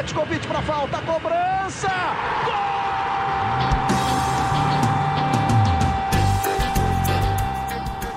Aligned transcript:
Petkovic 0.00 0.46
para 0.46 0.62
falta, 0.62 0.96
cobrança! 1.02 1.90
Gol! 2.46 2.54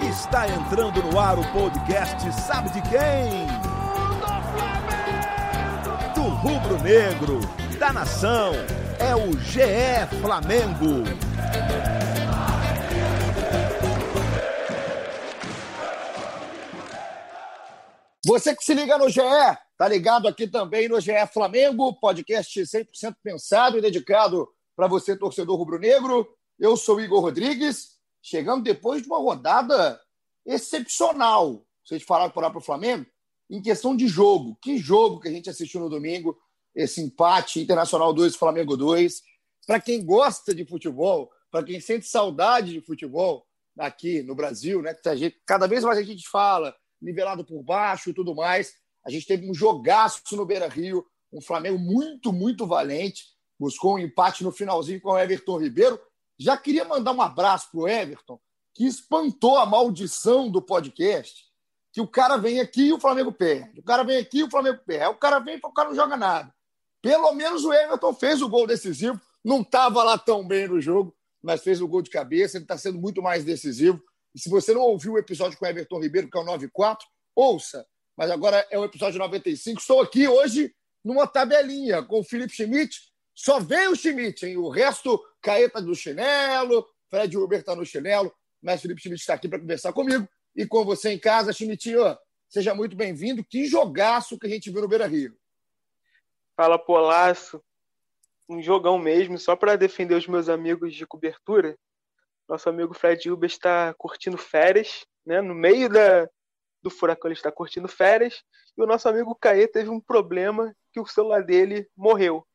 Está 0.09 0.47
entrando 0.47 1.03
no 1.03 1.19
ar 1.19 1.37
o 1.37 1.43
podcast 1.51 2.31
Sabe 2.39 2.69
de 2.69 2.81
quem? 2.83 3.47
Do 6.15 6.21
rubro 6.21 6.81
negro, 6.81 7.41
da 7.77 7.91
nação, 7.91 8.53
é 8.97 9.13
o 9.13 9.37
GE 9.39 10.07
Flamengo. 10.21 11.03
Você 18.25 18.55
que 18.55 18.63
se 18.63 18.73
liga 18.73 18.97
no 18.97 19.09
GE, 19.09 19.19
tá 19.83 19.89
ligado 19.89 20.29
aqui 20.29 20.47
também 20.47 20.87
no 20.87 20.97
GE 21.01 21.11
Flamengo, 21.33 21.99
podcast 21.99 22.57
100% 22.57 23.17
pensado 23.21 23.77
e 23.77 23.81
dedicado 23.81 24.47
para 24.77 24.87
você, 24.87 25.13
torcedor 25.13 25.57
rubro-negro. 25.57 26.25
Eu 26.57 26.77
sou 26.77 27.01
Igor 27.01 27.19
Rodrigues, 27.19 27.97
chegando 28.21 28.63
depois 28.63 29.01
de 29.01 29.09
uma 29.09 29.17
rodada 29.17 29.99
excepcional. 30.45 31.65
Vocês 31.83 32.01
falaram 32.01 32.31
por 32.31 32.41
lá 32.41 32.49
para 32.49 32.59
o 32.59 32.63
Flamengo, 32.63 33.05
em 33.49 33.61
questão 33.61 33.93
de 33.93 34.07
jogo. 34.07 34.57
Que 34.61 34.77
jogo 34.77 35.19
que 35.19 35.27
a 35.27 35.31
gente 35.31 35.49
assistiu 35.49 35.81
no 35.81 35.89
domingo, 35.89 36.39
esse 36.73 37.01
empate 37.01 37.59
Internacional 37.59 38.13
2, 38.13 38.37
Flamengo 38.37 38.77
2. 38.77 39.21
Para 39.67 39.81
quem 39.81 40.05
gosta 40.05 40.55
de 40.55 40.65
futebol, 40.65 41.29
para 41.51 41.61
quem 41.61 41.81
sente 41.81 42.07
saudade 42.07 42.71
de 42.71 42.79
futebol 42.79 43.45
aqui 43.77 44.23
no 44.23 44.33
Brasil, 44.33 44.81
né? 44.81 44.93
Que 44.93 45.31
cada 45.45 45.67
vez 45.67 45.83
mais 45.83 45.97
a 45.97 46.03
gente 46.03 46.25
fala 46.29 46.73
nivelado 47.01 47.43
por 47.43 47.61
baixo 47.61 48.11
e 48.11 48.13
tudo 48.13 48.33
mais. 48.33 48.81
A 49.05 49.09
gente 49.09 49.25
teve 49.25 49.49
um 49.49 49.53
jogaço 49.53 50.21
no 50.31 50.45
Beira 50.45 50.67
Rio, 50.67 51.05
um 51.31 51.41
Flamengo 51.41 51.79
muito, 51.79 52.31
muito 52.31 52.65
valente. 52.65 53.25
Buscou 53.59 53.95
um 53.95 53.99
empate 53.99 54.43
no 54.43 54.51
finalzinho 54.51 55.01
com 55.01 55.09
o 55.09 55.17
Everton 55.17 55.59
Ribeiro. 55.59 55.99
Já 56.37 56.57
queria 56.57 56.85
mandar 56.85 57.11
um 57.11 57.21
abraço 57.21 57.69
para 57.71 57.79
o 57.79 57.87
Everton, 57.87 58.39
que 58.73 58.85
espantou 58.85 59.57
a 59.57 59.65
maldição 59.65 60.49
do 60.49 60.61
podcast. 60.61 61.45
Que 61.91 62.01
o 62.01 62.07
cara 62.07 62.37
vem 62.37 62.59
aqui 62.59 62.87
e 62.87 62.93
o 62.93 62.99
Flamengo 62.99 63.31
perde. 63.31 63.79
O 63.79 63.83
cara 63.83 64.03
vem 64.03 64.17
aqui 64.17 64.39
e 64.39 64.43
o 64.43 64.49
Flamengo 64.49 64.79
perde. 64.85 65.07
O 65.07 65.19
cara 65.19 65.39
vem 65.39 65.55
e 65.55 65.59
o 65.63 65.71
cara 65.71 65.89
não 65.89 65.95
joga 65.95 66.17
nada. 66.17 66.53
Pelo 67.01 67.33
menos 67.33 67.63
o 67.65 67.73
Everton 67.73 68.13
fez 68.13 68.41
o 68.41 68.49
gol 68.49 68.65
decisivo. 68.65 69.19
Não 69.43 69.61
estava 69.61 70.03
lá 70.03 70.17
tão 70.17 70.47
bem 70.47 70.67
no 70.67 70.81
jogo, 70.81 71.15
mas 71.41 71.61
fez 71.61 71.81
o 71.81 71.87
gol 71.87 72.01
de 72.01 72.09
cabeça. 72.09 72.57
Ele 72.57 72.63
está 72.63 72.77
sendo 72.77 72.99
muito 72.99 73.21
mais 73.21 73.43
decisivo. 73.43 74.01
E 74.33 74.39
se 74.39 74.49
você 74.49 74.73
não 74.73 74.81
ouviu 74.81 75.13
o 75.13 75.17
episódio 75.19 75.57
com 75.57 75.65
o 75.65 75.67
Everton 75.67 75.99
Ribeiro, 75.99 76.29
que 76.29 76.37
é 76.37 76.41
o 76.41 76.45
94, 76.45 77.05
ouça. 77.35 77.85
Mas 78.15 78.29
agora 78.29 78.65
é 78.69 78.77
o 78.77 78.85
episódio 78.85 79.19
95. 79.19 79.79
Estou 79.79 80.01
aqui 80.01 80.27
hoje 80.27 80.73
numa 81.03 81.27
tabelinha 81.27 82.03
com 82.03 82.19
o 82.19 82.23
Felipe 82.23 82.53
Schmidt. 82.53 83.11
Só 83.33 83.59
vem 83.59 83.87
o 83.87 83.95
Schmidt, 83.95 84.45
hein? 84.45 84.57
O 84.57 84.69
resto, 84.69 85.19
Caeta 85.41 85.81
do 85.81 85.95
chinelo, 85.95 86.87
Fred 87.09 87.35
Uber 87.35 87.59
está 87.59 87.75
no 87.75 87.85
chinelo, 87.85 88.33
mas 88.61 88.81
Felipe 88.81 89.01
Schmidt 89.01 89.21
está 89.21 89.33
aqui 89.33 89.47
para 89.47 89.59
conversar 89.59 89.91
comigo 89.91 90.27
e 90.55 90.65
com 90.65 90.85
você 90.85 91.11
em 91.11 91.19
casa. 91.19 91.51
Schmidt, 91.51 91.91
seja 92.47 92.75
muito 92.75 92.95
bem-vindo. 92.95 93.43
Que 93.43 93.65
jogaço 93.65 94.37
que 94.37 94.45
a 94.45 94.49
gente 94.49 94.69
viu 94.69 94.81
no 94.81 94.87
Beira 94.87 95.07
Rio. 95.07 95.35
Fala, 96.55 96.77
Polaço. 96.77 97.63
Um 98.47 98.61
jogão 98.61 98.99
mesmo, 98.99 99.39
só 99.39 99.55
para 99.55 99.75
defender 99.75 100.15
os 100.15 100.27
meus 100.27 100.49
amigos 100.49 100.93
de 100.93 101.07
cobertura. 101.07 101.75
Nosso 102.47 102.69
amigo 102.69 102.93
Fred 102.93 103.31
Uber 103.31 103.49
está 103.49 103.93
curtindo 103.97 104.37
férias, 104.37 105.05
né? 105.25 105.41
No 105.41 105.55
meio 105.55 105.89
da, 105.89 106.29
do 106.83 106.89
furacão 106.89 107.29
ele 107.29 107.37
está 107.37 107.51
curtindo 107.51 107.87
férias. 107.87 108.43
E 108.77 108.83
o 108.83 108.85
nosso 108.85 109.07
amigo 109.07 109.33
Caê 109.33 109.67
teve 109.67 109.89
um 109.89 109.99
problema 109.99 110.75
que 110.91 110.99
o 110.99 111.05
celular 111.05 111.41
dele 111.41 111.87
morreu. 111.95 112.45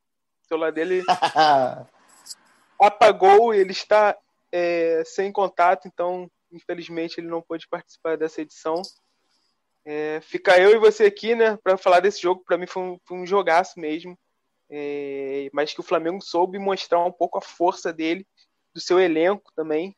O 0.45 0.47
celular 0.47 0.71
dele 0.71 1.03
apagou 2.79 3.55
e 3.55 3.59
ele 3.59 3.73
está 3.73 4.17
é, 4.53 5.03
sem 5.05 5.33
contato, 5.33 5.89
então 5.89 6.31
infelizmente 6.53 7.19
ele 7.19 7.29
não 7.29 7.43
pôde 7.43 7.67
participar 7.69 8.17
dessa 8.17 8.43
edição. 8.43 8.83
É, 9.85 10.21
fica 10.21 10.59
eu 10.61 10.73
e 10.73 10.79
você 10.79 11.07
aqui, 11.07 11.35
né, 11.35 11.57
para 11.63 11.79
falar 11.79 12.01
desse 12.01 12.21
jogo. 12.21 12.45
Para 12.45 12.59
mim 12.59 12.67
foi 12.67 12.83
um, 12.83 12.99
foi 13.05 13.17
um 13.17 13.27
jogaço 13.27 13.81
mesmo, 13.81 14.19
é, 14.71 15.49
mas 15.53 15.73
que 15.73 15.81
o 15.81 15.85
Flamengo 15.85 16.23
soube 16.23 16.59
mostrar 16.59 17.05
um 17.05 17.13
pouco 17.13 17.39
a 17.39 17.43
força 17.43 17.93
dele 17.93 18.27
do 18.75 18.81
seu 18.81 19.01
elenco 19.01 19.51
também, 19.57 19.97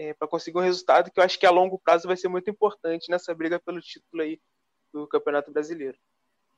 é, 0.00 0.14
para 0.14 0.26
conseguir 0.26 0.56
um 0.56 0.62
resultado 0.62 1.10
que 1.10 1.20
eu 1.20 1.24
acho 1.24 1.38
que 1.38 1.44
a 1.44 1.50
longo 1.50 1.78
prazo 1.78 2.08
vai 2.08 2.16
ser 2.16 2.28
muito 2.28 2.48
importante 2.48 3.10
nessa 3.10 3.34
briga 3.34 3.60
pelo 3.60 3.82
título 3.82 4.22
aí 4.22 4.40
do 4.90 5.06
Campeonato 5.06 5.52
Brasileiro. 5.52 5.98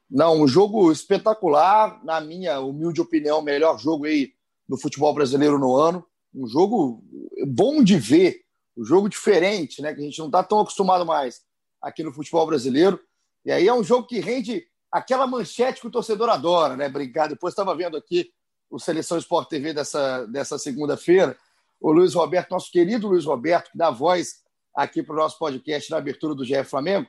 Não, 0.09 0.43
um 0.43 0.47
jogo 0.47 0.93
espetacular, 0.93 2.01
na 2.05 2.21
minha 2.21 2.61
humilde 2.61 3.01
opinião, 3.01 3.41
o 3.41 3.43
melhor 3.43 3.81
jogo 3.81 4.05
aí 4.05 4.33
do 4.69 4.79
futebol 4.79 5.13
brasileiro 5.13 5.59
no 5.59 5.75
ano. 5.75 6.07
Um 6.33 6.47
jogo 6.47 7.03
bom 7.49 7.83
de 7.83 7.99
ver, 7.99 8.45
um 8.77 8.85
jogo 8.85 9.09
diferente, 9.09 9.83
né? 9.83 9.93
Que 9.93 10.01
a 10.01 10.05
gente 10.05 10.21
não 10.21 10.27
está 10.27 10.45
tão 10.45 10.61
acostumado 10.61 11.05
mais 11.05 11.43
aqui 11.81 12.05
no 12.05 12.13
futebol 12.13 12.47
brasileiro. 12.47 13.01
E 13.45 13.51
aí 13.51 13.67
é 13.67 13.75
um 13.75 13.83
jogo 13.83 14.07
que 14.07 14.21
rende 14.21 14.65
aquela 14.91 15.27
manchete 15.27 15.81
que 15.81 15.87
o 15.89 15.91
torcedor 15.91 16.29
adora, 16.29 16.77
né? 16.77 16.89
Brincar. 16.89 17.27
Depois 17.27 17.53
estava 17.53 17.75
vendo 17.75 17.97
aqui 17.97 18.33
o 18.71 18.79
Seleção 18.79 19.19
Sport 19.19 19.49
TV 19.49 19.73
dessa, 19.73 20.27
dessa 20.27 20.59
segunda-feira, 20.59 21.37
o 21.83 21.91
Luiz 21.91 22.15
Roberto, 22.15 22.53
nosso 22.53 22.71
querido 22.71 23.09
Luiz 23.09 23.25
Roberto, 23.25 23.73
que 23.73 23.77
dá 23.77 23.91
voz 23.91 24.43
aqui 24.75 25.03
para 25.03 25.15
o 25.15 25.19
nosso 25.19 25.37
podcast 25.37 25.91
na 25.91 25.97
abertura 25.97 26.35
do 26.35 26.45
GE 26.45 26.63
Flamengo, 26.65 27.09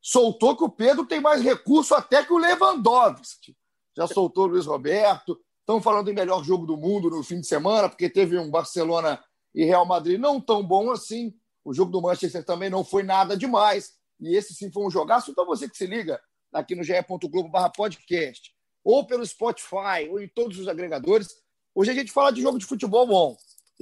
soltou 0.00 0.54
que 0.56 0.62
o 0.62 0.68
Pedro 0.68 1.06
tem 1.06 1.20
mais 1.20 1.42
recurso 1.42 1.94
até 1.94 2.22
que 2.22 2.32
o 2.32 2.38
Lewandowski. 2.38 3.56
Já 3.96 4.06
soltou 4.06 4.44
o 4.44 4.48
Luiz 4.48 4.66
Roberto. 4.66 5.40
Estão 5.60 5.80
falando 5.80 6.10
em 6.10 6.14
melhor 6.14 6.44
jogo 6.44 6.66
do 6.66 6.76
mundo 6.76 7.08
no 7.08 7.22
fim 7.22 7.40
de 7.40 7.46
semana, 7.46 7.88
porque 7.88 8.10
teve 8.10 8.38
um 8.38 8.50
Barcelona 8.50 9.22
e 9.54 9.64
Real 9.64 9.86
Madrid 9.86 10.20
não 10.20 10.40
tão 10.40 10.62
bom 10.62 10.90
assim. 10.90 11.34
O 11.64 11.72
jogo 11.72 11.90
do 11.90 12.02
Manchester 12.02 12.44
também 12.44 12.68
não 12.68 12.84
foi 12.84 13.02
nada 13.02 13.36
demais. 13.36 13.94
E 14.20 14.36
esse 14.36 14.54
sim 14.54 14.70
foi 14.70 14.84
um 14.84 14.90
jogaço. 14.90 15.30
Então 15.30 15.46
você 15.46 15.68
que 15.68 15.76
se 15.76 15.86
liga 15.86 16.20
aqui 16.52 16.74
no 16.74 16.82
ge.globo/podcast 16.82 18.52
ou 18.84 19.06
pelo 19.06 19.24
Spotify, 19.26 20.08
ou 20.10 20.20
em 20.20 20.28
todos 20.28 20.58
os 20.58 20.68
agregadores. 20.68 21.28
Hoje 21.74 21.90
a 21.90 21.94
gente 21.94 22.12
fala 22.12 22.30
de 22.32 22.42
jogo 22.42 22.58
de 22.58 22.66
futebol 22.66 23.06
bom. 23.06 23.36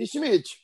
Schmidt, 0.06 0.58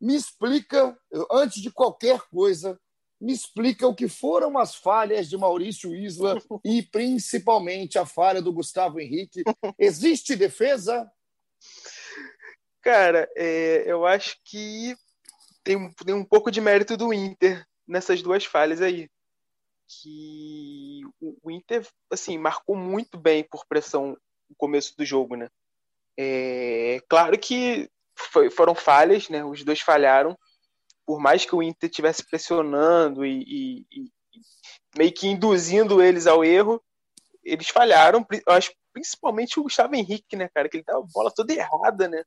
me 0.00 0.14
explica, 0.14 0.98
antes 1.30 1.62
de 1.62 1.70
qualquer 1.70 2.20
coisa, 2.30 2.80
me 3.20 3.32
explica 3.32 3.86
o 3.86 3.94
que 3.94 4.08
foram 4.08 4.56
as 4.58 4.74
falhas 4.74 5.28
de 5.28 5.36
Maurício 5.36 5.94
Isla 5.94 6.40
e 6.64 6.82
principalmente 6.82 7.98
a 7.98 8.06
falha 8.06 8.40
do 8.40 8.52
Gustavo 8.52 8.98
Henrique. 8.98 9.44
Existe 9.78 10.34
defesa? 10.34 11.10
Cara, 12.80 13.30
é, 13.36 13.84
eu 13.86 14.06
acho 14.06 14.38
que 14.42 14.96
tem, 15.62 15.92
tem 15.92 16.14
um 16.14 16.24
pouco 16.24 16.50
de 16.50 16.60
mérito 16.60 16.96
do 16.96 17.12
Inter 17.12 17.66
nessas 17.86 18.22
duas 18.22 18.44
falhas 18.44 18.80
aí 18.80 19.10
que 20.02 21.00
o 21.20 21.50
Inter 21.50 21.86
assim 22.10 22.38
marcou 22.38 22.76
muito 22.76 23.18
bem 23.18 23.42
por 23.42 23.66
pressão 23.66 24.16
no 24.48 24.56
começo 24.56 24.96
do 24.96 25.04
jogo, 25.04 25.34
né? 25.34 25.48
É, 26.16 27.02
claro 27.08 27.36
que 27.38 27.90
foi, 28.20 28.50
foram 28.50 28.74
falhas, 28.74 29.28
né? 29.28 29.44
Os 29.44 29.64
dois 29.64 29.80
falharam. 29.80 30.38
Por 31.06 31.20
mais 31.20 31.44
que 31.44 31.54
o 31.54 31.62
Inter 31.62 31.88
estivesse 31.88 32.24
pressionando 32.24 33.24
e, 33.24 33.42
e, 33.42 33.86
e, 33.90 34.10
meio 34.96 35.12
que 35.12 35.26
induzindo 35.26 36.02
eles 36.02 36.26
ao 36.26 36.44
erro, 36.44 36.82
eles 37.42 37.68
falharam. 37.68 38.26
Eu 38.46 38.52
acho 38.52 38.72
principalmente 38.92 39.58
o 39.58 39.62
Gustavo 39.62 39.94
Henrique, 39.94 40.36
né, 40.36 40.48
cara? 40.54 40.68
Que 40.68 40.78
ele 40.78 40.84
dá 40.84 40.96
a 40.96 41.02
bola 41.02 41.32
toda 41.34 41.52
errada, 41.52 42.08
né? 42.08 42.22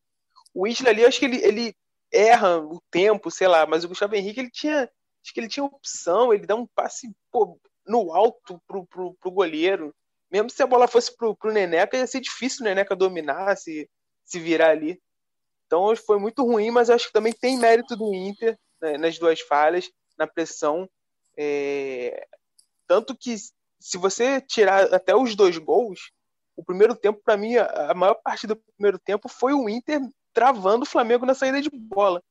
O 0.53 0.67
Isla 0.67 0.89
ali, 0.89 1.01
eu 1.01 1.07
acho 1.07 1.19
que 1.19 1.25
ele, 1.25 1.43
ele 1.43 1.75
erra 2.11 2.59
o 2.59 2.81
tempo, 2.91 3.31
sei 3.31 3.47
lá, 3.47 3.65
mas 3.65 3.83
o 3.83 3.87
Gustavo 3.87 4.15
Henrique 4.15 4.39
ele 4.39 4.51
tinha 4.51 4.89
acho 5.23 5.33
que 5.33 5.39
ele 5.39 5.47
tinha 5.47 5.63
opção, 5.63 6.33
ele 6.33 6.45
dá 6.45 6.53
um 6.53 6.67
passe 6.67 7.09
pô, 7.31 7.57
no 7.87 8.13
alto 8.13 8.61
pro, 8.67 8.85
pro, 8.85 9.13
pro 9.15 9.31
goleiro. 9.31 9.95
Mesmo 10.29 10.49
se 10.49 10.61
a 10.61 10.67
bola 10.67 10.87
fosse 10.87 11.15
pro, 11.15 11.35
pro 11.35 11.53
Neneca, 11.53 11.95
ia 11.95 12.05
ser 12.05 12.19
difícil 12.19 12.61
o 12.61 12.63
Neneca 12.65 12.95
dominar, 12.95 13.55
se, 13.55 13.89
se 14.25 14.39
virar 14.39 14.71
ali. 14.71 15.01
Então 15.73 15.95
foi 15.95 16.19
muito 16.19 16.45
ruim, 16.45 16.69
mas 16.69 16.91
acho 16.91 17.07
que 17.07 17.13
também 17.13 17.33
tem 17.33 17.57
mérito 17.57 17.95
do 17.95 18.13
Inter 18.13 18.55
né, 18.79 18.95
nas 18.95 19.17
duas 19.17 19.41
falhas, 19.41 19.89
na 20.15 20.27
pressão. 20.27 20.87
É... 21.35 22.27
Tanto 22.85 23.17
que 23.17 23.35
se 23.79 23.97
você 23.97 24.39
tirar 24.39 24.93
até 24.93 25.15
os 25.15 25.35
dois 25.35 25.57
gols, 25.57 26.11
o 26.55 26.63
primeiro 26.63 26.95
tempo, 26.95 27.19
para 27.25 27.35
mim, 27.35 27.57
a 27.57 27.91
maior 27.95 28.13
parte 28.13 28.45
do 28.45 28.55
primeiro 28.55 28.99
tempo 28.99 29.27
foi 29.27 29.53
o 29.53 29.67
Inter 29.67 29.99
travando 30.31 30.83
o 30.83 30.87
Flamengo 30.87 31.25
na 31.25 31.33
saída 31.33 31.59
de 31.59 31.71
bola 31.71 32.21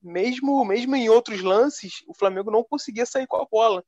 mesmo, 0.00 0.64
mesmo 0.64 0.94
em 0.94 1.08
outros 1.08 1.42
lances, 1.42 2.04
o 2.06 2.14
Flamengo 2.14 2.50
não 2.50 2.62
conseguia 2.62 3.04
sair 3.04 3.26
com 3.26 3.36
a 3.36 3.44
bola. 3.44 3.84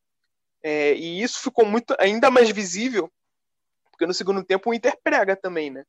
É, 0.60 0.94
e 0.94 1.22
isso 1.22 1.40
ficou 1.40 1.64
muito 1.64 1.94
ainda 2.00 2.28
mais 2.30 2.50
visível, 2.50 3.08
porque 3.92 4.04
no 4.06 4.12
segundo 4.14 4.42
tempo 4.42 4.68
o 4.68 4.74
Inter 4.74 4.98
prega 5.02 5.36
também, 5.36 5.70
né? 5.70 5.84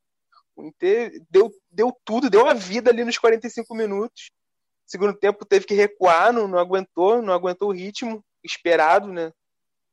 O 0.59 0.65
Inter 0.65 1.21
deu, 1.29 1.49
deu 1.71 1.97
tudo, 2.03 2.29
deu 2.29 2.45
a 2.45 2.53
vida 2.53 2.91
ali 2.91 3.05
nos 3.05 3.17
45 3.17 3.73
minutos. 3.73 4.29
Segundo 4.85 5.13
tempo 5.13 5.45
teve 5.45 5.65
que 5.65 5.73
recuar, 5.73 6.33
não, 6.33 6.47
não 6.47 6.59
aguentou, 6.59 7.21
não 7.21 7.33
aguentou 7.33 7.69
o 7.69 7.73
ritmo 7.73 8.23
esperado, 8.43 9.07
né? 9.07 9.31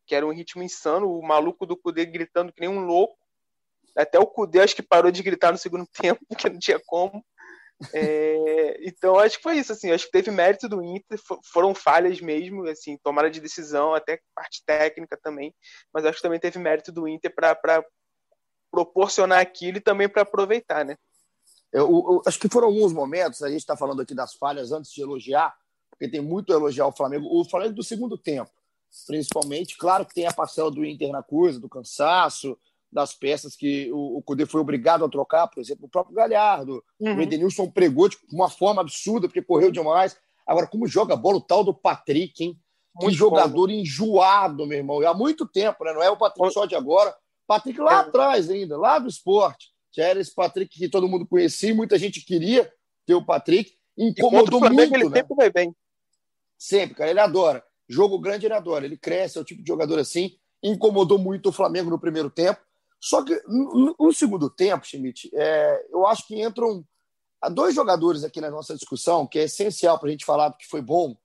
Que 0.06 0.14
era 0.14 0.26
um 0.26 0.32
ritmo 0.32 0.62
insano, 0.62 1.08
o 1.10 1.22
maluco 1.22 1.64
do 1.66 1.76
poder 1.76 2.06
gritando 2.06 2.52
que 2.52 2.60
nem 2.60 2.68
um 2.68 2.84
louco. 2.84 3.16
Até 3.96 4.18
o 4.18 4.26
Cudê 4.26 4.60
acho 4.60 4.74
que 4.74 4.82
parou 4.82 5.10
de 5.12 5.22
gritar 5.22 5.52
no 5.52 5.58
segundo 5.58 5.86
tempo, 6.02 6.20
porque 6.28 6.48
não 6.48 6.58
tinha 6.58 6.80
como. 6.84 7.24
É, 7.92 8.78
então 8.80 9.18
acho 9.18 9.36
que 9.36 9.42
foi 9.42 9.58
isso, 9.58 9.70
assim, 9.70 9.90
acho 9.90 10.06
que 10.06 10.12
teve 10.12 10.30
mérito 10.30 10.66
do 10.68 10.82
Inter, 10.82 11.20
foram 11.44 11.74
falhas 11.74 12.20
mesmo, 12.22 12.66
assim, 12.66 12.96
tomada 13.04 13.30
de 13.30 13.38
decisão, 13.38 13.94
até 13.94 14.18
parte 14.34 14.64
técnica 14.64 15.18
também, 15.22 15.54
mas 15.92 16.06
acho 16.06 16.16
que 16.16 16.22
também 16.22 16.40
teve 16.40 16.58
mérito 16.58 16.90
do 16.90 17.06
Inter 17.06 17.34
para 17.34 17.84
proporcionar 18.70 19.40
aquilo 19.40 19.78
e 19.78 19.80
também 19.80 20.08
para 20.08 20.22
aproveitar, 20.22 20.84
né? 20.84 20.96
Eu, 21.72 21.88
eu, 21.88 22.22
acho 22.26 22.38
que 22.38 22.48
foram 22.48 22.68
alguns 22.68 22.92
momentos, 22.92 23.42
a 23.42 23.48
gente 23.48 23.60
está 23.60 23.76
falando 23.76 24.00
aqui 24.00 24.14
das 24.14 24.34
falhas 24.34 24.72
antes 24.72 24.92
de 24.92 25.02
elogiar, 25.02 25.54
porque 25.90 26.08
tem 26.08 26.20
muito 26.20 26.52
a 26.52 26.56
elogiar 26.56 26.86
o 26.86 26.92
Flamengo, 26.92 27.28
o 27.30 27.44
Flamengo 27.44 27.74
do 27.74 27.82
segundo 27.82 28.16
tempo, 28.16 28.50
principalmente, 29.06 29.76
claro 29.76 30.06
que 30.06 30.14
tem 30.14 30.26
a 30.26 30.32
parcela 30.32 30.70
do 30.70 30.84
Inter 30.84 31.10
na 31.10 31.22
coisa, 31.22 31.60
do 31.60 31.68
cansaço, 31.68 32.56
das 32.90 33.12
peças 33.12 33.56
que 33.56 33.90
o, 33.92 34.18
o 34.18 34.22
Cudê 34.22 34.46
foi 34.46 34.60
obrigado 34.60 35.04
a 35.04 35.08
trocar, 35.08 35.48
por 35.48 35.60
exemplo, 35.60 35.86
o 35.86 35.88
próprio 35.88 36.14
Galhardo. 36.14 36.82
Uhum. 36.98 37.16
O 37.16 37.20
Edenilson 37.20 37.70
pregou 37.70 38.08
de 38.08 38.16
uma 38.32 38.48
forma 38.48 38.80
absurda, 38.80 39.28
porque 39.28 39.42
correu 39.42 39.70
demais. 39.70 40.16
Agora, 40.46 40.66
como 40.66 40.86
joga 40.86 41.14
a 41.14 41.16
bola, 41.16 41.38
o 41.38 41.42
tal 41.42 41.64
do 41.64 41.74
Patrick, 41.74 42.42
hein? 42.42 42.58
Muito 42.94 43.12
que 43.12 43.18
jogador 43.18 43.66
bom. 43.66 43.72
enjoado, 43.72 44.66
meu 44.66 44.78
irmão. 44.78 45.02
E 45.02 45.06
há 45.06 45.12
muito 45.12 45.46
tempo, 45.46 45.84
né? 45.84 45.92
Não 45.92 46.02
é 46.02 46.08
o 46.08 46.16
Patrick 46.16 46.50
só 46.52 46.64
de 46.64 46.74
agora. 46.74 47.14
Patrick 47.46 47.78
lá 47.80 47.92
é. 47.92 47.96
atrás 47.96 48.50
ainda, 48.50 48.76
lá 48.76 48.98
do 48.98 49.08
esporte. 49.08 49.70
Já 49.94 50.04
era 50.04 50.20
esse 50.20 50.34
Patrick 50.34 50.78
que 50.78 50.88
todo 50.88 51.08
mundo 51.08 51.26
conhecia, 51.26 51.74
muita 51.74 51.98
gente 51.98 52.20
queria 52.20 52.70
ter 53.06 53.14
o 53.14 53.24
Patrick. 53.24 53.72
Incomodou 53.96 54.60
muito, 54.60 54.94
ele 54.94 55.08
né? 55.08 55.16
sempre 55.16 55.34
vai 55.34 55.50
bem. 55.50 55.74
Sempre, 56.58 56.96
cara. 56.96 57.10
Ele 57.10 57.20
adora. 57.20 57.64
Jogo 57.88 58.18
grande 58.18 58.46
ele 58.46 58.54
adora. 58.54 58.84
Ele 58.84 58.96
cresce, 58.96 59.38
é 59.38 59.40
o 59.40 59.44
tipo 59.44 59.62
de 59.62 59.68
jogador 59.68 59.98
assim. 59.98 60.36
Incomodou 60.62 61.18
muito 61.18 61.48
o 61.48 61.52
Flamengo 61.52 61.88
no 61.88 61.98
primeiro 61.98 62.28
tempo. 62.28 62.60
Só 63.00 63.24
que 63.24 63.40
no, 63.46 63.94
no 63.98 64.12
segundo 64.12 64.50
tempo, 64.50 64.86
Schmidt, 64.86 65.30
é, 65.34 65.86
eu 65.90 66.06
acho 66.06 66.26
que 66.26 66.42
entram 66.42 66.84
dois 67.52 67.74
jogadores 67.74 68.24
aqui 68.24 68.40
na 68.40 68.50
nossa 68.50 68.74
discussão, 68.74 69.26
que 69.26 69.38
é 69.38 69.44
essencial 69.44 69.98
para 69.98 70.08
a 70.08 70.10
gente 70.10 70.24
falar 70.24 70.48
do 70.48 70.56
que 70.56 70.66
foi 70.66 70.82
bom. 70.82 71.16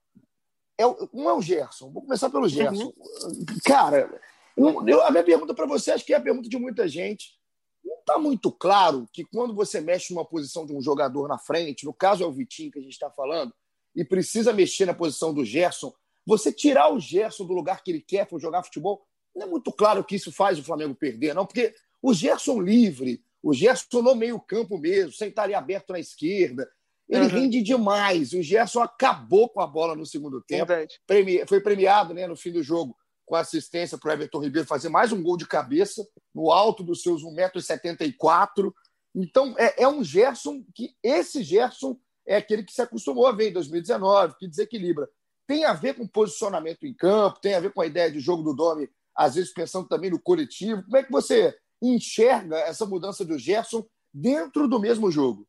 É, 0.78 0.86
um 0.86 1.30
é 1.30 1.34
o 1.34 1.42
Gerson. 1.42 1.92
Vou 1.92 2.04
começar 2.04 2.30
pelo 2.30 2.48
Gerson. 2.48 2.86
Uhum. 2.86 3.46
Cara, 3.66 4.10
eu, 4.58 5.04
a 5.04 5.12
minha 5.12 5.24
pergunta 5.24 5.54
para 5.54 5.66
você, 5.66 5.92
acho 5.92 6.06
que 6.06 6.14
é 6.14 6.18
a 6.18 6.22
pergunta 6.22 6.50
de 6.50 6.58
muita 6.58 6.88
gente. 6.88 7.40
Não 7.84 8.00
está 8.00 8.18
muito 8.18 8.52
claro 8.52 9.08
que 9.12 9.24
quando 9.26 9.56
você 9.56 9.82
mexe 9.82 10.14
numa 10.14 10.26
posição 10.26 10.66
de 10.66 10.74
um 10.74 10.82
jogador 10.82 11.28
na 11.28 11.38
frente, 11.38 11.86
no 11.86 11.94
caso 11.94 12.24
é 12.24 12.28
o 12.28 12.32
Vitinho 12.32 12.72
que 12.72 12.80
a 12.80 12.82
gente 12.82 12.94
está 12.94 13.10
falando, 13.10 13.54
e 13.96 14.06
precisa 14.06 14.54
mexer 14.54 14.86
na 14.86 14.94
posição 14.94 15.34
do 15.34 15.44
Gerson, 15.44 15.94
você 16.26 16.52
tirar 16.52 16.94
o 16.94 17.00
Gerson 17.00 17.46
do 17.46 17.54
lugar 17.54 17.84
que 17.84 17.92
ele 17.92 18.02
quer 18.02 18.28
for 18.28 18.40
jogar 18.40 18.64
futebol, 18.64 19.02
não 19.36 19.48
é 19.48 19.50
muito 19.50 19.72
claro 19.72 20.04
que 20.04 20.16
isso 20.16 20.32
faz 20.32 20.60
o 20.60 20.64
Flamengo 20.64 20.96
perder, 20.96 21.34
não, 21.34 21.46
porque 21.46 21.74
o 22.02 22.14
Gerson 22.14 22.62
livre, 22.62 23.24
o 23.42 23.54
Gerson 23.54 24.02
no 24.02 24.16
meio-campo 24.16 24.78
mesmo, 24.78 25.12
sem 25.12 25.30
estar 25.30 25.44
ali 25.44 25.54
aberto 25.54 25.92
na 25.92 26.00
esquerda, 26.00 26.70
ele 27.10 27.26
uhum. 27.26 27.30
rende 27.30 27.62
demais. 27.62 28.32
O 28.32 28.42
Gerson 28.42 28.82
acabou 28.82 29.50
com 29.50 29.60
a 29.60 29.68
bola 29.68 29.96
no 29.96 30.06
segundo 30.06 30.42
tempo. 30.42 30.72
Premi... 31.06 31.46
Foi 31.46 31.60
premiado 31.60 32.14
né, 32.14 32.26
no 32.26 32.38
fim 32.38 32.52
do 32.52 32.64
jogo 32.64 32.96
com 33.32 33.38
assistência 33.38 33.98
para 33.98 34.10
o 34.10 34.12
Everton 34.12 34.40
Ribeiro 34.40 34.68
fazer 34.68 34.90
mais 34.90 35.14
um 35.14 35.24
gol 35.24 35.38
de 35.38 35.48
cabeça, 35.48 36.06
no 36.36 36.52
alto 36.52 36.84
dos 36.84 37.02
seus 37.02 37.24
1,74m. 37.24 38.74
Então, 39.16 39.56
é, 39.58 39.84
é 39.84 39.88
um 39.88 40.04
Gerson 40.04 40.62
que 40.76 40.94
esse 41.02 41.42
Gerson 41.42 41.98
é 42.28 42.36
aquele 42.36 42.62
que 42.62 42.74
se 42.74 42.82
acostumou 42.82 43.26
a 43.26 43.32
ver 43.32 43.52
em 43.52 43.54
2019, 43.54 44.36
que 44.38 44.50
desequilibra. 44.50 45.10
Tem 45.48 45.64
a 45.64 45.72
ver 45.72 45.94
com 45.94 46.06
posicionamento 46.06 46.86
em 46.86 46.94
campo, 46.94 47.40
tem 47.40 47.54
a 47.54 47.62
ver 47.62 47.72
com 47.72 47.80
a 47.80 47.86
ideia 47.86 48.12
de 48.12 48.20
jogo 48.20 48.44
do 48.44 48.54
Domi 48.54 48.90
às 49.16 49.36
vezes 49.36 49.54
pensando 49.54 49.88
também 49.88 50.10
no 50.10 50.20
coletivo. 50.20 50.84
Como 50.84 50.98
é 50.98 51.04
que 51.04 51.12
você 51.12 51.56
enxerga 51.82 52.58
essa 52.58 52.86
mudança 52.86 53.24
do 53.24 53.40
Gerson 53.40 53.86
dentro 54.14 54.68
do 54.68 54.78
mesmo 54.78 55.10
jogo? 55.10 55.48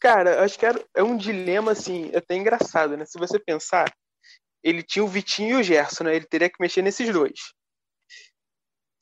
Cara, 0.00 0.42
acho 0.42 0.58
que 0.58 0.64
é 0.64 1.02
um 1.02 1.18
dilema, 1.18 1.72
assim, 1.72 2.10
até 2.16 2.34
engraçado, 2.34 2.96
né? 2.96 3.04
Se 3.04 3.18
você 3.18 3.38
pensar, 3.38 3.92
ele 4.62 4.82
tinha 4.82 5.04
o 5.04 5.08
Vitinho 5.08 5.58
e 5.58 5.60
o 5.60 5.62
Gerson, 5.62 6.04
né? 6.04 6.16
Ele 6.16 6.26
teria 6.26 6.48
que 6.48 6.60
mexer 6.60 6.82
nesses 6.82 7.12
dois. 7.12 7.52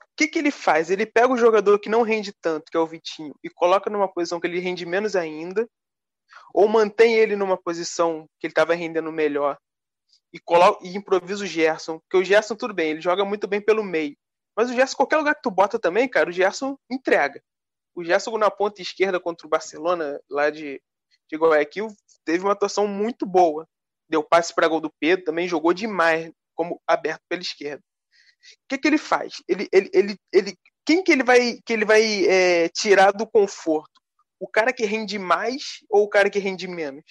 O 0.00 0.16
que, 0.16 0.28
que 0.28 0.38
ele 0.38 0.50
faz? 0.50 0.90
Ele 0.90 1.04
pega 1.04 1.32
o 1.32 1.36
jogador 1.36 1.78
que 1.78 1.90
não 1.90 2.02
rende 2.02 2.32
tanto, 2.40 2.70
que 2.70 2.76
é 2.76 2.80
o 2.80 2.86
Vitinho, 2.86 3.34
e 3.44 3.50
coloca 3.50 3.90
numa 3.90 4.08
posição 4.08 4.40
que 4.40 4.46
ele 4.46 4.58
rende 4.58 4.86
menos 4.86 5.14
ainda, 5.14 5.68
ou 6.54 6.68
mantém 6.68 7.14
ele 7.14 7.36
numa 7.36 7.56
posição 7.56 8.26
que 8.40 8.46
ele 8.46 8.52
estava 8.52 8.74
rendendo 8.74 9.12
melhor 9.12 9.58
e, 10.32 10.38
coloca, 10.38 10.86
e 10.86 10.96
improvisa 10.96 11.44
o 11.44 11.46
Gerson. 11.46 11.98
Porque 12.00 12.16
o 12.16 12.24
Gerson, 12.24 12.54
tudo 12.54 12.74
bem, 12.74 12.90
ele 12.90 13.00
joga 13.00 13.24
muito 13.24 13.46
bem 13.46 13.60
pelo 13.60 13.84
meio. 13.84 14.16
Mas 14.56 14.70
o 14.70 14.74
Gerson, 14.74 14.96
qualquer 14.96 15.18
lugar 15.18 15.34
que 15.34 15.42
tu 15.42 15.50
bota 15.50 15.78
também, 15.78 16.08
cara, 16.08 16.30
o 16.30 16.32
Gerson 16.32 16.78
entrega. 16.90 17.42
O 17.94 18.04
Gerson 18.04 18.36
na 18.38 18.50
ponta 18.50 18.80
esquerda 18.82 19.20
contra 19.20 19.46
o 19.46 19.50
Barcelona, 19.50 20.20
lá 20.30 20.50
de, 20.50 20.80
de 21.30 21.36
Guayaquil, 21.36 21.88
teve 22.24 22.44
uma 22.44 22.52
atuação 22.52 22.86
muito 22.86 23.26
boa. 23.26 23.66
Deu 24.08 24.22
passe 24.22 24.54
para 24.54 24.68
gol 24.68 24.80
do 24.80 24.92
Pedro, 25.00 25.24
também 25.24 25.48
jogou 25.48 25.72
demais, 25.72 26.30
como 26.54 26.80
aberto 26.86 27.22
pela 27.28 27.42
esquerda. 27.42 27.82
O 27.82 28.68
que, 28.68 28.78
que 28.78 28.88
ele 28.88 28.98
faz? 28.98 29.42
Ele, 29.48 29.68
ele, 29.72 29.90
ele, 29.92 30.16
ele, 30.32 30.58
quem 30.84 31.02
que 31.02 31.10
ele 31.10 31.22
vai, 31.22 31.58
que 31.64 31.72
ele 31.72 31.84
vai 31.84 32.24
é, 32.26 32.68
tirar 32.68 33.12
do 33.12 33.26
conforto? 33.26 34.00
O 34.38 34.48
cara 34.48 34.72
que 34.72 34.84
rende 34.84 35.18
mais 35.18 35.80
ou 35.90 36.04
o 36.04 36.08
cara 36.08 36.30
que 36.30 36.38
rende 36.38 36.66
menos? 36.68 37.04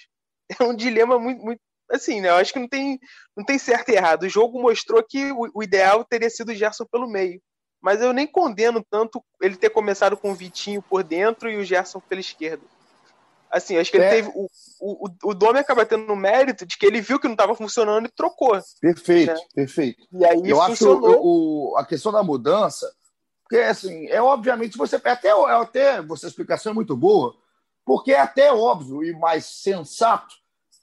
É 0.59 0.63
um 0.63 0.75
dilema 0.75 1.17
muito, 1.17 1.43
muito, 1.43 1.59
assim, 1.89 2.21
né? 2.21 2.29
Eu 2.29 2.35
acho 2.35 2.53
que 2.53 2.59
não 2.59 2.67
tem, 2.67 2.99
não 3.35 3.43
tem 3.43 3.57
certo 3.57 3.89
e 3.89 3.95
errado. 3.95 4.23
O 4.23 4.29
jogo 4.29 4.61
mostrou 4.61 5.03
que 5.03 5.31
o, 5.31 5.49
o 5.55 5.63
ideal 5.63 6.05
teria 6.05 6.29
sido 6.29 6.49
o 6.49 6.55
Gerson 6.55 6.85
pelo 6.85 7.09
meio. 7.09 7.41
Mas 7.81 7.99
eu 8.01 8.13
nem 8.13 8.27
condeno 8.27 8.83
tanto 8.89 9.23
ele 9.41 9.55
ter 9.57 9.71
começado 9.71 10.15
com 10.15 10.31
o 10.31 10.35
Vitinho 10.35 10.83
por 10.83 11.03
dentro 11.03 11.49
e 11.49 11.57
o 11.57 11.63
Gerson 11.63 11.99
pela 11.99 12.21
esquerda. 12.21 12.63
Assim, 13.51 13.77
acho 13.77 13.89
que 13.89 13.97
ele 13.97 14.05
é. 14.05 14.09
teve. 14.09 14.31
O, 14.33 14.47
o, 14.81 15.09
o 15.23 15.33
Domi 15.33 15.59
acaba 15.59 15.85
tendo 15.85 16.11
o 16.11 16.15
mérito 16.15 16.65
de 16.65 16.77
que 16.77 16.85
ele 16.85 17.01
viu 17.01 17.19
que 17.19 17.27
não 17.27 17.33
estava 17.33 17.55
funcionando 17.55 18.05
e 18.05 18.11
trocou. 18.11 18.59
Perfeito, 18.81 19.33
né? 19.33 19.39
perfeito. 19.53 20.07
E 20.11 20.25
aí 20.25 20.41
eu 20.43 20.61
funcionou. 20.61 21.09
acho 21.09 21.21
o, 21.21 21.77
a 21.77 21.85
questão 21.85 22.11
da 22.11 22.23
mudança, 22.23 22.91
porque 23.43 23.57
assim, 23.63 24.07
é 24.07 24.21
obviamente 24.21 24.77
você. 24.77 24.97
Até, 24.97 25.31
até 25.31 26.01
você 26.01 26.27
explicação 26.27 26.71
é 26.71 26.75
muito 26.75 26.95
boa, 26.97 27.35
porque 27.85 28.11
é 28.11 28.19
até 28.19 28.51
óbvio 28.51 29.03
e 29.03 29.13
mais 29.13 29.45
sensato 29.45 30.35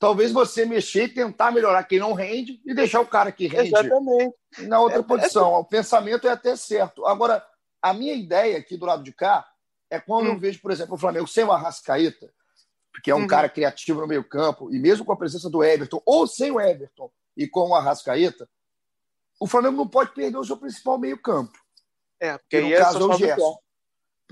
talvez 0.02 0.32
você 0.32 0.66
mexer 0.66 1.04
e 1.04 1.08
tentar 1.08 1.52
melhorar 1.52 1.84
quem 1.84 2.00
não 2.00 2.12
rende 2.12 2.60
e 2.66 2.74
deixar 2.74 3.00
o 3.00 3.06
cara 3.06 3.30
que 3.30 3.46
rende 3.46 3.68
Exatamente. 3.68 4.34
na 4.62 4.80
outra 4.80 4.98
é, 4.98 5.02
posição. 5.02 5.54
É... 5.54 5.58
O 5.58 5.64
pensamento 5.64 6.26
é 6.26 6.32
até 6.32 6.56
certo. 6.56 7.06
Agora, 7.06 7.40
a 7.80 7.94
minha 7.94 8.12
ideia 8.12 8.58
aqui 8.58 8.76
do 8.76 8.84
lado 8.84 9.04
de 9.04 9.12
cá 9.12 9.46
é 9.88 10.00
quando 10.00 10.26
hum. 10.26 10.32
eu 10.32 10.38
vejo, 10.40 10.60
por 10.60 10.72
exemplo, 10.72 10.96
o 10.96 10.98
Flamengo 10.98 11.28
sem 11.28 11.44
o 11.44 11.52
Arrascaeta, 11.52 12.28
que 13.02 13.10
é 13.10 13.14
um 13.14 13.20
uhum. 13.20 13.26
cara 13.26 13.48
criativo 13.48 14.00
no 14.00 14.06
meio-campo, 14.06 14.72
e 14.74 14.78
mesmo 14.78 15.04
com 15.04 15.12
a 15.12 15.16
presença 15.16 15.48
do 15.48 15.62
Everton, 15.62 16.02
ou 16.04 16.26
sem 16.26 16.50
o 16.50 16.60
Everton 16.60 17.10
e 17.36 17.48
com 17.48 17.70
o 17.70 17.74
Arrascaeta, 17.74 18.48
o 19.40 19.46
Flamengo 19.46 19.76
não 19.76 19.88
pode 19.88 20.12
perder 20.12 20.36
o 20.36 20.44
seu 20.44 20.56
principal 20.56 20.98
meio-campo. 20.98 21.58
É, 22.20 22.38
porque 22.38 22.60
que 22.60 22.68
no 22.68 22.76
caso 22.76 22.98
é 23.00 23.14
o 23.14 23.18
Gerson 23.18 23.58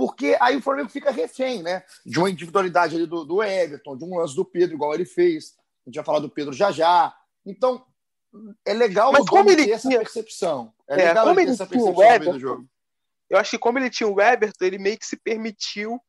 porque 0.00 0.34
aí 0.40 0.56
o 0.56 0.62
Flamengo 0.62 0.88
fica 0.88 1.10
refém, 1.10 1.62
né? 1.62 1.84
De 2.06 2.18
uma 2.18 2.30
individualidade 2.30 2.96
ali 2.96 3.04
do, 3.04 3.22
do 3.22 3.42
Everton, 3.42 3.98
de 3.98 4.04
um 4.04 4.16
lance 4.16 4.34
do 4.34 4.46
Pedro, 4.46 4.74
igual 4.74 4.94
ele 4.94 5.04
fez. 5.04 5.54
A 5.84 5.90
gente 5.90 5.96
vai 5.96 6.04
falar 6.06 6.20
do 6.20 6.30
Pedro 6.30 6.54
já 6.54 6.72
já. 6.72 7.14
Então, 7.44 7.84
é 8.64 8.72
legal 8.72 9.12
Mas 9.12 9.28
como 9.28 9.50
ele 9.50 9.66
ter 9.66 9.72
essa 9.72 9.90
percepção. 9.90 10.72
É, 10.88 10.94
é 10.94 10.96
legal 11.08 11.26
como 11.26 11.40
ele, 11.40 11.48
ter 11.48 11.52
essa 11.52 11.66
percepção 11.66 12.02
Everton, 12.02 12.32
do 12.32 12.40
jogo. 12.40 12.66
Eu 13.28 13.36
acho 13.36 13.50
que 13.50 13.58
como 13.58 13.78
ele 13.78 13.90
tinha 13.90 14.08
o 14.08 14.18
Everton, 14.18 14.64
ele 14.64 14.78
meio 14.78 14.98
que 14.98 15.04
se 15.04 15.18
permitiu 15.18 16.00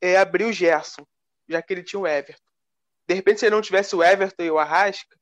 é, 0.00 0.16
abrir 0.16 0.44
o 0.44 0.52
Gerson, 0.52 1.06
já 1.48 1.62
que 1.62 1.72
ele 1.72 1.82
tinha 1.82 2.00
o 2.00 2.06
Everton. 2.06 2.42
De 3.06 3.14
repente, 3.14 3.40
se 3.40 3.46
ele 3.46 3.54
não 3.54 3.62
tivesse 3.62 3.94
o 3.94 4.02
Everton 4.02 4.42
e 4.42 4.50
o 4.50 4.58
Arrasca, 4.58 5.16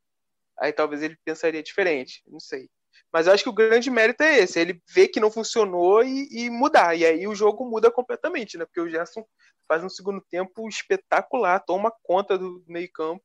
aí 0.58 0.72
talvez 0.72 1.02
ele 1.02 1.16
pensaria 1.24 1.62
diferente. 1.62 2.22
Não 2.26 2.38
sei. 2.38 2.68
Mas 3.12 3.26
eu 3.26 3.32
acho 3.32 3.42
que 3.42 3.50
o 3.50 3.54
grande 3.54 3.90
mérito 3.90 4.22
é 4.22 4.38
esse, 4.38 4.58
ele 4.58 4.80
ver 4.88 5.08
que 5.08 5.20
não 5.20 5.30
funcionou 5.30 6.02
e, 6.02 6.28
e, 6.30 6.50
mudar. 6.50 6.94
E 6.96 7.04
aí 7.04 7.26
o 7.26 7.34
jogo 7.34 7.68
muda 7.68 7.90
completamente, 7.90 8.56
né? 8.56 8.64
Porque 8.64 8.80
o 8.80 8.88
Gerson 8.88 9.24
faz 9.68 9.84
um 9.84 9.88
segundo 9.88 10.20
tempo 10.30 10.66
espetacular, 10.66 11.60
toma 11.60 11.92
conta 12.02 12.38
do 12.38 12.64
meio 12.66 12.90
campo. 12.90 13.22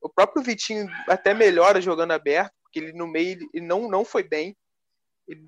O 0.00 0.08
próprio 0.08 0.42
Vitinho 0.42 0.88
até 1.08 1.32
melhora 1.32 1.80
jogando 1.80 2.10
aberto, 2.10 2.52
porque 2.64 2.80
ele 2.80 2.92
no 2.92 3.06
meio 3.06 3.48
ele 3.54 3.64
não, 3.64 3.88
não 3.88 4.04
foi 4.04 4.24
bem. 4.24 4.56
Ele, 5.28 5.46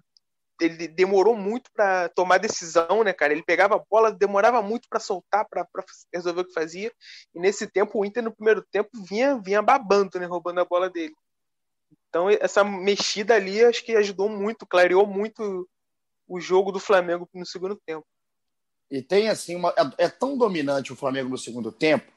ele 0.61 0.89
demorou 0.89 1.37
muito 1.37 1.71
para 1.73 2.09
tomar 2.11 2.39
decisão, 2.39 3.03
né, 3.05 3.13
cara? 3.13 3.33
Ele 3.33 3.43
pegava 3.43 3.77
a 3.77 3.85
bola, 3.91 4.13
demorava 4.13 4.63
muito 4.63 4.89
para 4.89 5.01
soltar, 5.01 5.47
para 5.49 5.67
resolver 6.13 6.43
o 6.43 6.45
que 6.45 6.53
fazia. 6.53 6.93
E 7.35 7.41
nesse 7.41 7.67
tempo, 7.67 7.99
o 7.99 8.05
Inter 8.05 8.23
no 8.23 8.35
primeiro 8.35 8.63
tempo 8.71 8.91
vinha, 9.09 9.39
vinha 9.39 9.63
babando, 9.63 10.19
né? 10.19 10.27
Roubando 10.27 10.61
a 10.61 10.65
bola 10.65 10.89
dele. 10.89 11.15
Então, 12.09 12.31
essa 12.31 12.63
mexida 12.63 13.35
ali 13.35 13.65
acho 13.65 13.85
que 13.85 13.97
ajudou 13.97 14.29
muito, 14.29 14.67
clareou 14.67 15.07
muito 15.07 15.69
o 16.29 16.41
jogo 16.41 16.71
do 16.71 16.79
Flamengo 16.79 17.29
no 17.35 17.45
segundo 17.45 17.77
tempo. 17.85 18.07
E 18.91 19.03
tem 19.03 19.29
assim, 19.29 19.57
uma, 19.57 19.71
é, 19.71 20.05
é 20.05 20.09
tão 20.09 20.39
dominante 20.39 20.93
o 20.93 20.97
Flamengo 20.97 21.29
no 21.29 21.39
segundo 21.39 21.73
tempo 21.73 22.13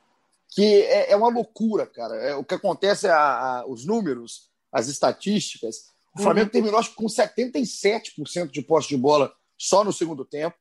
que 0.49 0.81
é, 0.83 1.11
é 1.11 1.15
uma 1.15 1.29
loucura, 1.29 1.85
cara. 1.85 2.15
É, 2.15 2.35
o 2.35 2.43
que 2.43 2.53
acontece, 2.53 3.07
a, 3.07 3.65
os 3.67 3.85
números, 3.85 4.49
as 4.71 4.87
estatísticas. 4.87 5.93
O 6.17 6.23
Flamengo 6.23 6.47
uhum. 6.47 6.51
terminou 6.51 6.79
acho, 6.79 6.93
com 6.95 7.05
77% 7.05 8.49
de 8.49 8.61
posse 8.61 8.89
de 8.89 8.97
bola 8.97 9.33
só 9.57 9.83
no 9.83 9.93
segundo 9.93 10.25
tempo. 10.25 10.55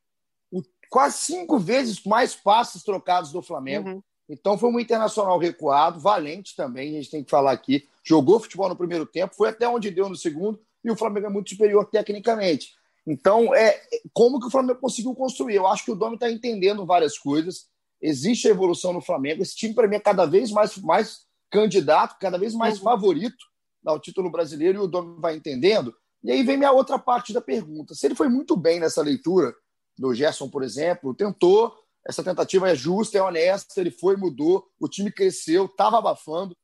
quase 0.90 1.18
cinco 1.18 1.58
vezes 1.58 2.02
mais 2.04 2.34
passes 2.34 2.82
trocados 2.82 3.32
do 3.32 3.42
Flamengo. 3.42 3.88
Uhum. 3.88 4.02
Então 4.28 4.58
foi 4.58 4.70
um 4.70 4.80
internacional 4.80 5.38
recuado, 5.38 6.00
valente 6.00 6.54
também, 6.56 6.90
a 6.90 7.00
gente 7.00 7.10
tem 7.10 7.24
que 7.24 7.30
falar 7.30 7.52
aqui. 7.52 7.88
Jogou 8.04 8.40
futebol 8.40 8.68
no 8.68 8.76
primeiro 8.76 9.06
tempo, 9.06 9.34
foi 9.34 9.48
até 9.48 9.68
onde 9.68 9.90
deu 9.90 10.08
no 10.08 10.16
segundo, 10.16 10.60
e 10.84 10.90
o 10.90 10.96
Flamengo 10.96 11.26
é 11.26 11.30
muito 11.30 11.50
superior 11.50 11.86
tecnicamente. 11.86 12.74
Então, 13.06 13.54
é 13.54 13.80
como 14.12 14.40
que 14.40 14.46
o 14.46 14.50
Flamengo 14.50 14.80
conseguiu 14.80 15.14
construir? 15.14 15.54
Eu 15.54 15.66
acho 15.66 15.84
que 15.84 15.92
o 15.92 15.94
Domi 15.94 16.14
está 16.14 16.30
entendendo 16.30 16.84
várias 16.84 17.16
coisas. 17.16 17.68
Existe 18.02 18.48
a 18.48 18.50
evolução 18.50 18.92
no 18.92 19.00
Flamengo. 19.00 19.42
Esse 19.42 19.54
time, 19.54 19.74
para 19.74 19.86
mim, 19.86 19.96
é 19.96 20.00
cada 20.00 20.26
vez 20.26 20.50
mais, 20.50 20.76
mais 20.78 21.20
candidato, 21.50 22.18
cada 22.18 22.36
vez 22.36 22.52
mais 22.52 22.78
uhum. 22.78 22.84
favorito 22.84 23.44
ao 23.86 24.00
título 24.00 24.30
brasileiro, 24.30 24.78
e 24.78 24.84
o 24.84 24.88
Domi 24.88 25.20
vai 25.20 25.36
entendendo. 25.36 25.94
E 26.22 26.30
aí 26.30 26.42
vem 26.42 26.56
minha 26.56 26.72
outra 26.72 26.98
parte 26.98 27.32
da 27.32 27.40
pergunta. 27.40 27.94
Se 27.94 28.06
ele 28.06 28.14
foi 28.14 28.28
muito 28.28 28.56
bem 28.56 28.80
nessa 28.80 29.00
leitura 29.00 29.54
do 29.96 30.12
Gerson, 30.12 30.48
por 30.48 30.62
exemplo, 30.62 31.14
tentou, 31.14 31.72
essa 32.06 32.22
tentativa 32.22 32.70
é 32.70 32.74
justa, 32.74 33.18
é 33.18 33.22
honesta, 33.22 33.80
ele 33.80 33.90
foi, 33.90 34.16
mudou, 34.16 34.68
o 34.80 34.88
time 34.88 35.10
cresceu, 35.10 35.66
estava 35.66 35.98
abafando. 35.98 36.56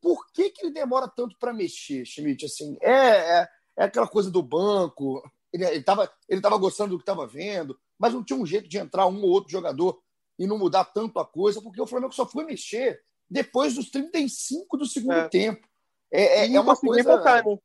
Por 0.00 0.26
que, 0.32 0.50
que 0.50 0.66
ele 0.66 0.74
demora 0.74 1.08
tanto 1.08 1.36
para 1.38 1.52
mexer, 1.52 2.04
Schmidt? 2.04 2.44
Assim, 2.44 2.76
é, 2.80 2.90
é, 2.92 3.48
é, 3.78 3.84
aquela 3.84 4.08
coisa 4.08 4.30
do 4.30 4.42
banco, 4.42 5.22
ele 5.52 5.64
estava 5.64 6.12
ele 6.28 6.40
tava 6.40 6.56
gostando 6.56 6.90
do 6.90 6.98
que 6.98 7.02
estava 7.02 7.26
vendo, 7.26 7.78
mas 7.98 8.12
não 8.12 8.24
tinha 8.24 8.38
um 8.38 8.46
jeito 8.46 8.68
de 8.68 8.78
entrar 8.78 9.06
um 9.06 9.22
ou 9.22 9.30
outro 9.30 9.50
jogador 9.50 10.00
e 10.38 10.46
não 10.46 10.58
mudar 10.58 10.84
tanto 10.86 11.18
a 11.18 11.24
coisa, 11.24 11.62
porque 11.62 11.80
o 11.80 11.86
Flamengo 11.86 12.12
só 12.12 12.26
foi 12.26 12.44
mexer 12.44 13.00
depois 13.30 13.74
dos 13.74 13.90
35 13.90 14.76
do 14.76 14.86
segundo 14.86 15.14
é. 15.14 15.28
tempo. 15.28 15.66
É, 16.12 16.40
é, 16.44 16.52
é 16.52 16.60
uma 16.60 16.76
coisa. 16.76 17.00
Empatar, 17.00 17.46
né? 17.46 17.58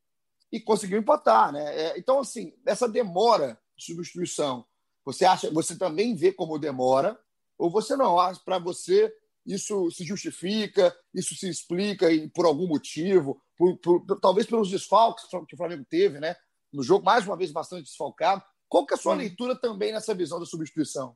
E 0.51 0.59
conseguiu 0.61 0.99
empatar, 0.99 1.51
né? 1.51 1.75
É, 1.75 1.99
então, 1.99 2.19
assim, 2.19 2.53
essa 2.65 2.87
demora 2.87 3.59
de 3.75 3.85
substituição 3.85 4.65
você 5.07 5.23
acha, 5.23 5.49
você 5.51 5.77
também 5.77 6.13
vê 6.13 6.33
como 6.33 6.59
demora, 6.59 7.17
ou 7.57 7.71
você 7.71 7.95
não 7.95 8.19
acha 8.19 8.41
para 8.43 8.59
você 8.59 9.09
isso 9.45 9.89
se 9.89 10.03
justifica, 10.03 10.93
isso 11.13 11.33
se 11.33 11.47
explica 11.49 12.11
e 12.11 12.27
por 12.27 12.45
algum 12.45 12.67
motivo, 12.67 13.41
por, 13.55 13.77
por, 13.77 14.19
talvez 14.19 14.45
pelos 14.45 14.69
desfalques 14.69 15.23
que 15.47 15.55
o 15.55 15.57
Flamengo 15.57 15.85
teve, 15.89 16.19
né? 16.19 16.35
No 16.73 16.83
jogo, 16.83 17.05
mais 17.05 17.25
uma 17.25 17.37
vez, 17.37 17.53
bastante 17.53 17.85
desfalcado. 17.85 18.43
Qual 18.67 18.85
que 18.85 18.93
é 18.93 18.97
a 18.97 18.99
sua 18.99 19.15
leitura 19.15 19.55
também 19.55 19.93
nessa 19.93 20.13
visão 20.13 20.41
da 20.41 20.45
substituição? 20.45 21.15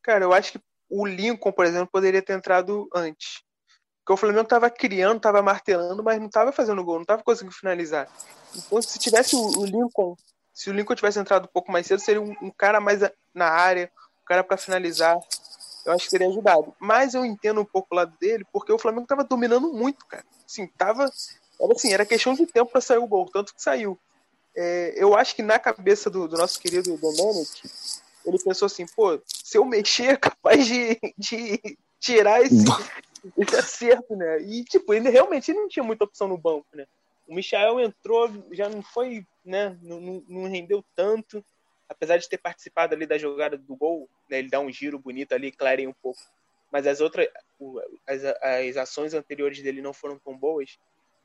Cara, 0.00 0.24
eu 0.24 0.32
acho 0.32 0.52
que 0.52 0.60
o 0.88 1.04
Lincoln, 1.04 1.50
por 1.50 1.66
exemplo, 1.66 1.90
poderia 1.90 2.22
ter 2.22 2.34
entrado 2.34 2.88
antes. 2.94 3.42
Porque 4.08 4.14
o 4.14 4.16
Flamengo 4.16 4.44
estava 4.44 4.70
criando, 4.70 5.18
estava 5.18 5.42
martelando, 5.42 6.02
mas 6.02 6.18
não 6.18 6.28
estava 6.28 6.50
fazendo 6.50 6.82
gol, 6.82 6.94
não 6.94 7.02
estava 7.02 7.22
conseguindo 7.22 7.54
finalizar. 7.54 8.08
Então, 8.56 8.80
se 8.80 8.98
tivesse 8.98 9.36
o 9.36 9.66
Lincoln 9.66 10.16
se 10.50 10.70
o 10.70 10.72
Lincoln 10.72 10.94
tivesse 10.94 11.18
entrado 11.18 11.44
um 11.44 11.52
pouco 11.52 11.70
mais 11.70 11.86
cedo, 11.86 12.00
seria 12.00 12.22
um, 12.22 12.34
um 12.40 12.50
cara 12.50 12.80
mais 12.80 13.00
na 13.34 13.44
área, 13.44 13.92
um 14.22 14.24
cara 14.24 14.42
para 14.42 14.56
finalizar. 14.56 15.20
Eu 15.84 15.92
acho 15.92 16.06
que 16.06 16.10
teria 16.10 16.26
ajudado. 16.26 16.74
Mas 16.80 17.12
eu 17.12 17.22
entendo 17.22 17.60
um 17.60 17.66
pouco 17.66 17.88
o 17.92 17.94
lado 17.94 18.16
dele, 18.18 18.46
porque 18.50 18.72
o 18.72 18.78
Flamengo 18.78 19.02
estava 19.02 19.22
dominando 19.22 19.70
muito, 19.74 20.06
cara. 20.06 20.24
Assim, 20.46 20.66
tava. 20.66 21.12
Era 21.60 21.72
assim, 21.72 21.92
era 21.92 22.06
questão 22.06 22.32
de 22.32 22.46
tempo 22.46 22.72
para 22.72 22.80
sair 22.80 22.98
o 22.98 23.06
gol, 23.06 23.28
tanto 23.30 23.54
que 23.54 23.62
saiu. 23.62 23.98
É, 24.56 24.94
eu 24.96 25.14
acho 25.14 25.36
que 25.36 25.42
na 25.42 25.58
cabeça 25.58 26.08
do, 26.08 26.26
do 26.26 26.38
nosso 26.38 26.58
querido 26.58 26.96
Domenic, 26.96 27.70
ele 28.24 28.38
pensou 28.42 28.66
assim, 28.66 28.86
pô, 28.86 29.20
se 29.26 29.58
eu 29.58 29.66
mexer, 29.66 30.14
é 30.14 30.16
capaz 30.18 30.66
de, 30.66 30.98
de 31.16 31.78
tirar 32.00 32.40
esse, 32.40 32.64
esse 33.36 33.56
acerto, 33.56 34.16
né? 34.16 34.40
E, 34.40 34.64
tipo, 34.64 34.94
ele 34.94 35.08
realmente 35.08 35.52
não 35.52 35.68
tinha 35.68 35.82
muita 35.82 36.04
opção 36.04 36.28
no 36.28 36.38
banco, 36.38 36.66
né? 36.74 36.86
O 37.26 37.34
Michael 37.34 37.80
entrou, 37.80 38.30
já 38.52 38.68
não 38.68 38.82
foi, 38.82 39.26
né? 39.44 39.76
Não, 39.82 40.00
não, 40.28 40.48
rendeu 40.48 40.84
tanto, 40.94 41.44
apesar 41.88 42.16
de 42.16 42.28
ter 42.28 42.38
participado 42.38 42.94
ali 42.94 43.06
da 43.06 43.18
jogada 43.18 43.56
do 43.56 43.76
gol, 43.76 44.08
né? 44.30 44.38
Ele 44.38 44.48
dá 44.48 44.60
um 44.60 44.70
giro 44.70 44.98
bonito 44.98 45.34
ali, 45.34 45.52
clareia 45.52 45.88
um 45.88 45.94
pouco. 45.94 46.20
Mas 46.72 46.86
as 46.86 47.00
outras, 47.00 47.28
as, 48.06 48.24
as 48.24 48.76
ações 48.76 49.14
anteriores 49.14 49.62
dele 49.62 49.82
não 49.82 49.92
foram 49.92 50.18
tão 50.18 50.36
boas. 50.36 50.78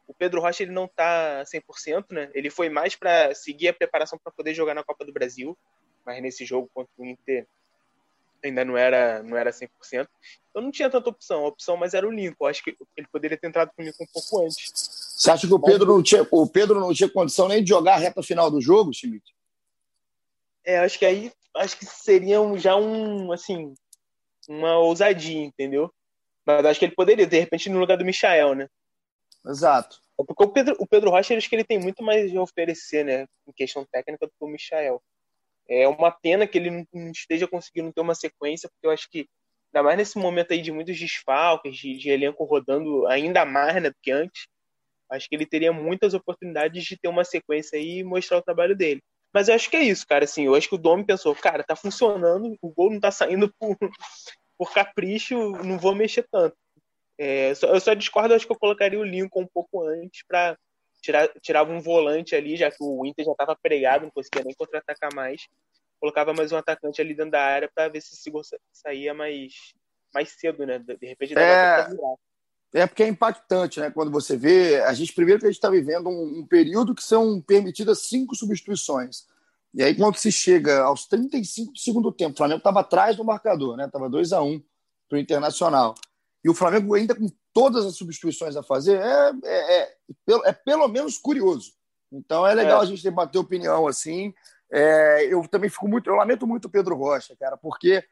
O 0.07 0.13
Pedro 0.13 0.41
Rocha 0.41 0.63
ele 0.63 0.71
não 0.71 0.87
tá 0.87 1.43
100%, 1.43 2.05
né? 2.11 2.29
Ele 2.33 2.49
foi 2.49 2.69
mais 2.69 2.95
para 2.95 3.33
seguir 3.33 3.69
a 3.69 3.73
preparação 3.73 4.19
para 4.21 4.31
poder 4.31 4.53
jogar 4.53 4.73
na 4.73 4.83
Copa 4.83 5.05
do 5.05 5.13
Brasil, 5.13 5.57
mas 6.05 6.21
nesse 6.21 6.45
jogo 6.45 6.69
contra 6.73 6.91
o 6.97 7.05
Inter 7.05 7.47
ainda 8.47 8.65
não 8.65 8.77
era, 8.77 9.21
não 9.23 9.37
era 9.37 9.51
100%. 9.51 9.69
Então 10.49 10.61
não 10.61 10.71
tinha 10.71 10.89
tanta 10.89 11.09
opção. 11.09 11.43
A 11.43 11.47
opção 11.47 11.77
mais 11.77 11.93
era 11.93 12.07
o 12.07 12.11
Lincoln. 12.11 12.45
Acho 12.47 12.63
que 12.63 12.75
ele 12.95 13.07
poderia 13.11 13.37
ter 13.37 13.47
entrado 13.47 13.71
com 13.75 13.81
o 13.81 13.85
Lincoln 13.85 14.03
um 14.03 14.13
pouco 14.13 14.45
antes. 14.45 14.71
Você 14.75 15.31
acha 15.31 15.47
que 15.47 15.53
o 15.53 15.59
Pedro 15.59 15.87
não 15.87 16.03
tinha, 16.03 16.27
o 16.29 16.47
Pedro 16.47 16.79
não 16.79 16.93
tinha 16.93 17.09
condição 17.09 17.47
nem 17.47 17.63
de 17.63 17.69
jogar 17.69 17.95
a 17.95 17.97
reta 17.97 18.21
final 18.21 18.51
do 18.51 18.61
jogo, 18.61 18.93
Schmidt? 18.93 19.23
É, 20.65 20.79
acho 20.79 20.97
que 20.97 21.05
aí 21.05 21.31
acho 21.55 21.77
que 21.77 21.85
seria 21.85 22.41
um, 22.41 22.57
já 22.57 22.75
um 22.75 23.31
assim 23.31 23.75
uma 24.47 24.77
ousadia, 24.77 25.43
entendeu? 25.43 25.91
Mas 26.45 26.65
acho 26.65 26.79
que 26.79 26.85
ele 26.85 26.95
poderia, 26.95 27.25
de 27.25 27.39
repente, 27.39 27.69
no 27.69 27.79
lugar 27.79 27.97
do 27.97 28.05
Michael, 28.05 28.55
né? 28.55 28.67
Exato. 29.45 29.97
Porque 30.17 30.43
o 30.43 30.49
Pedro, 30.49 30.75
o 30.79 30.87
Pedro 30.87 31.09
Rocha, 31.09 31.35
acho 31.35 31.49
que 31.49 31.55
ele 31.55 31.63
tem 31.63 31.79
muito 31.79 32.03
mais 32.03 32.35
a 32.35 32.41
oferecer, 32.41 33.03
né? 33.03 33.25
Em 33.47 33.51
questão 33.53 33.85
técnica 33.85 34.27
do 34.27 34.31
que 34.31 34.45
o 34.45 34.47
Michael. 34.47 35.01
É 35.69 35.87
uma 35.87 36.11
pena 36.11 36.47
que 36.47 36.57
ele 36.57 36.85
não 36.93 37.11
esteja 37.11 37.47
conseguindo 37.47 37.91
ter 37.93 38.01
uma 38.01 38.15
sequência, 38.15 38.69
porque 38.69 38.87
eu 38.87 38.91
acho 38.91 39.09
que, 39.09 39.27
ainda 39.73 39.83
mais 39.83 39.97
nesse 39.97 40.17
momento 40.17 40.51
aí 40.51 40.61
de 40.61 40.71
muitos 40.71 40.99
desfalques, 40.99 41.77
de, 41.77 41.97
de 41.97 42.09
elenco 42.09 42.43
rodando 42.43 43.07
ainda 43.07 43.45
mais 43.45 43.81
né, 43.81 43.89
do 43.89 43.95
que 44.01 44.11
antes, 44.11 44.47
acho 45.09 45.29
que 45.29 45.35
ele 45.35 45.45
teria 45.45 45.71
muitas 45.71 46.13
oportunidades 46.13 46.83
de 46.83 46.97
ter 46.97 47.07
uma 47.07 47.23
sequência 47.23 47.77
e 47.77 48.03
mostrar 48.03 48.37
o 48.37 48.43
trabalho 48.43 48.75
dele. 48.75 49.01
Mas 49.33 49.47
eu 49.47 49.55
acho 49.55 49.69
que 49.69 49.77
é 49.77 49.83
isso, 49.83 50.05
cara. 50.05 50.25
Assim, 50.25 50.45
eu 50.45 50.55
acho 50.55 50.69
que 50.69 50.75
o 50.75 50.77
Domi 50.77 51.03
pensou, 51.05 51.35
cara, 51.35 51.63
tá 51.63 51.75
funcionando, 51.75 52.55
o 52.61 52.69
gol 52.69 52.91
não 52.91 52.99
tá 52.99 53.09
saindo 53.09 53.51
por, 53.59 53.75
por 54.57 54.71
capricho, 54.73 55.51
não 55.63 55.79
vou 55.79 55.95
mexer 55.95 56.27
tanto. 56.31 56.55
É, 57.17 57.51
eu 57.51 57.79
só 57.79 57.93
discordo, 57.93 58.33
acho 58.33 58.45
que 58.45 58.51
eu 58.51 58.59
colocaria 58.59 58.99
o 58.99 59.03
Lincoln 59.03 59.41
um 59.41 59.47
pouco 59.47 59.83
antes 59.83 60.23
para 60.27 60.57
tirava 61.41 61.71
um 61.71 61.81
volante 61.81 62.35
ali, 62.35 62.55
já 62.55 62.71
que 62.71 62.77
o 62.79 63.05
Inter 63.05 63.25
já 63.25 63.31
estava 63.31 63.55
pregado, 63.55 64.03
não 64.03 64.11
conseguia 64.11 64.43
nem 64.43 64.55
contra-atacar 64.55 65.13
mais. 65.13 65.47
Colocava 65.99 66.33
mais 66.33 66.51
um 66.51 66.57
atacante 66.57 67.01
ali 67.01 67.13
dentro 67.13 67.31
da 67.31 67.41
área 67.41 67.69
para 67.73 67.89
ver 67.89 68.01
se 68.01 68.29
o 68.29 68.41
saía 68.71 69.13
mais, 69.13 69.53
mais 70.13 70.29
cedo, 70.31 70.65
né? 70.65 70.79
De 70.79 71.05
repente 71.05 71.33
dava 71.33 71.45
é... 71.45 71.89
virar. 71.89 72.15
É 72.75 72.87
porque 72.87 73.03
é 73.03 73.07
impactante, 73.07 73.79
né? 73.79 73.91
Quando 73.91 74.11
você 74.11 74.35
vê. 74.35 74.81
A 74.81 74.93
gente, 74.93 75.13
primeiro, 75.13 75.39
que 75.39 75.45
a 75.45 75.49
gente 75.49 75.57
está 75.57 75.69
vivendo 75.69 76.09
um, 76.09 76.39
um, 76.39 76.47
período 76.47 76.95
que 76.95 77.03
são 77.03 77.39
permitidas 77.39 77.99
cinco 77.99 78.35
substituições. 78.35 79.27
E 79.73 79.83
aí, 79.83 79.95
quando 79.95 80.17
se 80.17 80.31
chega 80.31 80.81
aos 80.81 81.05
35 81.05 81.73
do 81.73 81.79
segundo 81.79 82.11
tempo, 82.11 82.33
o 82.33 82.37
Flamengo 82.37 82.57
estava 82.57 82.79
atrás 82.79 83.15
do 83.15 83.23
marcador, 83.23 83.77
né? 83.77 83.85
Estava 83.85 84.09
2 84.09 84.33
a 84.33 84.41
1 84.41 84.51
um 84.51 84.63
para 85.07 85.17
o 85.17 85.19
Internacional. 85.19 85.93
E 86.43 86.49
o 86.49 86.53
Flamengo 86.53 86.95
ainda 86.95 87.15
com 87.15 87.27
todas 87.53 87.85
as 87.85 87.95
substituições 87.95 88.55
a 88.55 88.63
fazer 88.63 88.99
é, 88.99 89.31
é, 89.43 89.81
é, 89.81 89.97
é 90.45 90.53
pelo 90.53 90.87
menos 90.87 91.17
curioso. 91.17 91.71
Então 92.11 92.45
é 92.45 92.53
legal 92.53 92.79
é. 92.81 92.83
a 92.83 92.85
gente 92.85 93.03
debater 93.03 93.39
opinião 93.39 93.87
assim. 93.87 94.33
É, 94.71 95.25
eu 95.31 95.47
também 95.47 95.69
fico 95.69 95.87
muito, 95.87 96.09
eu 96.09 96.15
lamento 96.15 96.47
muito 96.47 96.65
o 96.65 96.69
Pedro 96.69 96.95
Rocha, 96.95 97.35
cara, 97.39 97.55
porque 97.55 98.03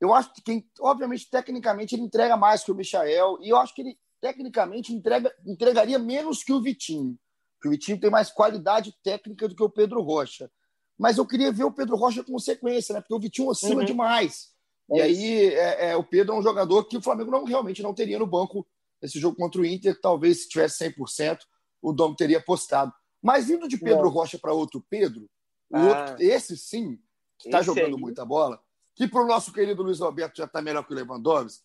eu 0.00 0.12
acho 0.12 0.34
que 0.34 0.42
quem, 0.42 0.68
obviamente, 0.80 1.30
tecnicamente 1.30 1.94
ele 1.94 2.02
entrega 2.02 2.36
mais 2.36 2.62
que 2.62 2.70
o 2.70 2.74
Michael 2.74 3.38
e 3.40 3.48
eu 3.48 3.56
acho 3.56 3.74
que 3.74 3.80
ele 3.80 3.98
tecnicamente 4.20 4.92
entrega, 4.92 5.34
entregaria 5.46 5.98
menos 5.98 6.42
que 6.42 6.52
o 6.52 6.60
Vitinho. 6.60 7.18
Que 7.60 7.68
o 7.68 7.70
Vitinho 7.70 7.98
tem 7.98 8.10
mais 8.10 8.30
qualidade 8.30 8.94
técnica 9.02 9.48
do 9.48 9.54
que 9.54 9.62
o 9.62 9.70
Pedro 9.70 10.02
Rocha. 10.02 10.50
Mas 10.98 11.18
eu 11.18 11.26
queria 11.26 11.50
ver 11.50 11.64
o 11.64 11.72
Pedro 11.72 11.96
Rocha 11.96 12.22
com 12.22 12.38
sequência, 12.38 12.94
né? 12.94 13.00
Porque 13.00 13.14
o 13.14 13.18
Vitinho 13.18 13.48
oscila 13.48 13.80
uhum. 13.80 13.84
demais. 13.84 14.54
É 14.90 14.96
e 14.96 15.02
aí, 15.02 15.54
é, 15.54 15.90
é, 15.90 15.96
o 15.96 16.04
Pedro 16.04 16.34
é 16.34 16.38
um 16.38 16.42
jogador 16.42 16.84
que 16.84 16.96
o 16.96 17.02
Flamengo 17.02 17.30
não, 17.30 17.44
realmente 17.44 17.82
não 17.82 17.94
teria 17.94 18.18
no 18.18 18.26
banco 18.26 18.66
nesse 19.04 19.20
jogo 19.20 19.36
contra 19.36 19.60
o 19.60 19.66
Inter. 19.66 20.00
Talvez 20.00 20.44
se 20.44 20.48
tivesse 20.48 20.82
100%, 20.82 21.40
o 21.82 21.92
Dom 21.92 22.14
teria 22.14 22.40
postado. 22.40 22.90
Mas 23.22 23.46
vindo 23.46 23.68
de 23.68 23.76
Pedro 23.76 24.04
não. 24.04 24.10
Rocha 24.10 24.38
para 24.38 24.54
outro 24.54 24.84
Pedro, 24.88 25.28
ah, 25.72 25.82
outro, 25.82 26.22
esse 26.22 26.56
sim, 26.56 26.98
que 27.38 27.48
está 27.48 27.60
jogando 27.60 27.96
aí. 27.96 28.00
muita 28.00 28.24
bola, 28.24 28.58
que 28.94 29.06
para 29.06 29.22
o 29.22 29.26
nosso 29.26 29.52
querido 29.52 29.82
Luiz 29.82 30.00
Alberto 30.00 30.38
já 30.38 30.44
está 30.44 30.62
melhor 30.62 30.86
que 30.86 30.92
o 30.92 30.96
Lewandowski, 30.96 31.62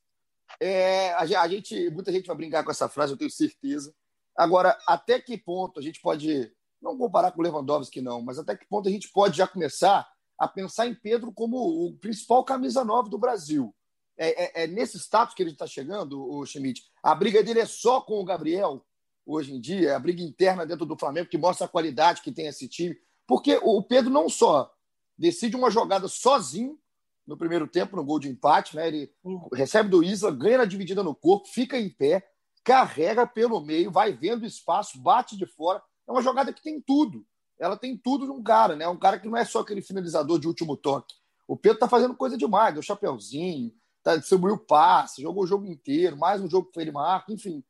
é, 0.59 1.13
a, 1.13 1.47
gente, 1.47 1.89
muita 1.91 2.11
gente 2.11 2.27
vai 2.27 2.35
brincar 2.35 2.63
com 2.63 2.71
essa 2.71 2.89
frase, 2.89 3.13
eu 3.13 3.17
tenho 3.17 3.29
certeza. 3.29 3.93
Agora, 4.35 4.77
até 4.87 5.19
que 5.19 5.37
ponto 5.37 5.79
a 5.79 5.83
gente 5.83 6.01
pode, 6.01 6.51
não 6.81 6.97
comparar 6.97 7.31
com 7.31 7.39
o 7.39 7.43
Lewandowski, 7.43 8.01
não, 8.01 8.21
mas 8.21 8.39
até 8.39 8.55
que 8.55 8.65
ponto 8.67 8.89
a 8.89 8.91
gente 8.91 9.09
pode 9.11 9.37
já 9.37 9.47
começar 9.47 10.09
a 10.37 10.47
pensar 10.47 10.87
em 10.87 10.95
Pedro 10.95 11.31
como 11.31 11.57
o 11.57 11.97
principal 11.97 12.43
camisa 12.43 12.83
9 12.83 13.09
do 13.09 13.17
Brasil. 13.17 13.75
É, 14.21 14.61
é, 14.61 14.63
é 14.63 14.67
nesse 14.67 14.99
status 14.99 15.33
que 15.33 15.41
ele 15.41 15.51
está 15.51 15.65
chegando, 15.65 16.21
o 16.21 16.45
Schmidt. 16.45 16.83
A 17.01 17.15
briga 17.15 17.41
dele 17.41 17.61
é 17.61 17.65
só 17.65 18.01
com 18.01 18.19
o 18.19 18.25
Gabriel, 18.25 18.85
hoje 19.25 19.53
em 19.53 19.59
dia, 19.59 19.91
é 19.91 19.95
a 19.95 19.99
briga 19.99 20.21
interna 20.21 20.65
dentro 20.65 20.85
do 20.85 20.97
Flamengo, 20.97 21.29
que 21.29 21.37
mostra 21.37 21.65
a 21.65 21.69
qualidade 21.69 22.21
que 22.21 22.31
tem 22.31 22.47
esse 22.47 22.67
time. 22.67 22.97
Porque 23.25 23.59
o 23.63 23.81
Pedro 23.81 24.09
não 24.09 24.27
só 24.27 24.71
decide 25.17 25.55
uma 25.55 25.71
jogada 25.71 26.07
sozinho 26.07 26.77
no 27.25 27.37
primeiro 27.37 27.67
tempo, 27.67 27.95
no 27.95 28.03
gol 28.03 28.19
de 28.19 28.27
empate, 28.27 28.75
né? 28.75 28.87
ele 28.87 29.13
recebe 29.53 29.87
do 29.87 30.03
Isla, 30.03 30.31
ganha 30.31 30.59
na 30.59 30.65
dividida 30.65 31.03
no 31.03 31.15
corpo, 31.15 31.47
fica 31.47 31.77
em 31.77 31.89
pé, 31.89 32.27
carrega 32.63 33.25
pelo 33.25 33.61
meio, 33.61 33.91
vai 33.91 34.11
vendo 34.11 34.45
espaço, 34.45 34.99
bate 34.99 35.37
de 35.37 35.45
fora. 35.45 35.81
É 36.07 36.11
uma 36.11 36.21
jogada 36.21 36.51
que 36.51 36.61
tem 36.61 36.81
tudo 36.81 37.25
ela 37.59 37.77
tem 37.77 37.97
tudo 37.97 38.25
num 38.25 38.41
cara, 38.41 38.75
né? 38.75 38.87
Um 38.87 38.97
cara 38.97 39.19
que 39.19 39.27
não 39.27 39.37
é 39.37 39.43
só 39.43 39.59
aquele 39.59 39.81
finalizador 39.81 40.39
de 40.39 40.47
último 40.47 40.77
toque. 40.77 41.13
O 41.45 41.57
Pedro 41.57 41.79
tá 41.79 41.89
fazendo 41.89 42.15
coisa 42.15 42.37
demais, 42.37 42.73
deu 42.73 42.81
chapeuzinho, 42.81 43.73
tá, 44.09 44.17
distribuiu 44.17 44.57
passe, 44.57 45.21
jogou 45.21 45.43
o 45.43 45.47
jogo 45.47 45.65
inteiro, 45.65 46.17
mais 46.17 46.41
um 46.41 46.49
jogo 46.49 46.69
que 46.71 46.79
ele 46.79 46.91
marca, 46.91 47.31
enfim. 47.31 47.63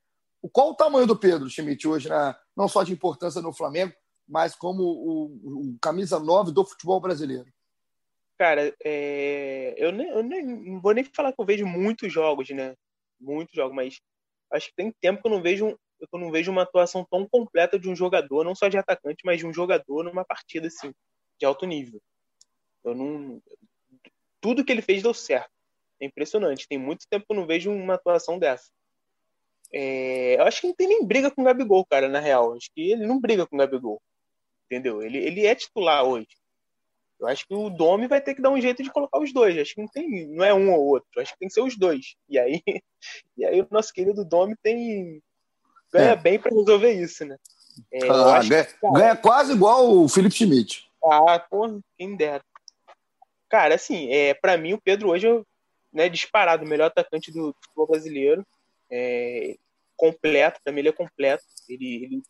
Qual 0.54 0.72
o 0.72 0.76
tamanho 0.76 1.06
do 1.06 1.18
Pedro 1.18 1.50
Schmidt 1.50 1.88
hoje, 1.88 2.10
né? 2.10 2.36
não 2.56 2.68
só 2.68 2.84
de 2.84 2.94
importância 2.94 3.42
no 3.42 3.52
Flamengo, 3.52 3.94
mas 4.28 4.56
como 4.56 4.84
o, 4.84 5.72
o 5.72 5.78
camisa 5.82 6.20
9 6.20 6.52
do 6.52 6.66
futebol 6.66 7.02
brasileiro? 7.02 7.52
Cara, 8.38 8.74
é... 8.84 9.76
eu, 9.78 9.92
nem, 9.92 10.08
eu 10.08 10.24
nem, 10.24 10.46
não 10.46 10.80
vou 10.80 10.94
nem 10.94 11.04
falar 11.04 11.34
que 11.34 11.42
eu 11.42 11.46
vejo 11.46 11.66
muitos 11.66 12.12
jogos, 12.12 12.50
né? 12.50 12.74
Muitos 13.20 13.54
jogos, 13.54 13.76
mas 13.76 14.00
acho 14.54 14.68
que 14.70 14.76
tem 14.76 14.94
tempo 15.02 15.22
que 15.22 15.28
eu 15.28 15.32
não 15.32 15.42
vejo 15.42 15.78
eu 16.14 16.18
não 16.18 16.32
vejo 16.32 16.50
uma 16.50 16.62
atuação 16.62 17.06
tão 17.12 17.28
completa 17.28 17.78
de 17.78 17.90
um 17.90 17.96
jogador, 17.96 18.46
não 18.46 18.56
só 18.56 18.70
de 18.70 18.78
atacante, 18.78 19.26
mas 19.26 19.40
de 19.40 19.46
um 19.46 19.54
jogador 19.54 20.02
numa 20.02 20.24
partida 20.24 20.68
assim, 20.68 20.94
de 21.38 21.46
alto 21.46 21.66
nível. 21.66 22.02
Eu 22.86 22.96
não 22.96 23.42
tudo 24.40 24.64
que 24.64 24.72
ele 24.72 24.82
fez 24.82 25.04
deu 25.04 25.14
certo. 25.14 25.59
É 26.02 26.06
impressionante. 26.06 26.68
Tem 26.68 26.78
muito 26.78 27.06
tempo 27.10 27.26
que 27.26 27.34
eu 27.34 27.36
não 27.36 27.48
vejo 27.48 27.72
uma 27.72 27.96
atuação 27.96 28.40
dessa. 28.40 28.70
É, 29.72 30.36
eu 30.40 30.44
acho 30.44 30.62
que 30.62 30.68
não 30.68 30.76
tem 30.76 30.88
nem 30.88 31.06
briga 31.06 31.30
com 31.30 31.42
o 31.42 31.46
Gabigol, 31.46 31.86
cara, 31.86 32.08
na 32.08 32.20
real. 32.20 32.54
Acho 32.54 32.70
que 32.74 32.92
ele 32.92 33.06
não 33.06 33.20
briga 33.20 33.46
com 33.46 33.56
o 33.56 33.60
Gabigol. 33.60 34.02
Entendeu? 34.66 35.02
Ele, 35.02 35.18
ele 35.18 35.46
é 35.46 35.56
titular 35.56 36.04
hoje. 36.04 36.28
Eu 37.20 37.28
acho 37.28 37.46
que 37.46 37.54
o 37.54 37.70
Domi 37.70 38.08
vai 38.08 38.22
ter 38.22 38.34
que 38.34 38.42
dar 38.42 38.50
um 38.50 38.62
jeito 38.62 38.82
de 38.82 38.92
colocar 38.92 39.20
os 39.20 39.34
dois. 39.34 39.58
Acho 39.58 39.76
que 39.76 39.82
não 39.82 39.90
tem, 39.90 40.28
não 40.28 40.46
é 40.46 40.54
um 40.54 40.72
ou 40.72 40.86
outro. 40.86 41.10
Acho 41.18 41.34
que 41.34 41.40
tem 41.40 41.48
que 41.50 41.54
ser 41.54 41.62
os 41.62 41.78
dois. 41.78 42.16
E 42.30 42.40
aí, 42.40 42.62
e 43.38 43.46
aí 43.46 43.62
o 43.62 43.68
nosso 43.70 43.94
querido 43.94 44.24
Domi 44.24 44.56
tem 44.64 45.22
ganha 45.92 46.12
é. 46.12 46.16
bem 46.16 46.40
para 46.40 46.56
resolver 46.56 46.92
isso, 46.92 47.26
né? 47.26 47.36
É, 47.92 48.10
ah, 48.10 48.42
ganha, 48.44 48.66
que, 48.66 48.74
cara, 48.74 48.94
ganha, 48.94 49.16
quase 49.16 49.54
igual 49.54 49.90
o 49.90 50.08
Felipe 50.08 50.36
Schmidt. 50.36 50.90
Ah, 51.04 51.40
porra, 51.40 51.80
quem 51.98 52.16
dera. 52.16 52.44
Cara, 53.50 53.76
assim, 53.76 54.12
é, 54.12 54.34
para 54.34 54.58
mim 54.58 54.74
o 54.74 54.82
Pedro 54.82 55.10
hoje 55.10 55.28
né, 55.92 56.10
disparado 56.10 56.64
o 56.64 56.68
melhor 56.68 56.88
atacante 56.88 57.32
do 57.32 57.56
futebol 57.62 57.88
brasileiro. 57.88 58.46
É, 58.92 59.56
completo, 59.96 60.60
mim 60.68 60.80
ele 60.80 60.90
é 60.90 60.94
completo. 60.94 61.44
Ele, 61.68 62.04
ele 62.04 62.24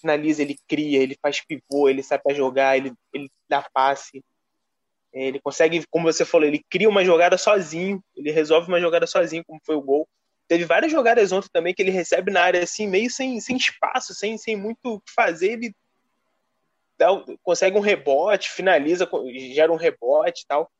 finaliza, 0.00 0.42
ele 0.42 0.58
cria, 0.68 1.02
ele 1.02 1.16
faz 1.20 1.40
pivô, 1.40 1.88
ele 1.88 2.02
sabe 2.02 2.22
para 2.22 2.34
jogar, 2.34 2.76
ele, 2.76 2.92
ele 3.12 3.30
dá 3.48 3.66
passe. 3.72 4.22
É, 5.12 5.26
ele 5.28 5.40
consegue, 5.40 5.84
como 5.90 6.12
você 6.12 6.24
falou, 6.24 6.46
ele 6.46 6.64
cria 6.68 6.88
uma 6.88 7.04
jogada 7.04 7.38
sozinho, 7.38 8.02
ele 8.16 8.30
resolve 8.30 8.68
uma 8.68 8.80
jogada 8.80 9.06
sozinho, 9.06 9.44
como 9.46 9.60
foi 9.64 9.76
o 9.76 9.80
gol. 9.80 10.08
Teve 10.46 10.64
várias 10.64 10.92
jogadas 10.92 11.32
ontem 11.32 11.48
também 11.52 11.72
que 11.72 11.80
ele 11.80 11.90
recebe 11.90 12.30
na 12.30 12.42
área 12.42 12.62
assim, 12.62 12.86
meio 12.86 13.10
sem, 13.10 13.40
sem 13.40 13.56
espaço, 13.56 14.12
sem, 14.12 14.36
sem 14.36 14.56
muito 14.56 14.78
o 14.84 15.00
que 15.00 15.12
fazer, 15.12 15.52
ele 15.52 15.74
dá, 16.98 17.08
consegue 17.42 17.78
um 17.78 17.80
rebote, 17.80 18.50
finaliza, 18.50 19.08
gera 19.54 19.72
um 19.72 19.76
rebote 19.76 20.42
e 20.42 20.46
tal. 20.46 20.70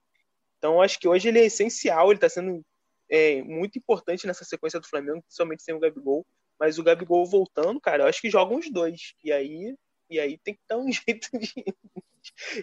Então 0.64 0.80
acho 0.80 0.98
que 0.98 1.06
hoje 1.06 1.28
ele 1.28 1.40
é 1.40 1.44
essencial, 1.44 2.06
ele 2.06 2.16
está 2.16 2.26
sendo 2.26 2.64
é, 3.10 3.42
muito 3.42 3.78
importante 3.78 4.26
nessa 4.26 4.46
sequência 4.46 4.80
do 4.80 4.88
Flamengo, 4.88 5.20
principalmente 5.20 5.62
sem 5.62 5.74
o 5.74 5.78
Gabigol. 5.78 6.24
Mas 6.58 6.78
o 6.78 6.82
Gabigol 6.82 7.26
voltando, 7.26 7.78
cara, 7.78 8.04
eu 8.04 8.06
acho 8.06 8.18
que 8.18 8.30
jogam 8.30 8.58
os 8.58 8.70
dois. 8.70 9.12
E 9.22 9.30
aí, 9.30 9.76
e 10.08 10.18
aí 10.18 10.38
tem 10.38 10.54
que 10.54 10.60
dar 10.66 10.78
um 10.78 10.88
jeito 10.90 11.28
de. 11.38 11.52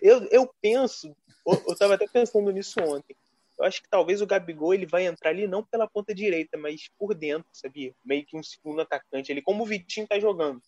eu, 0.01 0.23
eu 0.31 0.51
penso, 0.59 1.15
eu, 1.45 1.63
eu 1.67 1.75
tava 1.77 1.93
até 1.93 2.07
pensando 2.07 2.49
nisso 2.49 2.79
ontem. 2.81 3.15
Eu 3.59 3.65
acho 3.65 3.79
que 3.79 3.87
talvez 3.87 4.19
o 4.19 4.25
Gabigol 4.25 4.73
ele 4.73 4.87
vai 4.87 5.05
entrar 5.05 5.29
ali 5.29 5.45
não 5.45 5.63
pela 5.63 5.87
ponta 5.87 6.15
direita, 6.15 6.57
mas 6.57 6.89
por 6.97 7.13
dentro, 7.13 7.47
sabia? 7.53 7.93
Meio 8.03 8.25
que 8.25 8.35
um 8.35 8.41
segundo 8.41 8.81
atacante 8.81 9.31
ali, 9.31 9.43
como 9.43 9.61
o 9.61 9.67
Vitinho 9.67 10.07
tá 10.07 10.19
jogando. 10.19 10.59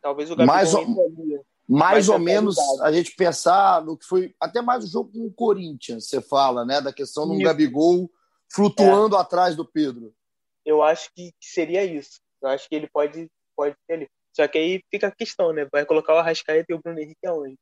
Talvez 0.00 0.30
o 0.30 0.36
Gabigol 0.36 0.56
mais 0.56 0.72
ou, 0.72 0.86
mais 1.68 2.08
ou 2.08 2.18
menos 2.18 2.56
a 2.82 2.92
gente 2.92 3.14
pensar 3.16 3.84
no 3.84 3.96
que 3.96 4.04
foi 4.04 4.34
até 4.38 4.60
mais 4.60 4.84
o 4.84 4.88
jogo 4.88 5.10
com 5.12 5.26
o 5.26 5.32
Corinthians, 5.32 6.08
você 6.08 6.20
fala, 6.20 6.64
né? 6.64 6.80
Da 6.80 6.92
questão 6.92 7.26
do 7.26 7.38
Gabigol 7.38 8.10
flutuando 8.52 9.16
é. 9.16 9.20
atrás 9.20 9.56
do 9.56 9.64
Pedro 9.64 10.14
eu 10.64 10.82
acho 10.82 11.10
que, 11.14 11.32
seria 11.40 11.84
isso. 11.84 12.20
Eu 12.42 12.48
acho 12.48 12.68
que 12.68 12.74
ele 12.74 12.88
pode, 12.88 13.30
pode 13.54 13.76
ter 13.86 13.94
ali. 13.94 14.08
Só 14.32 14.48
que 14.48 14.58
aí 14.58 14.82
fica 14.90 15.08
a 15.08 15.14
questão, 15.14 15.52
né? 15.52 15.68
Vai 15.70 15.84
colocar 15.84 16.14
o 16.14 16.18
Arrascaeta 16.18 16.66
e 16.70 16.74
o 16.74 16.80
Bruno 16.80 16.98
Henrique 16.98 17.26
aonde? 17.26 17.58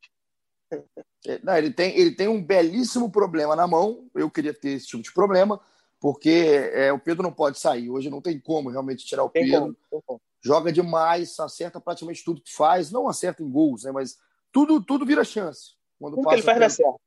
É, 1.26 1.38
não, 1.42 1.56
ele, 1.56 1.70
tem, 1.70 1.98
ele 1.98 2.12
tem 2.12 2.28
um 2.28 2.42
belíssimo 2.42 3.10
problema 3.10 3.54
na 3.54 3.66
mão. 3.66 4.08
Eu 4.14 4.30
queria 4.30 4.54
ter 4.54 4.70
esse 4.70 4.86
tipo 4.86 5.02
de 5.02 5.12
problema, 5.12 5.60
porque 6.00 6.70
é, 6.72 6.92
o 6.92 6.98
Pedro 6.98 7.22
não 7.22 7.32
pode 7.32 7.58
sair. 7.58 7.90
Hoje 7.90 8.08
não 8.08 8.22
tem 8.22 8.40
como 8.40 8.70
realmente 8.70 9.04
tirar 9.04 9.24
o 9.24 9.28
tem 9.28 9.44
Pedro. 9.44 9.76
Como, 9.90 10.02
como. 10.06 10.20
Joga 10.44 10.72
demais, 10.72 11.38
acerta 11.38 11.80
praticamente 11.80 12.24
tudo 12.24 12.42
que 12.42 12.52
faz. 12.52 12.90
Não 12.90 13.08
acerta 13.08 13.42
em 13.42 13.50
gols, 13.50 13.84
né? 13.84 13.92
Mas 13.92 14.18
tudo, 14.50 14.82
tudo 14.82 15.06
vira 15.06 15.24
chance. 15.24 15.72
Quando 15.98 16.16
tudo 16.16 16.28
que 16.28 16.34
ele 16.34 16.42
faz 16.42 16.58
dá 16.58 16.68
certo. 16.68 17.00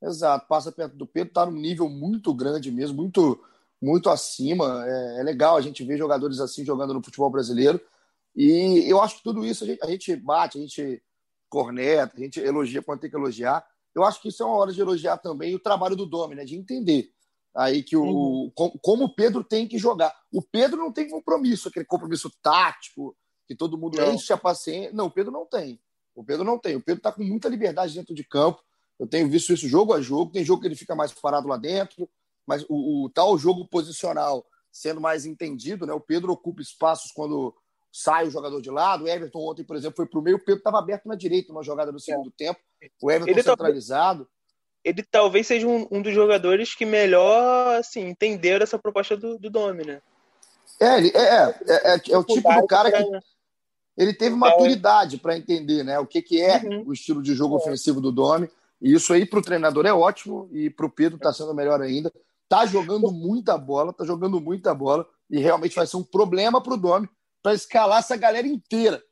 Exato, 0.00 0.46
passa 0.48 0.70
perto 0.70 0.96
do 0.96 1.06
Pedro, 1.06 1.32
tá 1.34 1.44
num 1.44 1.58
nível 1.58 1.88
muito 1.88 2.32
grande 2.32 2.70
mesmo, 2.70 2.96
muito 2.96 3.38
muito 3.80 4.08
acima. 4.08 4.84
É, 4.86 5.20
é, 5.20 5.22
legal 5.22 5.56
a 5.56 5.60
gente 5.60 5.84
ver 5.84 5.98
jogadores 5.98 6.40
assim 6.40 6.64
jogando 6.64 6.94
no 6.94 7.02
futebol 7.02 7.30
brasileiro. 7.30 7.80
E 8.34 8.84
eu 8.88 9.00
acho 9.00 9.18
que 9.18 9.22
tudo 9.22 9.44
isso 9.44 9.64
a 9.64 9.66
gente, 9.66 9.82
a 9.82 9.86
gente 9.86 10.16
bate, 10.16 10.58
a 10.58 10.60
gente 10.60 11.02
corneta, 11.48 12.16
a 12.16 12.20
gente 12.20 12.40
elogia 12.40 12.82
quando 12.82 13.00
tem 13.00 13.10
que 13.10 13.16
elogiar. 13.16 13.64
Eu 13.94 14.04
acho 14.04 14.20
que 14.20 14.28
isso 14.28 14.42
é 14.42 14.46
uma 14.46 14.56
hora 14.56 14.72
de 14.72 14.80
elogiar 14.80 15.18
também 15.18 15.54
o 15.54 15.60
trabalho 15.60 15.96
do 15.96 16.06
Domi, 16.06 16.34
né? 16.34 16.44
De 16.44 16.56
entender 16.56 17.10
aí 17.56 17.82
que 17.82 17.96
o 17.96 18.04
uhum. 18.04 18.52
como, 18.82 19.04
o 19.04 19.14
Pedro 19.14 19.42
tem 19.42 19.66
que 19.66 19.78
jogar. 19.78 20.14
O 20.32 20.42
Pedro 20.42 20.78
não 20.78 20.92
tem 20.92 21.08
compromisso, 21.08 21.68
aquele 21.68 21.84
compromisso 21.84 22.30
tático 22.42 23.16
que 23.46 23.54
todo 23.54 23.78
mundo 23.78 23.96
não. 23.96 24.12
enche 24.12 24.32
a 24.32 24.36
paciência. 24.36 24.92
Não, 24.92 25.06
o 25.06 25.10
Pedro 25.10 25.32
não 25.32 25.46
tem. 25.46 25.80
O 26.14 26.24
Pedro 26.24 26.44
não 26.44 26.58
tem. 26.58 26.76
O 26.76 26.82
Pedro 26.82 26.98
está 26.98 27.12
com 27.12 27.22
muita 27.22 27.48
liberdade 27.48 27.94
dentro 27.94 28.14
de 28.14 28.24
campo. 28.24 28.62
Eu 28.98 29.06
tenho 29.06 29.28
visto 29.28 29.52
isso 29.52 29.68
jogo 29.68 29.92
a 29.92 30.00
jogo. 30.00 30.32
Tem 30.32 30.44
jogo 30.44 30.60
que 30.60 30.68
ele 30.68 30.76
fica 30.76 30.94
mais 30.94 31.12
parado 31.12 31.48
lá 31.48 31.56
dentro 31.56 32.08
mas 32.48 32.64
o, 32.66 33.04
o, 33.04 33.10
tal 33.10 33.36
jogo 33.36 33.68
posicional 33.68 34.42
sendo 34.72 35.02
mais 35.02 35.26
entendido, 35.26 35.84
né? 35.84 35.92
O 35.92 36.00
Pedro 36.00 36.32
ocupa 36.32 36.62
espaços 36.62 37.12
quando 37.12 37.54
sai 37.92 38.26
o 38.26 38.30
jogador 38.30 38.62
de 38.62 38.70
lado. 38.70 39.04
O 39.04 39.08
Everton 39.08 39.50
ontem, 39.50 39.64
por 39.64 39.76
exemplo, 39.76 39.96
foi 39.96 40.06
para 40.06 40.18
o 40.18 40.22
meio, 40.22 40.38
o 40.38 40.42
Pedro 40.42 40.60
estava 40.60 40.78
aberto 40.78 41.06
na 41.06 41.14
direita 41.14 41.52
numa 41.52 41.62
jogada 41.62 41.92
do 41.92 42.00
segundo 42.00 42.30
é. 42.30 42.32
tempo. 42.46 42.58
O 43.02 43.10
Everton 43.10 43.30
ele 43.30 43.42
centralizado. 43.42 44.20
Talvez, 44.20 44.37
ele 44.84 45.02
talvez 45.02 45.46
seja 45.46 45.66
um, 45.66 45.86
um, 45.90 46.02
dos 46.02 46.14
jogadores 46.14 46.74
que 46.74 46.84
melhor 46.84 47.76
assim, 47.76 48.08
entenderam 48.08 48.62
essa 48.62 48.78
proposta 48.78 49.16
do, 49.16 49.38
do 49.38 49.50
Domi, 49.50 49.84
né? 49.84 50.00
É, 50.80 50.98
ele, 50.98 51.12
é, 51.14 51.20
é, 51.20 51.54
é, 51.66 51.94
é, 51.94 52.00
é 52.10 52.18
o 52.18 52.24
tipo 52.24 52.52
do 52.52 52.66
cara 52.66 52.90
que 52.92 53.04
ele 53.96 54.14
teve 54.14 54.36
maturidade 54.36 55.18
para 55.18 55.36
entender 55.36 55.82
né, 55.82 55.98
o 55.98 56.06
que, 56.06 56.22
que 56.22 56.40
é 56.40 56.58
uhum. 56.58 56.84
o 56.86 56.92
estilo 56.92 57.20
de 57.20 57.34
jogo 57.34 57.56
é. 57.56 57.58
ofensivo 57.58 58.00
do 58.00 58.12
Domi. 58.12 58.48
E 58.80 58.92
isso 58.94 59.12
aí 59.12 59.26
para 59.26 59.40
o 59.40 59.42
treinador 59.42 59.84
é 59.86 59.92
ótimo 59.92 60.48
e 60.52 60.70
para 60.70 60.86
o 60.86 60.90
Pedro 60.90 61.16
está 61.16 61.32
sendo 61.32 61.52
melhor 61.52 61.82
ainda 61.82 62.12
tá 62.48 62.64
jogando 62.64 63.12
muita 63.12 63.58
bola, 63.58 63.92
tá 63.92 64.04
jogando 64.04 64.40
muita 64.40 64.74
bola 64.74 65.06
e 65.30 65.38
realmente 65.38 65.76
vai 65.76 65.86
ser 65.86 65.98
um 65.98 66.02
problema 66.02 66.62
para 66.62 66.74
o 66.74 66.78
Domi 66.78 67.08
para 67.42 67.54
escalar 67.54 67.98
essa 67.98 68.16
galera 68.16 68.46
inteira. 68.46 69.02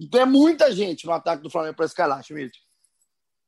Então 0.00 0.20
é 0.20 0.24
muita 0.24 0.70
gente 0.72 1.04
no 1.04 1.12
ataque 1.12 1.42
do 1.42 1.50
Flamengo 1.50 1.74
para 1.74 1.86
escalar, 1.86 2.22
Schmidt. 2.22 2.62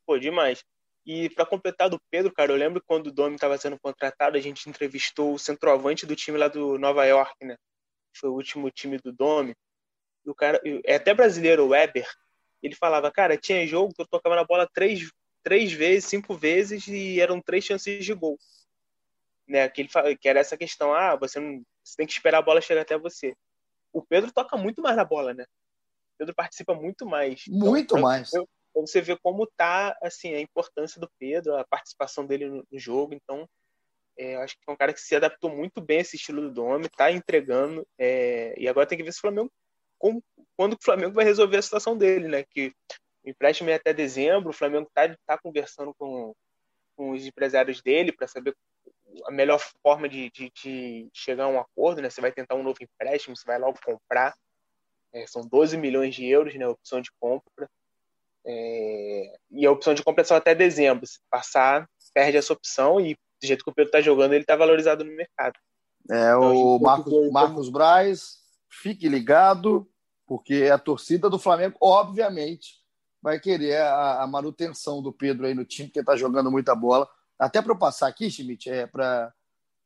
Pô, 0.04 0.18
demais. 0.18 0.64
E 1.06 1.30
para 1.30 1.46
completar 1.46 1.88
do 1.88 2.00
Pedro, 2.10 2.32
cara, 2.32 2.52
eu 2.52 2.56
lembro 2.56 2.82
quando 2.84 3.06
o 3.06 3.12
Domi 3.12 3.36
estava 3.36 3.56
sendo 3.56 3.78
contratado, 3.78 4.36
a 4.36 4.40
gente 4.40 4.68
entrevistou 4.68 5.34
o 5.34 5.38
centroavante 5.38 6.04
do 6.04 6.16
time 6.16 6.36
lá 6.36 6.48
do 6.48 6.78
Nova 6.78 7.04
York, 7.04 7.44
né? 7.44 7.56
Foi 8.16 8.28
o 8.28 8.34
último 8.34 8.70
time 8.70 8.98
do 8.98 9.12
Domi. 9.12 9.54
E 10.24 10.30
o 10.30 10.34
cara, 10.34 10.60
é 10.84 10.96
até 10.96 11.14
brasileiro, 11.14 11.64
o 11.64 11.68
Weber. 11.68 12.08
Ele 12.62 12.74
falava, 12.74 13.10
cara, 13.12 13.36
tinha 13.36 13.66
jogo 13.66 13.94
que 13.94 14.02
eu 14.02 14.06
tocava 14.06 14.34
na 14.34 14.44
bola 14.44 14.68
três, 14.74 15.08
três 15.44 15.72
vezes, 15.72 16.06
cinco 16.06 16.34
vezes 16.34 16.88
e 16.88 17.20
eram 17.20 17.40
três 17.40 17.64
chances 17.64 18.04
de 18.04 18.12
gol 18.12 18.36
né? 19.46 19.68
Que, 19.68 19.82
ele, 19.82 20.16
que 20.16 20.28
era 20.28 20.40
essa 20.40 20.56
questão, 20.56 20.92
ah, 20.92 21.14
você, 21.16 21.38
não, 21.38 21.62
você 21.82 21.96
tem 21.96 22.06
que 22.06 22.12
esperar 22.12 22.38
a 22.38 22.42
bola 22.42 22.60
chegar 22.60 22.82
até 22.82 22.98
você. 22.98 23.34
O 23.92 24.02
Pedro 24.02 24.32
toca 24.32 24.56
muito 24.56 24.82
mais 24.82 24.96
na 24.96 25.04
bola, 25.04 25.32
né? 25.32 25.44
O 25.44 26.18
Pedro 26.18 26.34
participa 26.34 26.74
muito 26.74 27.06
mais. 27.06 27.44
Muito 27.46 27.94
então, 27.94 28.00
mais. 28.00 28.32
Eu, 28.32 28.48
você 28.84 29.00
vê 29.00 29.16
como 29.16 29.46
tá 29.56 29.96
assim 30.02 30.34
a 30.34 30.40
importância 30.40 31.00
do 31.00 31.08
Pedro, 31.18 31.56
a 31.56 31.64
participação 31.64 32.26
dele 32.26 32.46
no, 32.48 32.66
no 32.70 32.78
jogo. 32.78 33.14
Então, 33.14 33.48
é, 34.18 34.36
acho 34.36 34.56
que 34.56 34.62
é 34.66 34.72
um 34.72 34.76
cara 34.76 34.92
que 34.92 35.00
se 35.00 35.14
adaptou 35.14 35.54
muito 35.54 35.80
bem 35.80 35.98
a 35.98 36.00
esse 36.00 36.16
estilo 36.16 36.42
do 36.42 36.50
Dome, 36.50 36.88
tá 36.88 37.10
entregando. 37.10 37.86
É, 37.98 38.54
e 38.58 38.68
agora 38.68 38.86
tem 38.86 38.98
que 38.98 39.04
ver 39.04 39.12
se 39.12 39.18
o 39.18 39.22
Flamengo 39.22 39.50
como, 39.98 40.22
quando 40.56 40.74
o 40.74 40.82
Flamengo 40.82 41.14
vai 41.14 41.24
resolver 41.24 41.56
a 41.56 41.62
situação 41.62 41.96
dele, 41.96 42.28
né? 42.28 42.44
Que 42.44 42.72
o 43.24 43.30
empréstimo 43.30 43.70
é 43.70 43.74
até 43.74 43.92
dezembro, 43.92 44.50
o 44.50 44.54
Flamengo 44.54 44.90
tá, 44.94 45.16
tá 45.26 45.38
conversando 45.38 45.94
com, 45.94 46.34
com 46.96 47.10
os 47.10 47.26
empresários 47.26 47.82
dele 47.82 48.12
para 48.12 48.28
saber 48.28 48.54
a 49.26 49.30
melhor 49.30 49.58
forma 49.82 50.08
de, 50.08 50.30
de, 50.30 50.50
de, 50.50 51.08
chegar 51.12 51.44
a 51.44 51.48
um 51.48 51.58
acordo, 51.58 52.02
né? 52.02 52.10
Você 52.10 52.20
vai 52.20 52.32
tentar 52.32 52.54
um 52.54 52.62
novo 52.62 52.78
empréstimo, 52.82 53.36
você 53.36 53.44
vai 53.46 53.58
logo 53.58 53.78
comprar. 53.84 54.34
É, 55.12 55.26
são 55.26 55.46
12 55.46 55.76
milhões 55.76 56.14
de 56.14 56.26
euros, 56.26 56.54
né? 56.54 56.66
Opção 56.68 57.00
de 57.00 57.10
compra. 57.18 57.68
É, 58.46 59.32
e 59.50 59.66
a 59.66 59.72
opção 59.72 59.92
de 59.92 60.02
compra 60.04 60.22
é 60.22 60.24
só 60.24 60.36
até 60.36 60.54
dezembro. 60.54 61.06
Se 61.06 61.18
passar, 61.28 61.88
perde 62.14 62.36
essa 62.36 62.52
opção 62.52 63.00
e 63.00 63.14
do 63.14 63.46
jeito 63.46 63.64
que 63.64 63.70
o 63.70 63.74
Pedro 63.74 63.88
está 63.88 64.00
jogando, 64.00 64.32
ele 64.32 64.42
está 64.42 64.56
valorizado 64.56 65.04
no 65.04 65.14
mercado. 65.14 65.54
É, 66.10 66.30
então, 66.30 66.56
o 66.56 66.80
Marcos, 66.80 67.32
Marcos 67.32 67.68
Braz, 67.68 68.36
fique 68.70 69.08
ligado, 69.08 69.88
porque 70.26 70.70
a 70.72 70.78
torcida 70.78 71.28
do 71.28 71.38
Flamengo, 71.38 71.76
obviamente, 71.80 72.76
vai 73.20 73.40
querer 73.40 73.78
a, 73.78 74.22
a 74.22 74.26
manutenção 74.26 75.02
do 75.02 75.12
Pedro 75.12 75.46
aí 75.46 75.54
no 75.54 75.64
time, 75.64 75.88
porque 75.88 76.00
está 76.00 76.16
jogando 76.16 76.50
muita 76.50 76.74
bola 76.74 77.08
Até 77.38 77.60
para 77.60 77.72
eu 77.72 77.78
passar 77.78 78.06
aqui, 78.06 78.30
Schmidt, 78.30 78.70
é 78.70 78.86
para 78.86 79.32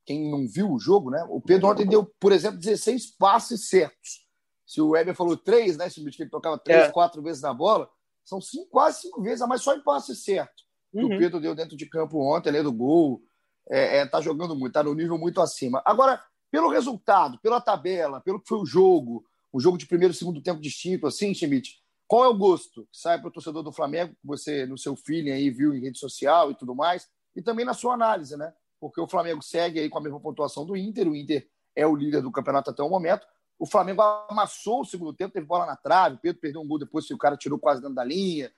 quem 0.04 0.30
não 0.30 0.46
viu 0.46 0.70
o 0.70 0.78
jogo, 0.78 1.10
né? 1.10 1.24
O 1.28 1.40
Pedro 1.40 1.68
ontem 1.68 1.86
deu, 1.86 2.04
por 2.20 2.32
exemplo, 2.32 2.58
16 2.58 3.16
passes 3.16 3.68
certos. 3.68 4.26
Se 4.66 4.80
o 4.80 4.90
Weber 4.90 5.14
falou 5.14 5.36
três, 5.36 5.76
né, 5.76 5.88
Schmidt, 5.88 6.16
que 6.16 6.22
ele 6.22 6.30
tocava 6.30 6.58
três, 6.58 6.84
é. 6.84 6.92
quatro 6.92 7.22
vezes 7.22 7.42
na 7.42 7.52
bola, 7.52 7.90
são 8.30 8.40
cinco, 8.40 8.70
quase 8.70 9.02
cinco 9.02 9.20
vezes, 9.20 9.46
mas 9.46 9.62
só 9.62 9.74
em 9.74 9.82
passe 9.82 10.14
certo. 10.14 10.62
Uhum. 10.94 11.06
O 11.06 11.18
Pedro 11.18 11.40
deu 11.40 11.54
dentro 11.54 11.76
de 11.76 11.86
campo 11.86 12.18
ontem, 12.18 12.48
além 12.48 12.62
do 12.62 12.72
gol. 12.72 13.22
É, 13.68 13.98
é, 13.98 14.06
tá 14.06 14.20
jogando 14.20 14.56
muito, 14.56 14.72
tá 14.72 14.82
no 14.82 14.94
nível 14.94 15.18
muito 15.18 15.40
acima. 15.40 15.82
Agora, 15.84 16.22
pelo 16.50 16.68
resultado, 16.68 17.38
pela 17.40 17.60
tabela, 17.60 18.20
pelo 18.20 18.40
que 18.40 18.48
foi 18.48 18.58
o 18.58 18.66
jogo, 18.66 19.24
o 19.52 19.60
jogo 19.60 19.76
de 19.76 19.86
primeiro 19.86 20.12
e 20.12 20.16
segundo 20.16 20.42
tempo 20.42 20.60
distinto, 20.60 21.06
assim, 21.06 21.34
Schmidt, 21.34 21.78
qual 22.06 22.24
é 22.24 22.28
o 22.28 22.36
gosto 22.36 22.82
que 22.90 22.98
sai 22.98 23.18
para 23.18 23.28
o 23.28 23.32
torcedor 23.32 23.62
do 23.62 23.72
Flamengo, 23.72 24.12
que 24.12 24.26
você, 24.26 24.66
no 24.66 24.76
seu 24.76 24.96
feeling 24.96 25.30
aí, 25.30 25.50
viu 25.50 25.74
em 25.74 25.80
rede 25.80 25.98
social 25.98 26.50
e 26.50 26.54
tudo 26.56 26.74
mais, 26.74 27.08
e 27.36 27.42
também 27.42 27.64
na 27.64 27.74
sua 27.74 27.94
análise, 27.94 28.36
né? 28.36 28.52
Porque 28.80 29.00
o 29.00 29.06
Flamengo 29.06 29.42
segue 29.42 29.78
aí 29.78 29.88
com 29.88 29.98
a 29.98 30.02
mesma 30.02 30.18
pontuação 30.18 30.64
do 30.64 30.76
Inter, 30.76 31.08
o 31.08 31.14
Inter 31.14 31.48
é 31.76 31.86
o 31.86 31.94
líder 31.94 32.22
do 32.22 32.32
campeonato 32.32 32.70
até 32.70 32.82
o 32.82 32.88
momento. 32.88 33.26
O 33.60 33.66
Flamengo 33.66 34.00
amassou 34.26 34.80
o 34.80 34.84
segundo 34.86 35.12
tempo, 35.12 35.34
teve 35.34 35.44
bola 35.44 35.66
na 35.66 35.76
trave, 35.76 36.16
o 36.16 36.18
Pedro 36.18 36.40
perdeu 36.40 36.62
um 36.62 36.66
gol 36.66 36.78
depois 36.78 37.06
que 37.06 37.12
o 37.12 37.18
cara 37.18 37.36
tirou 37.36 37.58
quase 37.58 37.82
dentro 37.82 37.94
da 37.94 38.02
linha. 38.02 38.50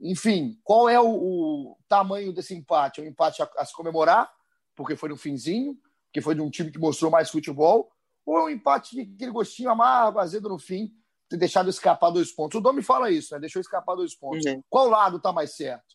Enfim, 0.00 0.58
qual 0.64 0.88
é 0.88 0.98
o, 0.98 1.06
o 1.06 1.78
tamanho 1.86 2.32
desse 2.32 2.54
empate? 2.54 3.02
É 3.02 3.04
um 3.04 3.06
empate 3.06 3.42
a, 3.42 3.50
a 3.58 3.66
se 3.66 3.74
comemorar, 3.74 4.32
porque 4.74 4.96
foi 4.96 5.10
no 5.10 5.16
finzinho, 5.16 5.78
que 6.10 6.22
foi 6.22 6.34
de 6.34 6.40
um 6.40 6.48
time 6.48 6.70
que 6.70 6.78
mostrou 6.78 7.10
mais 7.10 7.30
futebol, 7.30 7.92
ou 8.24 8.38
é 8.38 8.44
um 8.44 8.48
empate 8.48 8.96
de 8.96 9.02
aquele 9.14 9.30
gostinho 9.30 9.68
amargo, 9.68 10.20
azedo 10.20 10.48
no 10.48 10.58
fim, 10.58 10.90
ter 11.28 11.36
deixado 11.36 11.68
escapar 11.68 12.08
dois 12.08 12.32
pontos? 12.32 12.58
O 12.58 12.62
Domi 12.62 12.82
fala 12.82 13.10
isso, 13.10 13.34
né? 13.34 13.40
Deixou 13.40 13.60
escapar 13.60 13.94
dois 13.94 14.14
pontos. 14.14 14.46
Uhum. 14.46 14.62
Qual 14.70 14.88
lado 14.88 15.20
tá 15.20 15.34
mais 15.34 15.54
certo? 15.54 15.94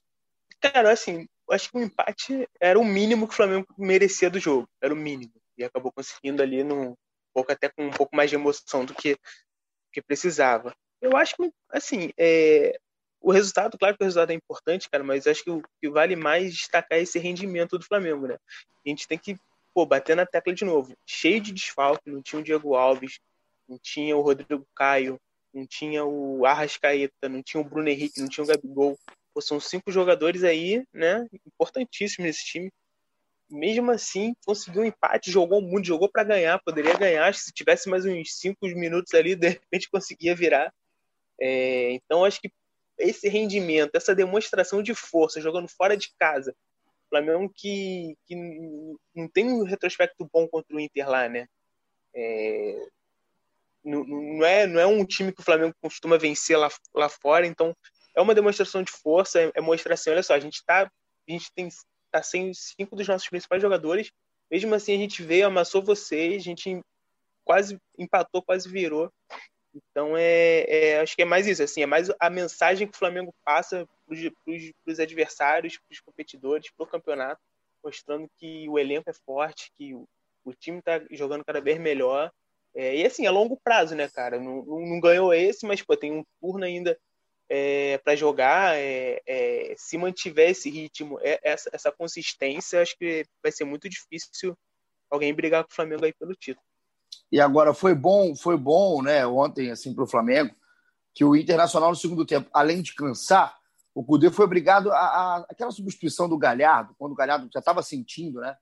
Cara, 0.60 0.92
assim, 0.92 1.28
eu 1.50 1.56
acho 1.56 1.72
que 1.72 1.78
o 1.80 1.82
empate 1.82 2.48
era 2.60 2.78
o 2.78 2.86
mínimo 2.86 3.28
que 3.28 3.34
o 3.34 3.38
Flamengo 3.38 3.66
merecia 3.76 4.30
do 4.30 4.38
jogo. 4.38 4.70
Era 4.80 4.94
o 4.94 4.98
mínimo. 4.98 5.34
E 5.58 5.64
acabou 5.64 5.92
conseguindo 5.92 6.44
ali 6.44 6.64
num 6.64 6.96
pouco 7.34 7.52
até 7.52 7.70
com 7.70 7.86
um 7.86 7.92
pouco 7.92 8.16
mais 8.16 8.30
de 8.30 8.36
emoção 8.36 8.86
do 8.86 8.94
que, 8.94 9.18
que 9.92 10.02
precisava. 10.02 10.76
Eu 11.02 11.18
acho 11.18 11.36
que, 11.36 11.52
assim, 11.70 12.12
é, 12.18 12.78
o 13.22 13.32
resultado, 13.32 13.78
claro 13.78 13.98
que 13.98 14.04
o 14.04 14.06
resultado 14.06 14.32
é 14.32 14.36
importante, 14.36 14.90
cara, 14.90 15.04
mas 15.04 15.28
acho 15.28 15.44
que 15.44 15.52
o 15.52 15.62
que 15.82 15.90
vale 15.90 16.16
mais 16.16 16.54
destacar 16.54 16.98
é 16.98 17.02
esse 17.02 17.20
rendimento 17.20 17.78
do 17.78 17.86
Flamengo, 17.86 18.28
né? 18.28 18.38
A 18.86 18.90
gente 18.90 19.08
tem 19.08 19.18
que 19.18 19.38
pô, 19.74 19.86
bater 19.86 20.16
na 20.16 20.26
tecla 20.26 20.54
de 20.54 20.66
novo. 20.66 20.96
Cheio 21.06 21.40
de 21.40 21.52
desfalque, 21.52 22.10
não 22.10 22.22
tinha 22.22 22.40
o 22.40 22.44
Diego 22.44 22.76
Alves, 22.76 23.20
não 23.68 23.78
tinha 23.80 24.18
o 24.18 24.22
Rodrigo 24.22 24.68
Caio, 24.76 25.20
não 25.54 25.66
tinha 25.68 26.04
o 26.04 26.46
Arrascaeta, 26.46 27.30
não 27.30 27.44
tinha 27.44 27.62
o 27.62 27.64
Bruno 27.64 27.90
Henrique, 27.90 28.20
não 28.20 28.28
tinha 28.28 28.44
o 28.44 28.48
Gabigol. 28.48 28.98
Pô, 29.34 29.42
são 29.42 29.60
cinco 29.60 29.92
jogadores 29.92 30.44
aí, 30.44 30.84
né, 30.94 31.26
importantíssimos 31.46 32.28
nesse 32.28 32.46
time. 32.46 32.72
Mesmo 33.52 33.92
assim, 33.92 34.34
conseguiu 34.46 34.82
um 34.82 34.86
empate, 34.86 35.30
jogou 35.30 35.62
muito, 35.62 35.86
jogou 35.86 36.10
para 36.10 36.24
ganhar, 36.24 36.62
poderia 36.64 36.98
ganhar. 36.98 37.34
Se 37.36 37.52
tivesse 37.52 37.90
mais 37.90 38.06
uns 38.06 38.40
cinco 38.40 38.66
minutos 38.68 39.14
ali, 39.14 39.36
de 39.36 39.50
repente 39.50 39.90
conseguia 39.90 40.34
virar. 40.34 40.74
É, 41.40 41.92
então, 41.92 42.24
acho 42.24 42.40
que 42.40 42.52
esse 42.98 43.28
rendimento, 43.28 43.96
essa 43.96 44.16
demonstração 44.16 44.82
de 44.82 44.94
força, 44.96 45.42
jogando 45.42 45.68
fora 45.68 45.98
de 45.98 46.12
casa, 46.18 46.56
Flamengo 47.10 47.52
que, 47.54 48.16
que 48.26 48.36
não 49.14 49.28
tem 49.28 49.52
um 49.52 49.64
retrospecto 49.64 50.28
bom 50.32 50.48
contra 50.48 50.74
o 50.76 50.80
Inter 50.80 51.10
lá, 51.10 51.28
né? 51.28 51.46
É, 52.16 52.88
não, 53.84 54.06
não, 54.06 54.46
é, 54.46 54.66
não 54.66 54.80
é 54.80 54.86
um 54.86 55.06
time 55.06 55.34
que 55.34 55.42
o 55.42 55.44
Flamengo 55.44 55.76
costuma 55.82 56.18
vencer 56.18 56.58
lá, 56.58 56.70
lá 56.94 57.10
fora, 57.10 57.46
então 57.46 57.76
é 58.16 58.22
uma 58.22 58.36
demonstração 58.36 58.82
de 58.82 58.92
força, 58.92 59.42
é, 59.42 59.52
é 59.56 59.62
mostrar 59.62 59.96
assim, 59.96 60.10
olha 60.10 60.24
só, 60.24 60.34
a 60.34 60.40
gente 60.40 60.64
tá, 60.66 60.84
a 60.84 61.32
gente 61.32 61.52
tem 61.54 61.68
tá 62.12 62.22
sem 62.22 62.54
cinco 62.54 62.96
dos 62.96 63.08
nossos 63.08 63.28
principais 63.30 63.62
jogadores, 63.62 64.12
mesmo 64.50 64.76
assim 64.76 64.94
a 64.94 64.98
gente 64.98 65.24
veio, 65.24 65.48
amassou 65.48 65.82
vocês, 65.82 66.42
a 66.42 66.44
gente 66.44 66.82
quase 67.44 67.80
empatou, 67.98 68.42
quase 68.42 68.70
virou. 68.70 69.12
Então 69.74 70.18
é, 70.18 70.66
é, 70.68 71.00
acho 71.00 71.16
que 71.16 71.22
é 71.22 71.26
mais 71.26 71.48
isso, 71.48 71.64
assim, 71.64 71.82
é 71.82 71.86
mais 71.86 72.12
a 72.20 72.30
mensagem 72.30 72.88
que 72.88 72.94
o 72.94 73.00
Flamengo 73.00 73.34
passa 73.46 73.88
para 74.06 74.94
os 74.94 75.00
adversários, 75.00 75.78
para 75.78 75.94
os 75.94 76.00
competidores, 76.02 76.70
para 76.76 76.84
o 76.84 76.90
campeonato, 76.90 77.42
mostrando 77.84 78.30
que 78.38 78.68
o 78.68 78.78
elenco 78.78 79.10
é 79.10 79.14
forte, 79.14 79.72
que 79.78 79.94
o, 79.94 80.06
o 80.44 80.54
time 80.54 80.80
está 80.80 81.02
jogando 81.12 81.46
cada 81.46 81.62
vez 81.62 81.80
melhor. 81.80 82.30
É, 82.76 82.96
e 82.96 83.06
assim, 83.06 83.26
a 83.26 83.32
longo 83.32 83.58
prazo, 83.64 83.96
né, 83.96 84.10
cara? 84.10 84.40
Não, 84.40 84.64
não 84.64 85.00
ganhou 85.00 85.34
esse, 85.34 85.66
mas 85.66 85.82
pô, 85.82 85.96
tem 85.96 86.12
um 86.12 86.24
turno 86.42 86.66
ainda 86.66 86.98
é, 87.54 87.98
para 87.98 88.16
jogar. 88.16 88.78
É, 88.78 89.22
é, 89.28 89.76
se 89.78 89.98
mantiver 89.98 90.52
esse 90.52 90.70
ritmo, 90.70 91.20
é, 91.22 91.38
essa, 91.44 91.70
essa 91.74 91.92
consistência, 91.92 92.82
acho 92.82 92.98
que 92.98 93.26
vai 93.44 93.52
ser 93.52 93.66
muito 93.66 93.90
difícil 93.90 94.58
alguém 95.10 95.34
brigar 95.34 95.66
com 95.66 95.72
o 95.72 95.76
Flamengo 95.76 96.06
aí 96.06 96.14
pelo 96.14 96.34
título. 96.34 96.66
E 97.30 97.42
agora 97.42 97.74
foi 97.74 97.94
bom, 97.94 98.34
foi 98.34 98.56
bom, 98.56 99.02
né, 99.02 99.28
ontem 99.28 99.70
assim 99.70 99.94
para 99.94 100.06
o 100.06 100.08
Flamengo, 100.08 100.56
que 101.14 101.26
o 101.26 101.36
Internacional 101.36 101.90
no 101.90 101.96
segundo 101.96 102.26
tempo, 102.26 102.50
além 102.54 102.82
de 102.82 102.96
cansar, 102.96 103.58
o 103.94 104.02
Cudê 104.02 104.32
foi 104.32 104.46
obrigado 104.46 104.90
a, 104.90 104.96
a, 104.96 105.46
aquela 105.50 105.72
substituição 105.72 106.30
do 106.30 106.38
Galhardo, 106.38 106.96
quando 106.98 107.12
o 107.12 107.16
Galhardo 107.16 107.50
já 107.54 107.60
estava 107.60 107.84
sentindo, 107.84 108.40
né? 108.40 108.56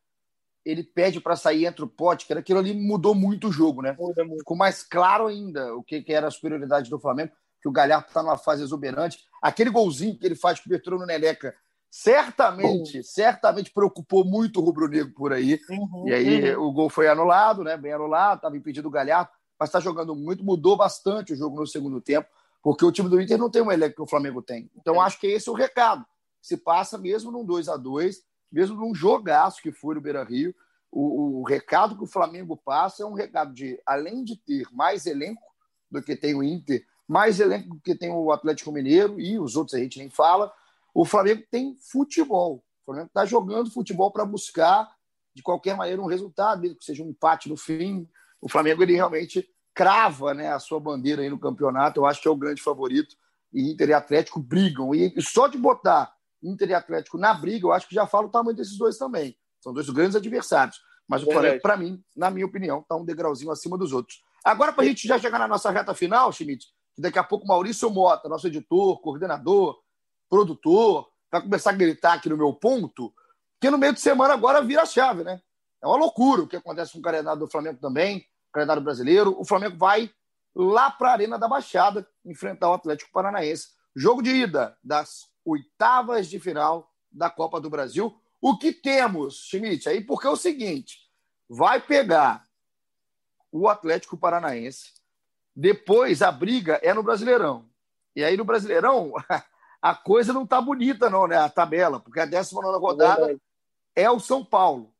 Ele 0.65 0.83
pede 0.83 1.21
para 1.21 1.35
sair 1.35 1.65
entre 1.65 1.83
o 1.83 1.87
pote, 1.87 2.25
que 2.25 2.33
aquilo 2.33 2.59
ali 2.59 2.73
mudou 2.73 3.13
muito 3.13 3.47
o 3.47 3.51
jogo, 3.51 3.83
né? 3.83 3.95
Ficou 4.39 4.57
mais 4.57 4.81
claro 4.81 5.27
ainda 5.27 5.75
o 5.75 5.83
que, 5.83 6.01
que 6.01 6.11
era 6.11 6.27
a 6.27 6.31
superioridade 6.31 6.89
do 6.89 6.99
Flamengo, 6.99 7.31
que 7.61 7.67
o 7.67 7.71
Galhardo 7.71 8.07
está 8.07 8.21
numa 8.23 8.37
fase 8.37 8.63
exuberante. 8.63 9.19
Aquele 9.41 9.69
golzinho 9.69 10.17
que 10.17 10.25
ele 10.25 10.35
faz 10.35 10.59
cobertura 10.59 10.97
no 10.97 11.05
Neleca 11.05 11.55
certamente, 11.89 12.97
Bom. 12.97 13.03
certamente 13.03 13.71
preocupou 13.71 14.23
muito 14.23 14.59
o 14.59 14.63
rubro-negro 14.63 15.11
por 15.13 15.33
aí. 15.33 15.59
Uhum, 15.69 16.07
e 16.07 16.13
aí 16.13 16.55
uhum. 16.55 16.67
o 16.67 16.71
gol 16.71 16.89
foi 16.89 17.07
anulado, 17.07 17.63
né? 17.63 17.75
Bem 17.75 17.93
anulado, 17.93 18.37
estava 18.37 18.55
impedido 18.55 18.87
o 18.87 18.91
Galhardo, 18.91 19.31
mas 19.59 19.69
está 19.69 19.79
jogando 19.79 20.15
muito, 20.15 20.43
mudou 20.43 20.77
bastante 20.77 21.33
o 21.33 21.35
jogo 21.35 21.59
no 21.59 21.65
segundo 21.65 21.99
tempo, 21.99 22.29
porque 22.61 22.85
o 22.85 22.91
time 22.91 23.09
do 23.09 23.19
Inter 23.19 23.37
não 23.37 23.49
tem 23.49 23.61
o 23.61 23.71
elenco 23.71 23.95
que 23.95 24.01
o 24.01 24.07
Flamengo 24.07 24.41
tem. 24.41 24.69
Então 24.75 24.95
é. 24.95 24.99
acho 24.99 25.19
que 25.19 25.27
esse 25.27 25.49
é 25.49 25.51
o 25.51 25.55
recado. 25.55 26.05
Se 26.41 26.55
passa 26.55 26.97
mesmo 26.97 27.31
num 27.31 27.43
2 27.43 27.67
a 27.67 27.75
2 27.75 28.29
mesmo 28.51 28.75
num 28.75 28.93
jogaço 28.93 29.61
que 29.61 29.71
foi 29.71 29.95
no 29.95 30.01
Beira 30.01 30.23
Rio. 30.23 30.53
O, 30.91 31.41
o 31.41 31.43
recado 31.43 31.95
que 31.95 32.03
o 32.03 32.07
Flamengo 32.07 32.57
passa 32.57 33.03
é 33.03 33.05
um 33.05 33.13
recado 33.13 33.53
de, 33.53 33.79
além 33.85 34.23
de 34.23 34.35
ter 34.35 34.67
mais 34.71 35.05
elenco 35.05 35.43
do 35.89 36.01
que 36.01 36.15
tem 36.15 36.35
o 36.35 36.43
Inter, 36.43 36.83
mais 37.09 37.39
elenco 37.39 37.69
do 37.69 37.81
que 37.81 37.95
tem 37.95 38.11
o 38.11 38.31
Atlético 38.31 38.71
Mineiro 38.71 39.19
e 39.19 39.39
os 39.39 39.55
outros 39.55 39.73
a 39.73 39.79
gente 39.79 39.97
nem 39.97 40.11
fala, 40.11 40.53
o 40.93 41.03
Flamengo 41.03 41.43
tem 41.49 41.75
futebol. 41.91 42.57
O 42.57 42.85
Flamengo 42.85 43.07
está 43.07 43.25
jogando 43.25 43.71
futebol 43.71 44.11
para 44.11 44.23
buscar, 44.23 44.87
de 45.33 45.41
qualquer 45.41 45.75
maneira, 45.75 45.99
um 45.99 46.05
resultado, 46.05 46.61
mesmo 46.61 46.77
que 46.77 46.85
seja 46.85 47.03
um 47.03 47.09
empate 47.09 47.49
no 47.49 47.57
fim. 47.57 48.07
O 48.39 48.47
Flamengo 48.47 48.83
ele 48.83 48.93
realmente 48.93 49.49
crava 49.73 50.35
né, 50.35 50.53
a 50.53 50.59
sua 50.59 50.79
bandeira 50.79 51.23
aí 51.23 51.29
no 51.29 51.39
campeonato. 51.39 51.99
Eu 51.99 52.05
acho 52.05 52.21
que 52.21 52.27
é 52.27 52.31
o 52.31 52.35
grande 52.35 52.61
favorito. 52.61 53.15
E 53.51 53.71
Inter 53.71 53.89
e 53.89 53.93
Atlético 53.93 54.39
brigam. 54.39 54.93
E 54.93 55.19
só 55.19 55.47
de 55.47 55.57
botar 55.57 56.13
Inter 56.43 56.69
e 56.69 56.73
Atlético 56.75 57.17
na 57.17 57.33
briga, 57.33 57.65
eu 57.65 57.71
acho 57.71 57.87
que 57.87 57.95
já 57.95 58.05
fala 58.05 58.27
o 58.27 58.31
tamanho 58.31 58.55
desses 58.55 58.77
dois 58.77 58.97
também. 58.97 59.35
São 59.59 59.73
dois 59.73 59.89
grandes 59.89 60.15
adversários. 60.15 60.79
Mas 61.07 61.23
o 61.23 61.31
Flamengo, 61.31 61.59
para 61.61 61.75
mim, 61.75 62.03
na 62.15 62.29
minha 62.29 62.45
opinião, 62.45 62.81
está 62.81 62.95
um 62.95 63.03
degrauzinho 63.03 63.51
acima 63.51 63.77
dos 63.77 63.93
outros. 63.93 64.23
Agora, 64.43 64.71
para 64.71 64.83
a 64.83 64.87
gente 64.87 65.07
já 65.07 65.17
chegar 65.17 65.39
na 65.39 65.47
nossa 65.47 65.71
reta 65.71 65.93
final, 65.95 66.31
Schmidt, 66.31 66.67
daqui 66.99 67.17
a 67.17 67.23
pouco 67.23 67.47
Maurício 67.47 67.89
Mota, 67.89 68.27
nosso 68.27 68.47
editor, 68.47 68.99
coordenador, 69.01 69.79
produtor, 70.29 71.09
vai 71.31 71.41
começar 71.41 71.71
a 71.71 71.73
gritar 71.73 72.13
aqui 72.13 72.29
no 72.29 72.37
meu 72.37 72.53
ponto, 72.53 73.13
que 73.59 73.69
no 73.69 73.77
meio 73.77 73.93
de 73.93 74.01
semana 74.01 74.33
agora 74.33 74.61
vira 74.61 74.81
a 74.81 74.85
chave, 74.85 75.23
né? 75.23 75.41
É 75.81 75.87
uma 75.87 75.97
loucura 75.97 76.41
o 76.41 76.47
que 76.47 76.57
acontece 76.57 76.91
com 76.91 76.99
o 76.99 77.01
calendário 77.01 77.39
do 77.39 77.49
Flamengo 77.49 77.79
também, 77.79 78.25
calendário 78.51 78.83
brasileiro. 78.83 79.35
O 79.39 79.45
Flamengo 79.45 79.77
vai 79.77 80.11
lá 80.53 80.91
para 80.91 81.09
a 81.09 81.13
Arena 81.13 81.39
da 81.39 81.47
Baixada 81.47 82.07
enfrentar 82.25 82.69
o 82.69 82.73
Atlético 82.73 83.11
Paranaense. 83.11 83.69
Jogo 83.95 84.21
de 84.21 84.29
ida 84.29 84.77
das 84.83 85.29
oitavas 85.45 86.27
de 86.27 86.39
final 86.39 86.91
da 87.11 87.29
Copa 87.29 87.61
do 87.61 87.69
Brasil. 87.69 88.13
O 88.41 88.57
que 88.57 88.73
temos, 88.73 89.47
Schmidt, 89.49 89.87
aí, 89.87 90.01
porque 90.01 90.27
é 90.27 90.29
o 90.29 90.35
seguinte: 90.35 90.99
vai 91.47 91.79
pegar 91.79 92.43
o 93.51 93.67
Atlético 93.67 94.17
Paranaense, 94.17 94.98
depois 95.59 96.21
a 96.21 96.31
briga 96.31 96.79
é 96.81 96.93
no 96.93 97.03
Brasileirão. 97.03 97.65
E 98.15 98.23
aí 98.23 98.37
no 98.37 98.45
Brasileirão 98.45 99.11
a 99.81 99.93
coisa 99.93 100.31
não 100.31 100.45
está 100.45 100.61
bonita, 100.61 101.09
não, 101.09 101.27
né? 101.27 101.35
A 101.35 101.49
tabela, 101.49 101.99
porque 101.99 102.21
a 102.21 102.25
19 102.25 102.79
rodada 102.79 103.33
é, 103.93 104.03
é 104.03 104.09
o 104.09 104.21
São 104.21 104.43
Paulo. 104.43 104.95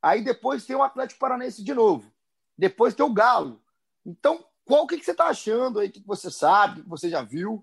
Aí 0.00 0.24
depois 0.24 0.64
tem 0.64 0.74
o 0.74 0.82
Atlético 0.82 1.20
Paranense 1.20 1.62
de 1.62 1.74
novo. 1.74 2.10
Depois 2.56 2.94
tem 2.94 3.04
o 3.04 3.12
Galo. 3.12 3.60
Então, 4.04 4.42
qual 4.64 4.86
que, 4.86 4.96
que 4.96 5.04
você 5.04 5.10
está 5.10 5.26
achando 5.26 5.78
aí? 5.78 5.88
O 5.88 5.92
que 5.92 6.02
você 6.06 6.30
sabe, 6.30 6.80
o 6.80 6.84
que 6.84 6.88
você 6.88 7.10
já 7.10 7.20
viu? 7.20 7.62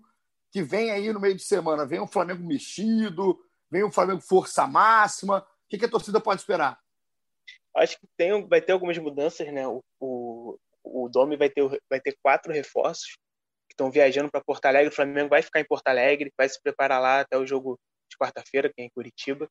Que 0.52 0.62
vem 0.62 0.92
aí 0.92 1.12
no 1.12 1.18
meio 1.18 1.34
de 1.34 1.42
semana? 1.42 1.84
Vem 1.84 1.98
o 1.98 2.06
Flamengo 2.06 2.46
mexido, 2.46 3.44
vem 3.68 3.82
o 3.82 3.90
Flamengo 3.90 4.20
força 4.20 4.68
máxima. 4.68 5.38
O 5.38 5.68
que, 5.68 5.78
que 5.78 5.84
a 5.84 5.90
torcida 5.90 6.20
pode 6.20 6.42
esperar? 6.42 6.78
Acho 7.76 7.98
que 7.98 8.06
tem, 8.16 8.46
vai 8.46 8.60
ter 8.60 8.70
algumas 8.70 8.98
mudanças, 8.98 9.52
né? 9.52 9.66
O, 9.66 9.82
o, 9.98 10.29
o 10.92 11.08
Domi 11.08 11.36
vai 11.36 11.48
ter, 11.48 11.62
vai 11.88 12.00
ter 12.00 12.16
quatro 12.22 12.52
reforços 12.52 13.16
estão 13.80 13.90
viajando 13.90 14.30
para 14.30 14.42
Porto 14.42 14.66
Alegre. 14.66 14.90
O 14.90 14.94
Flamengo 14.94 15.30
vai 15.30 15.42
ficar 15.42 15.60
em 15.60 15.64
Porto 15.64 15.88
Alegre, 15.88 16.32
vai 16.36 16.48
se 16.48 16.60
preparar 16.62 17.00
lá 17.00 17.20
até 17.20 17.38
o 17.38 17.46
jogo 17.46 17.78
de 18.10 18.16
quarta-feira, 18.18 18.68
que 18.68 18.82
é 18.82 18.84
em 18.84 18.90
Curitiba. 18.90 19.48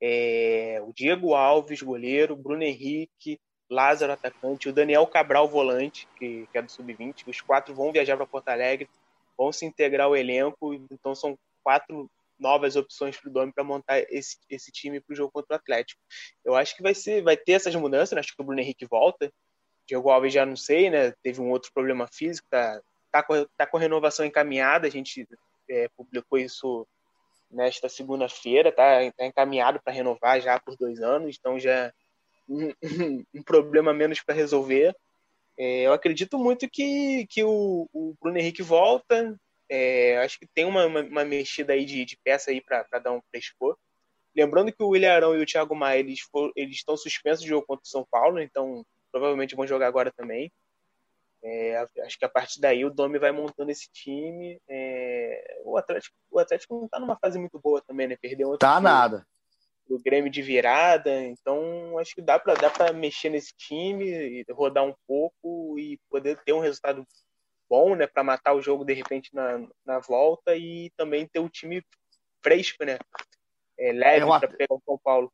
é, 0.00 0.80
o 0.82 0.92
Diego 0.92 1.34
Alves, 1.34 1.80
goleiro, 1.82 2.36
Bruno 2.36 2.62
Henrique, 2.62 3.38
Lázaro, 3.70 4.12
atacante, 4.12 4.68
o 4.68 4.72
Daniel 4.72 5.06
Cabral, 5.06 5.48
volante, 5.48 6.06
que, 6.18 6.46
que 6.52 6.58
é 6.58 6.62
do 6.62 6.70
Sub-20. 6.70 7.26
Os 7.26 7.40
quatro 7.40 7.74
vão 7.74 7.92
viajar 7.92 8.16
para 8.16 8.26
Porto 8.26 8.48
Alegre, 8.48 8.88
vão 9.36 9.50
se 9.50 9.64
integrar 9.64 10.06
ao 10.06 10.16
elenco, 10.16 10.74
então 10.90 11.14
são 11.14 11.38
quatro 11.62 12.10
novas 12.38 12.76
opções 12.76 13.16
para 13.16 13.30
o 13.30 13.32
Domi 13.32 13.52
para 13.52 13.64
montar 13.64 14.00
esse, 14.10 14.36
esse 14.50 14.70
time 14.70 15.00
para 15.00 15.12
o 15.12 15.16
jogo 15.16 15.32
contra 15.32 15.54
o 15.54 15.58
Atlético. 15.58 16.00
Eu 16.44 16.54
acho 16.54 16.76
que 16.76 16.82
vai 16.82 16.94
ser, 16.94 17.22
vai 17.22 17.36
ter 17.36 17.52
essas 17.52 17.74
mudanças, 17.74 18.12
né? 18.12 18.20
acho 18.20 18.34
que 18.34 18.42
o 18.42 18.44
Bruno 18.44 18.60
Henrique 18.60 18.86
volta, 18.86 19.32
Diego 19.86 20.10
Alves 20.10 20.32
já 20.32 20.46
não 20.46 20.56
sei, 20.56 20.90
né? 20.90 21.12
Teve 21.22 21.40
um 21.40 21.50
outro 21.50 21.70
problema 21.72 22.06
físico, 22.06 22.46
tá, 22.50 22.80
tá, 23.10 23.22
com, 23.22 23.46
tá 23.56 23.66
com 23.66 23.78
renovação 23.78 24.24
encaminhada, 24.24 24.86
a 24.86 24.90
gente 24.90 25.26
é, 25.68 25.88
publicou 25.96 26.38
isso 26.38 26.86
nesta 27.50 27.88
segunda-feira, 27.88 28.72
tá, 28.72 28.98
tá 29.16 29.26
encaminhado 29.26 29.80
para 29.82 29.92
renovar 29.92 30.40
já 30.40 30.58
por 30.58 30.76
dois 30.76 31.00
anos, 31.00 31.36
então 31.38 31.58
já 31.58 31.92
um, 32.48 32.72
um 33.34 33.42
problema 33.42 33.92
menos 33.92 34.20
para 34.20 34.34
resolver. 34.34 34.94
É, 35.58 35.82
eu 35.82 35.92
acredito 35.92 36.38
muito 36.38 36.68
que, 36.68 37.26
que 37.28 37.44
o, 37.44 37.88
o 37.92 38.14
Bruno 38.20 38.38
Henrique 38.38 38.62
volta. 38.62 39.36
É, 39.70 40.18
acho 40.18 40.38
que 40.38 40.46
tem 40.46 40.64
uma, 40.64 40.86
uma, 40.86 41.00
uma, 41.00 41.24
mexida 41.24 41.72
aí 41.72 41.84
de, 41.84 42.04
de 42.04 42.18
peça 42.22 42.50
aí 42.50 42.60
para 42.60 42.98
dar 42.98 43.12
um 43.12 43.22
frescor. 43.30 43.76
Lembrando 44.36 44.72
que 44.72 44.82
o 44.82 44.88
William 44.88 45.12
Arão 45.12 45.36
e 45.36 45.40
o 45.40 45.46
Thiago 45.46 45.74
Maia 45.74 46.00
eles, 46.00 46.20
for, 46.20 46.52
eles 46.56 46.76
estão 46.76 46.96
suspensos 46.96 47.42
de 47.42 47.48
jogo 47.48 47.66
contra 47.66 47.84
o 47.84 47.88
São 47.88 48.04
Paulo, 48.10 48.40
então 48.40 48.84
provavelmente 49.14 49.54
vão 49.54 49.64
jogar 49.64 49.86
agora 49.86 50.10
também. 50.10 50.52
É, 51.40 51.76
acho 52.04 52.18
que 52.18 52.24
a 52.24 52.28
partir 52.28 52.60
daí 52.60 52.84
o 52.84 52.90
Domi 52.90 53.16
vai 53.16 53.30
montando 53.30 53.70
esse 53.70 53.88
time. 53.92 54.60
É, 54.68 55.60
o, 55.64 55.76
Atlético, 55.76 56.16
o 56.32 56.38
Atlético 56.40 56.74
não 56.74 56.86
está 56.86 56.98
numa 56.98 57.16
fase 57.16 57.38
muito 57.38 57.60
boa 57.60 57.80
também, 57.80 58.08
né? 58.08 58.16
Perdeu 58.20 58.48
outro 58.48 58.66
Tá 58.66 58.80
nada. 58.80 59.24
O 59.88 60.02
Grêmio 60.02 60.32
de 60.32 60.42
virada, 60.42 61.22
então 61.22 61.96
acho 61.98 62.14
que 62.14 62.22
dá 62.22 62.40
para 62.40 62.54
dá 62.54 62.70
para 62.70 62.92
mexer 62.92 63.28
nesse 63.28 63.54
time, 63.54 64.42
rodar 64.50 64.82
um 64.82 64.94
pouco 65.06 65.78
e 65.78 65.98
poder 66.08 66.38
ter 66.42 66.54
um 66.54 66.60
resultado 66.60 67.06
bom, 67.68 67.94
né, 67.94 68.06
para 68.06 68.24
matar 68.24 68.54
o 68.54 68.62
jogo 68.62 68.84
de 68.84 68.94
repente 68.94 69.34
na, 69.34 69.60
na 69.84 69.98
volta 69.98 70.56
e 70.56 70.90
também 70.96 71.26
ter 71.26 71.40
o 71.40 71.50
time 71.50 71.84
fresco, 72.42 72.82
né? 72.84 72.98
É, 73.78 73.92
leve 73.92 74.24
é, 74.24 74.38
para 74.38 74.48
pegar 74.48 74.74
o 74.74 74.82
São 74.84 74.98
Paulo 74.98 75.30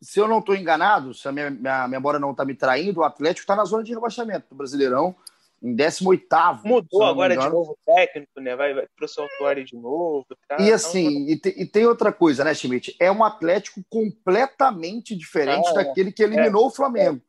se 0.00 0.20
eu 0.20 0.28
não 0.28 0.38
estou 0.38 0.54
enganado, 0.54 1.14
se 1.14 1.26
a 1.26 1.32
minha, 1.32 1.50
minha 1.50 1.88
memória 1.88 2.20
não 2.20 2.32
está 2.32 2.44
me 2.44 2.54
traindo, 2.54 3.00
o 3.00 3.04
Atlético 3.04 3.40
está 3.40 3.56
na 3.56 3.64
zona 3.64 3.82
de 3.82 3.94
rebaixamento 3.94 4.46
do 4.50 4.56
Brasileirão, 4.56 5.14
em 5.62 5.74
18 5.74 6.26
Mudou 6.64 7.02
agora 7.02 7.36
de 7.36 7.48
novo 7.48 7.72
o 7.72 7.78
técnico, 7.84 8.40
né? 8.40 8.54
Vai, 8.54 8.74
vai 8.74 8.86
pro 8.94 9.08
Santuário 9.08 9.64
de 9.64 9.74
novo. 9.74 10.26
Tá? 10.48 10.60
E 10.60 10.70
assim, 10.70 11.30
e, 11.30 11.38
te, 11.38 11.48
e, 11.56 11.66
tem 11.66 11.86
outra 11.86 12.12
coisa, 12.12 12.44
né, 12.44 12.54
Schmidt? 12.54 12.94
É 13.00 13.10
um 13.10 13.24
Atlético 13.24 13.82
completamente 13.88 15.16
diferente 15.16 15.68
ah, 15.70 15.72
daquele 15.72 16.12
que 16.12 16.22
eliminou 16.22 16.64
é, 16.64 16.66
o 16.66 16.70
Flamengo. 16.70 17.22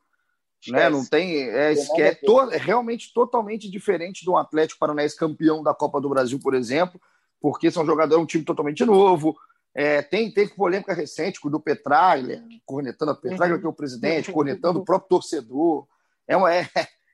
É. 0.68 0.72
Né? 0.72 0.90
Não 0.90 1.06
tem. 1.06 1.50
É, 1.50 1.74
é, 1.74 2.16
to, 2.16 2.52
é 2.52 2.58
realmente 2.58 3.14
totalmente 3.14 3.70
diferente 3.72 4.26
do 4.26 4.36
Atlético 4.36 4.80
Paranaense 4.80 5.16
campeão 5.16 5.64
da 5.64 5.74
Copa 5.74 6.02
do 6.02 6.10
Brasil, 6.10 6.40
por 6.40 6.54
exemplo, 6.54 7.00
porque 7.40 7.72
são 7.72 7.86
jogadores, 7.86 8.22
um 8.22 8.28
time 8.28 8.44
totalmente 8.44 8.84
novo, 8.84 9.38
é, 9.78 10.02
tem, 10.02 10.32
teve 10.32 10.56
polêmica 10.56 10.92
recente 10.92 11.40
com 11.40 11.50
o 11.50 11.52
do 11.52 11.60
Petraglia, 11.60 12.44
cornetando 12.66 13.12
a 13.12 13.16
Petraglia, 13.16 13.58
uhum. 13.58 13.62
que 13.62 13.68
é 13.68 13.70
o 13.70 13.74
presidente, 13.74 14.32
cornetando 14.32 14.80
o 14.80 14.84
próprio 14.84 15.08
torcedor. 15.08 15.88
É, 16.28 16.36
uma, 16.36 16.52
é, 16.52 16.68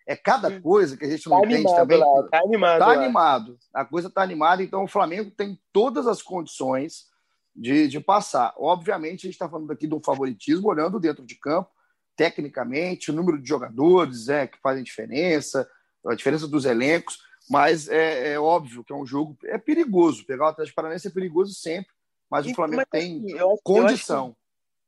é 0.07 0.15
cada 0.15 0.61
coisa 0.61 0.95
que 0.95 1.03
a 1.03 1.09
gente 1.09 1.29
não 1.29 1.41
tá 1.41 1.45
entende 1.45 1.75
também. 1.75 1.97
Lá, 1.97 2.23
tá 2.31 2.39
animado. 2.39 2.79
Tá 2.79 2.87
lá. 2.87 2.93
animado. 2.93 3.59
A 3.73 3.83
coisa 3.83 4.09
tá 4.09 4.23
animada, 4.23 4.63
então 4.63 4.85
o 4.85 4.87
Flamengo 4.87 5.29
tem 5.29 5.59
todas 5.73 6.07
as 6.07 6.21
condições 6.21 7.07
de, 7.53 7.89
de 7.89 7.99
passar. 7.99 8.53
Obviamente, 8.57 9.27
a 9.27 9.27
gente 9.27 9.33
está 9.33 9.49
falando 9.49 9.69
aqui 9.69 9.85
do 9.85 9.99
favoritismo, 9.99 10.69
olhando 10.69 11.01
dentro 11.01 11.25
de 11.25 11.35
campo, 11.35 11.69
tecnicamente, 12.15 13.11
o 13.11 13.13
número 13.13 13.41
de 13.41 13.49
jogadores 13.49 14.29
é, 14.29 14.47
que 14.47 14.57
fazem 14.61 14.85
diferença, 14.85 15.69
a 16.07 16.15
diferença 16.15 16.47
dos 16.47 16.63
elencos, 16.63 17.19
mas 17.49 17.89
é, 17.89 18.31
é 18.31 18.39
óbvio 18.39 18.85
que 18.85 18.93
é 18.93 18.95
um 18.95 19.05
jogo 19.05 19.37
é 19.43 19.57
perigoso. 19.57 20.25
Pegar 20.25 20.45
o 20.45 20.47
Atlético 20.47 20.77
Paranaense 20.77 21.09
é 21.09 21.11
perigoso 21.11 21.53
sempre 21.53 21.92
mas 22.33 22.47
o 22.47 22.55
Flamengo 22.55 22.77
mas, 22.77 22.87
tem 22.89 23.17
assim, 23.17 23.37
eu, 23.37 23.59
condição. 23.63 24.35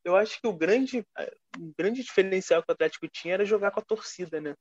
Eu 0.03 0.15
acho, 0.15 0.15
eu 0.15 0.15
acho, 0.15 0.41
que 0.41 0.47
o 0.47 0.53
grande, 0.53 1.05
o 1.59 1.73
grande 1.77 2.01
diferencial 2.01 2.63
que 2.63 2.71
o 2.71 2.73
Atlético 2.73 3.07
tinha 3.07 3.35
era 3.35 3.45
jogar 3.45 3.69
com 3.69 3.79
a 3.79 3.83
torcida, 3.83 4.41
né? 4.41 4.55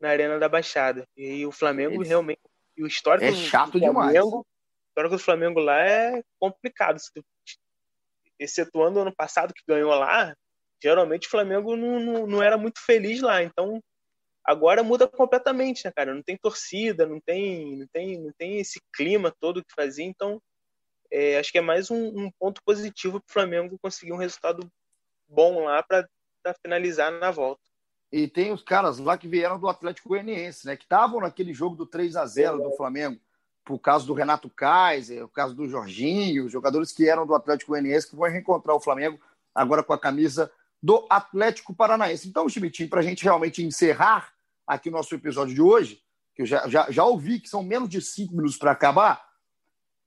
Na 0.00 0.10
Arena 0.10 0.38
da 0.38 0.48
Baixada. 0.48 1.04
E 1.16 1.44
o 1.44 1.50
Flamengo 1.50 2.00
realmente. 2.04 2.40
E 2.76 2.84
o 2.84 2.86
histórico 2.86 3.26
é 3.26 3.32
chato 3.32 3.72
do 3.72 3.80
Flamengo, 3.80 4.00
demais. 4.00 4.24
O 4.24 4.44
histórico 4.90 5.16
do 5.16 5.22
Flamengo 5.22 5.58
lá 5.58 5.80
é 5.80 6.22
complicado. 6.38 7.00
Excetuando 8.38 9.00
o 9.00 9.02
ano 9.02 9.12
passado 9.12 9.52
que 9.52 9.64
ganhou 9.66 9.92
lá, 9.92 10.32
geralmente 10.80 11.26
o 11.26 11.30
Flamengo 11.30 11.74
não, 11.74 11.98
não, 11.98 12.26
não 12.28 12.40
era 12.40 12.56
muito 12.56 12.80
feliz 12.80 13.20
lá. 13.20 13.42
Então, 13.42 13.82
agora 14.44 14.84
muda 14.84 15.08
completamente, 15.08 15.84
né, 15.84 15.90
cara? 15.90 16.14
Não 16.14 16.22
tem 16.22 16.36
torcida, 16.36 17.04
não 17.04 17.18
tem, 17.20 17.76
não 17.76 17.86
tem, 17.92 18.18
não 18.18 18.32
tem 18.38 18.58
esse 18.58 18.80
clima 18.94 19.34
todo 19.40 19.64
que 19.64 19.74
fazia. 19.74 20.04
Então, 20.04 20.40
é, 21.10 21.38
acho 21.38 21.50
que 21.50 21.58
é 21.58 21.62
mais 21.62 21.90
um, 21.90 22.26
um 22.26 22.30
ponto 22.30 22.62
positivo 22.62 23.20
para 23.20 23.28
o 23.28 23.32
Flamengo 23.32 23.78
conseguir 23.80 24.12
um 24.12 24.16
resultado 24.16 24.70
bom 25.28 25.64
lá 25.64 25.82
para 25.82 26.08
finalizar 26.62 27.12
na 27.12 27.30
volta. 27.30 27.62
E 28.10 28.26
tem 28.26 28.52
os 28.52 28.62
caras 28.62 28.98
lá 28.98 29.18
que 29.18 29.28
vieram 29.28 29.58
do 29.58 29.68
Atlético 29.68 30.10
Goianiense, 30.10 30.66
né? 30.66 30.76
Que 30.76 30.84
estavam 30.84 31.20
naquele 31.20 31.52
jogo 31.52 31.76
do 31.76 31.84
3 31.84 32.16
a 32.16 32.24
0 32.24 32.62
do 32.62 32.76
Flamengo, 32.76 33.20
por 33.64 33.78
causa 33.78 34.06
do 34.06 34.14
Renato 34.14 34.48
Kaiser, 34.48 35.24
o 35.24 35.28
caso 35.28 35.54
do 35.54 35.68
Jorginho, 35.68 36.48
jogadores 36.48 36.90
que 36.90 37.06
eram 37.06 37.26
do 37.26 37.34
Atlético 37.34 37.72
Goianiense 37.72 38.08
que 38.08 38.16
vão 38.16 38.28
reencontrar 38.28 38.74
o 38.74 38.80
Flamengo 38.80 39.20
agora 39.54 39.82
com 39.82 39.92
a 39.92 39.98
camisa 39.98 40.50
do 40.82 41.06
Atlético 41.10 41.74
Paranaense. 41.74 42.28
Então, 42.28 42.48
Chimitinho, 42.48 42.88
para 42.88 43.00
a 43.00 43.02
gente 43.02 43.24
realmente 43.24 43.62
encerrar 43.62 44.32
aqui 44.66 44.88
o 44.88 44.92
nosso 44.92 45.14
episódio 45.14 45.54
de 45.54 45.60
hoje, 45.60 46.00
que 46.34 46.42
eu 46.42 46.46
já, 46.46 46.66
já, 46.68 46.90
já 46.90 47.04
ouvi 47.04 47.40
que 47.40 47.48
são 47.48 47.62
menos 47.62 47.88
de 47.90 48.00
cinco 48.00 48.34
minutos 48.34 48.56
para 48.56 48.70
acabar, 48.70 49.28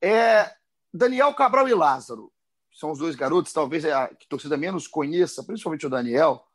é 0.01 0.51
Daniel 0.93 1.34
Cabral 1.34 1.67
e 1.69 1.73
Lázaro 1.73 2.32
são 2.73 2.91
os 2.91 2.99
dois 2.99 3.15
garotos, 3.15 3.54
talvez 3.54 3.86
a 3.86 4.08
que 4.10 4.25
a 4.25 4.30
torcida 4.30 4.58
menos 4.58 4.88
conheça, 4.88 5.43
principalmente 5.43 5.86
o 5.86 5.89
Daniel, 5.89 6.45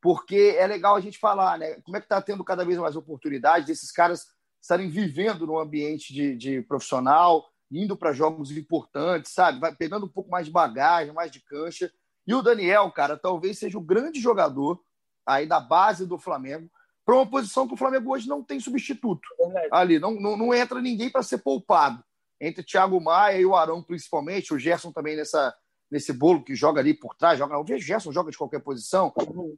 porque 0.00 0.56
é 0.58 0.66
legal 0.66 0.96
a 0.96 1.00
gente 1.00 1.18
falar, 1.18 1.58
né? 1.58 1.74
Como 1.82 1.96
é 1.96 2.00
que 2.00 2.06
está 2.06 2.20
tendo 2.20 2.44
cada 2.44 2.64
vez 2.64 2.78
mais 2.78 2.96
oportunidade 2.96 3.66
desses 3.66 3.92
caras 3.92 4.26
estarem 4.60 4.88
vivendo 4.88 5.46
no 5.46 5.58
ambiente 5.58 6.12
de, 6.12 6.36
de 6.36 6.62
profissional, 6.62 7.48
indo 7.70 7.96
para 7.96 8.12
jogos 8.12 8.50
importantes, 8.50 9.32
sabe? 9.32 9.60
Vai 9.60 9.74
pegando 9.74 10.06
um 10.06 10.08
pouco 10.08 10.30
mais 10.30 10.46
de 10.46 10.52
bagagem, 10.52 11.12
mais 11.12 11.30
de 11.30 11.40
cancha. 11.40 11.92
E 12.26 12.34
o 12.34 12.42
Daniel, 12.42 12.90
cara, 12.90 13.16
talvez 13.16 13.58
seja 13.58 13.78
o 13.78 13.82
grande 13.82 14.20
jogador 14.20 14.80
aí 15.26 15.46
da 15.46 15.60
base 15.60 16.06
do 16.06 16.18
Flamengo, 16.18 16.68
para 17.04 17.14
uma 17.14 17.28
posição 17.28 17.66
que 17.66 17.74
o 17.74 17.76
Flamengo 17.76 18.12
hoje 18.12 18.28
não 18.28 18.42
tem 18.42 18.58
substituto. 18.58 19.28
Ali, 19.70 19.98
não, 19.98 20.12
não, 20.12 20.36
não 20.36 20.54
entra 20.54 20.80
ninguém 20.80 21.10
para 21.10 21.22
ser 21.22 21.38
poupado 21.38 22.02
entre 22.40 22.64
Thiago 22.64 23.00
Maia 23.00 23.38
e 23.38 23.46
o 23.46 23.54
Arão, 23.54 23.82
principalmente, 23.82 24.54
o 24.54 24.58
Gerson 24.58 24.90
também 24.92 25.16
nessa, 25.16 25.54
nesse 25.90 26.12
bolo 26.12 26.42
que 26.42 26.54
joga 26.54 26.80
ali 26.80 26.94
por 26.94 27.14
trás, 27.14 27.38
joga, 27.38 27.58
o 27.58 27.78
Gerson 27.78 28.12
joga 28.12 28.30
de 28.30 28.38
qualquer 28.38 28.60
posição, 28.60 29.12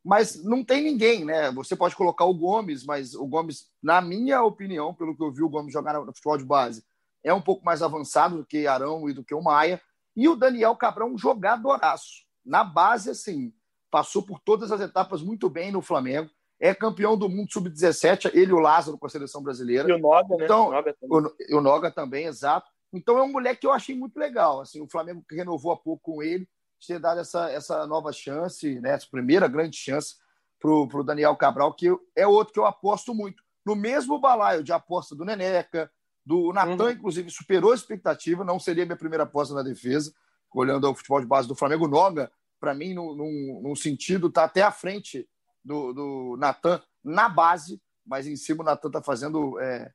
mas 0.05 0.43
não 0.43 0.65
tem 0.65 0.83
ninguém, 0.83 1.25
né? 1.25 1.53
Você 1.53 1.77
pode 1.77 1.95
colocar 1.95 2.25
o 2.25 2.35
Gomes, 2.35 2.85
mas 2.85 3.15
o 3.15 3.27
Gomes, 3.27 3.67
na 3.83 4.01
minha 4.01 4.43
opinião, 4.43 4.95
pelo 4.95 5.17
que 5.17 5.23
eu 5.23 5.33
vi 5.33 5.43
o 5.43 5.49
Gomes 5.49 5.73
jogar 5.73 5.95
no 5.95 6.07
futebol 6.07 6.39
de 6.39 6.45
base, 6.45 6.83
é 7.23 7.33
um 7.33 7.41
pouco 7.41 7.65
mais 7.65 7.83
avançado 7.83 8.39
do 8.39 8.47
que 8.47 8.67
Arão 8.67 9.09
e 9.09 9.13
do 9.13 9.25
que 9.25 9.35
o 9.35 9.43
Maia. 9.43 9.81
E 10.17 10.29
o 10.29 10.37
Daniel 10.37 10.75
Cabrão, 10.77 11.17
jogadoraço. 11.17 12.25
Na 12.45 12.65
base, 12.65 13.11
assim, 13.11 13.53
passou 13.91 14.23
por 14.23 14.41
todas 14.41 14.73
as 14.73 14.81
etapas 14.81 15.23
muito 15.23 15.49
bem 15.49 15.71
no 15.71 15.81
Flamengo. 15.81 16.31
É 16.65 16.73
campeão 16.73 17.17
do 17.17 17.29
mundo 17.29 17.53
sub-17, 17.53 18.31
ele 18.33 18.53
e 18.53 18.55
o 18.55 18.61
Lázaro 18.61 18.97
com 18.97 19.07
a 19.07 19.11
seleção 19.11 19.43
brasileira. 19.43 19.89
E 19.89 19.93
o 19.93 19.99
Noga, 19.99 20.37
né? 20.37 20.45
Então, 20.45 20.69
o 20.69 20.71
Noga 20.71 20.95
também. 20.95 21.33
O, 21.51 21.59
o 21.59 21.61
Noga 21.61 21.91
também, 21.91 22.27
exato. 22.27 22.71
Então 22.93 23.19
é 23.19 23.23
um 23.23 23.33
moleque 23.33 23.63
que 23.63 23.67
eu 23.67 23.73
achei 23.73 23.97
muito 23.97 24.17
legal. 24.17 24.61
Assim, 24.61 24.81
o 24.81 24.89
Flamengo 24.89 25.25
renovou 25.29 25.73
há 25.73 25.77
pouco 25.77 26.13
com 26.13 26.23
ele, 26.23 26.49
ter 26.87 27.01
dado 27.01 27.19
essa, 27.19 27.51
essa 27.51 27.85
nova 27.87 28.13
chance, 28.13 28.79
né, 28.81 28.91
essa 28.91 29.09
primeira 29.11 29.49
grande 29.49 29.77
chance 29.77 30.17
para 30.61 30.71
o 30.71 31.03
Daniel 31.03 31.35
Cabral, 31.35 31.75
que 31.75 31.89
é 32.15 32.27
outro 32.27 32.53
que 32.53 32.61
eu 32.61 32.67
aposto 32.67 33.13
muito. 33.13 33.43
No 33.67 33.75
mesmo 33.75 34.21
balaio 34.21 34.63
de 34.63 34.73
aposta 34.73 35.17
do 35.17 35.25
Neneca, 35.25 35.91
do 36.25 36.53
Natan, 36.53 36.85
uhum. 36.85 36.91
inclusive, 36.91 37.29
superou 37.31 37.73
a 37.73 37.75
expectativa, 37.75 38.45
não 38.45 38.61
seria 38.61 38.87
minha 38.87 38.97
primeira 38.97 39.25
aposta 39.25 39.53
na 39.53 39.63
defesa, 39.63 40.15
olhando 40.55 40.89
o 40.89 40.95
futebol 40.95 41.21
de 41.21 41.27
base 41.27 41.49
do 41.49 41.57
Flamengo. 41.57 41.89
Noga, 41.89 42.31
para 42.61 42.73
mim, 42.73 42.95
num, 42.95 43.15
num, 43.17 43.61
num 43.63 43.75
sentido, 43.75 44.29
está 44.29 44.45
até 44.45 44.63
à 44.63 44.71
frente 44.71 45.29
do, 45.65 45.93
do 45.93 46.37
Natan 46.39 46.83
na 47.03 47.29
base, 47.29 47.81
mas 48.05 48.27
em 48.27 48.37
cima 48.37 48.63
o 48.63 48.67
Natan 48.67 48.89
está 48.89 49.03
fazendo 49.03 49.59
é, 49.61 49.93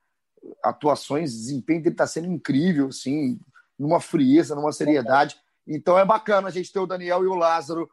atuações, 0.63 1.31
desempenho 1.31 1.81
dele 1.81 1.93
está 1.93 2.07
sendo 2.07 2.27
incrível, 2.27 2.87
assim, 2.87 3.39
numa 3.77 3.99
frieza, 3.99 4.55
numa 4.55 4.71
seriedade. 4.71 5.39
Então 5.67 5.97
é 5.97 6.05
bacana 6.05 6.47
a 6.47 6.51
gente 6.51 6.71
ter 6.71 6.79
o 6.79 6.87
Daniel 6.87 7.23
e 7.23 7.27
o 7.27 7.35
Lázaro. 7.35 7.89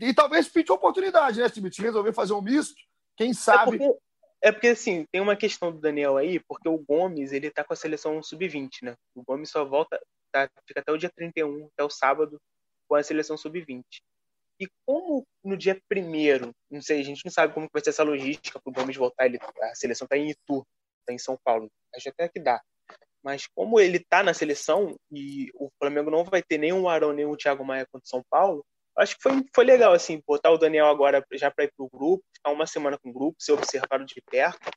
E 0.00 0.14
talvez 0.14 0.48
pinte 0.48 0.72
oportunidade, 0.72 1.40
né, 1.40 1.48
Timite? 1.48 1.80
Resolver 1.80 2.12
fazer 2.12 2.32
um 2.32 2.42
misto, 2.42 2.76
quem 3.16 3.32
sabe. 3.32 3.76
É 3.76 3.78
porque, 3.78 3.98
é 4.42 4.52
porque, 4.52 4.68
assim, 4.68 5.06
tem 5.10 5.20
uma 5.20 5.36
questão 5.36 5.72
do 5.72 5.80
Daniel 5.80 6.16
aí, 6.16 6.40
porque 6.40 6.68
o 6.68 6.78
Gomes, 6.78 7.32
ele 7.32 7.50
tá 7.50 7.64
com 7.64 7.72
a 7.72 7.76
seleção 7.76 8.22
sub-20, 8.22 8.82
né? 8.82 8.94
O 9.14 9.22
Gomes 9.22 9.50
só 9.50 9.64
volta, 9.64 10.00
tá, 10.30 10.48
fica 10.66 10.80
até 10.80 10.92
o 10.92 10.98
dia 10.98 11.10
31, 11.14 11.68
até 11.72 11.84
o 11.84 11.90
sábado, 11.90 12.40
com 12.86 12.94
a 12.94 13.02
seleção 13.02 13.36
sub-20. 13.36 13.84
E 14.60 14.68
como 14.84 15.24
no 15.44 15.56
dia 15.56 15.80
primeiro, 15.88 16.52
não 16.70 16.82
sei, 16.82 17.00
a 17.00 17.04
gente 17.04 17.24
não 17.24 17.30
sabe 17.30 17.54
como 17.54 17.68
vai 17.72 17.82
ser 17.82 17.90
essa 17.90 18.02
logística 18.02 18.60
para 18.60 18.70
o 18.70 18.72
Gomes 18.72 18.96
voltar, 18.96 19.26
ele, 19.26 19.38
a 19.62 19.74
seleção 19.74 20.04
está 20.04 20.16
em 20.16 20.30
Itu, 20.30 20.66
está 21.00 21.12
em 21.12 21.18
São 21.18 21.38
Paulo, 21.44 21.70
acho 21.94 22.08
até 22.08 22.28
que 22.28 22.40
dá. 22.40 22.60
Mas 23.22 23.46
como 23.54 23.78
ele 23.78 23.98
está 23.98 24.22
na 24.22 24.34
seleção 24.34 24.96
e 25.12 25.50
o 25.54 25.70
Flamengo 25.78 26.10
não 26.10 26.24
vai 26.24 26.42
ter 26.42 26.58
nem 26.58 26.72
o 26.72 26.88
Arão 26.88 27.12
nem 27.12 27.26
o 27.26 27.36
Thiago 27.36 27.64
Maia 27.64 27.86
contra 27.90 28.04
o 28.04 28.08
São 28.08 28.22
Paulo, 28.28 28.64
acho 28.96 29.16
que 29.16 29.22
foi, 29.22 29.32
foi 29.54 29.64
legal, 29.64 29.92
assim, 29.92 30.20
botar 30.26 30.50
o 30.50 30.58
Daniel 30.58 30.86
agora 30.86 31.24
já 31.32 31.50
para 31.50 31.64
ir 31.64 31.72
para 31.76 31.84
o 31.84 31.88
grupo, 31.88 32.24
ficar 32.34 32.50
uma 32.50 32.66
semana 32.66 32.98
com 32.98 33.10
o 33.10 33.12
grupo, 33.12 33.36
ser 33.38 33.52
observado 33.52 34.04
de 34.04 34.20
perto, 34.28 34.70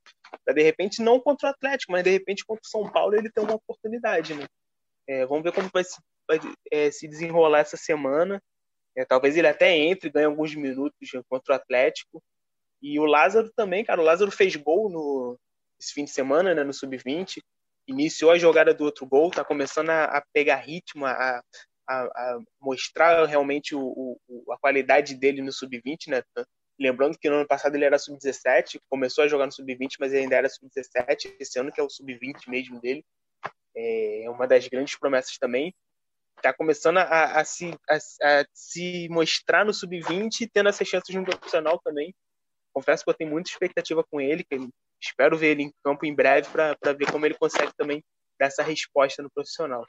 para 0.46 0.54
de 0.54 0.62
repente, 0.62 1.02
não 1.02 1.20
contra 1.20 1.50
o 1.50 1.52
Atlético, 1.52 1.92
mas 1.92 2.04
de 2.04 2.12
repente 2.12 2.46
contra 2.46 2.62
o 2.64 2.70
São 2.70 2.92
Paulo 2.92 3.16
ele 3.16 3.32
ter 3.32 3.42
uma 3.42 3.56
oportunidade, 3.56 4.34
né? 4.34 4.46
É, 5.08 5.26
vamos 5.26 5.44
ver 5.44 5.52
como 5.52 5.70
vai 5.74 5.84
se, 5.84 6.00
vai, 6.28 6.40
é, 6.72 6.92
se 6.92 7.08
desenrolar 7.08 7.60
essa 7.60 7.78
semana. 7.78 8.42
É, 8.96 9.06
talvez 9.06 9.38
ele 9.38 9.48
até 9.48 9.76
entre, 9.76 10.10
ganhe 10.10 10.26
alguns 10.26 10.54
minutos 10.56 11.10
contra 11.30 11.54
o 11.54 11.56
Atlético. 11.56 12.22
E 12.82 13.00
o 13.00 13.06
Lázaro 13.06 13.52
também, 13.56 13.86
cara, 13.86 14.02
o 14.02 14.04
Lázaro 14.04 14.32
fez 14.32 14.56
gol 14.56 14.90
no 14.90 15.40
esse 15.80 15.94
fim 15.94 16.06
de 16.06 16.12
semana, 16.12 16.54
né, 16.54 16.64
no 16.64 16.74
sub-20, 16.74 17.42
iniciou 17.88 18.32
a 18.32 18.38
jogada 18.38 18.72
do 18.74 18.84
outro 18.84 19.06
gol, 19.06 19.32
tá 19.32 19.44
começando 19.44 19.90
a, 19.90 20.06
a 20.06 20.24
pegar 20.32 20.58
ritmo, 20.58 21.06
a, 21.06 21.42
a, 21.90 22.02
a 22.04 22.40
mostrar 22.60 23.26
realmente 23.26 23.76
o, 23.76 24.18
o, 24.28 24.54
a 24.54 24.58
qualidade 24.60 25.16
dele 25.16 25.42
no 25.42 25.52
sub-20, 25.52 26.08
né? 26.08 26.24
Lembrando 26.80 27.18
que 27.18 27.30
no 27.30 27.38
ano 27.38 27.48
passado 27.48 27.76
ele 27.76 27.86
era 27.86 28.00
sub-17, 28.00 28.80
começou 28.90 29.24
a 29.24 29.28
jogar 29.28 29.46
no 29.46 29.52
sub-20, 29.52 29.96
mas 30.00 30.14
ainda 30.14 30.36
era 30.36 30.50
sub-17, 30.50 31.36
esse 31.40 31.60
ano 31.60 31.72
que 31.72 31.82
é 31.82 31.84
o 31.84 31.90
sub-20 31.90 32.48
mesmo 32.48 32.80
dele. 32.80 33.04
É 33.76 34.30
uma 34.30 34.48
das 34.48 34.68
grandes 34.68 34.98
promessas 34.98 35.38
também. 35.38 35.74
Está 36.42 36.52
começando 36.52 36.98
a, 36.98 37.40
a, 37.40 37.46
se, 37.46 37.72
a, 37.88 37.96
a, 37.96 38.46
se 38.52 39.08
mostrar 39.10 39.64
no 39.64 39.72
sub-20 39.72 40.50
tendo 40.52 40.70
essas 40.70 40.88
chances 40.88 41.14
no 41.14 41.24
profissional 41.24 41.80
também. 41.84 42.16
Confesso 42.74 43.04
que 43.04 43.12
eu 43.12 43.14
tenho 43.14 43.30
muita 43.30 43.52
expectativa 43.52 44.04
com 44.04 44.20
ele, 44.20 44.44
que 44.44 44.58
espero 45.00 45.38
ver 45.38 45.50
ele 45.50 45.64
em 45.64 45.74
campo 45.84 46.04
em 46.04 46.16
breve 46.16 46.50
para 46.50 46.94
ver 46.94 47.12
como 47.12 47.28
ele 47.28 47.36
consegue 47.36 47.72
também 47.78 48.04
dar 48.40 48.48
essa 48.48 48.64
resposta 48.64 49.22
no 49.22 49.30
profissional. 49.30 49.86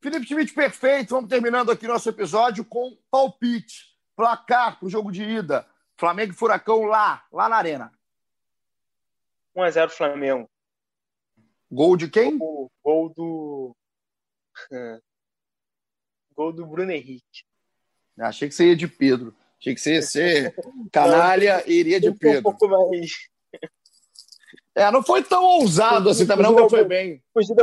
Felipe 0.00 0.24
Schmidt, 0.24 0.54
perfeito. 0.54 1.10
Vamos 1.10 1.28
terminando 1.28 1.70
aqui 1.70 1.86
nosso 1.86 2.08
episódio 2.08 2.64
com 2.64 2.96
palpite. 3.10 3.94
Placar 4.16 4.78
para 4.78 4.86
o 4.86 4.90
jogo 4.90 5.12
de 5.12 5.22
ida. 5.22 5.68
Flamengo 5.98 6.32
e 6.32 6.36
Furacão 6.36 6.84
lá, 6.84 7.26
lá 7.30 7.46
na 7.46 7.56
Arena. 7.56 7.92
1x0 9.54 9.90
Flamengo. 9.90 10.48
Gol 11.70 11.96
de 11.96 12.08
quem? 12.08 12.38
Gol, 12.38 12.70
gol 12.82 13.12
do. 13.14 13.76
Gol 16.36 16.52
do 16.52 16.66
Bruno 16.66 16.92
Henrique. 16.92 17.44
Achei 18.18 18.48
que 18.48 18.54
você 18.54 18.68
ia 18.68 18.76
de 18.76 18.86
Pedro. 18.86 19.34
Achei 19.58 19.74
que 19.74 19.80
você 19.80 19.94
ia 19.94 20.02
ser 20.02 20.54
canalha 20.92 21.64
e 21.66 21.74
iria 21.74 22.00
de 22.00 22.12
Pedro. 22.12 22.40
Um 22.40 22.54
pouco 22.54 22.68
mais. 22.68 23.10
É, 24.74 24.90
não 24.90 25.02
foi 25.02 25.22
tão 25.22 25.42
ousado 25.42 26.10
assim 26.10 26.26
também, 26.26 26.44
não, 26.44 26.68
foi 26.68 26.84
bem. 26.84 27.22
Fugiu 27.32 27.56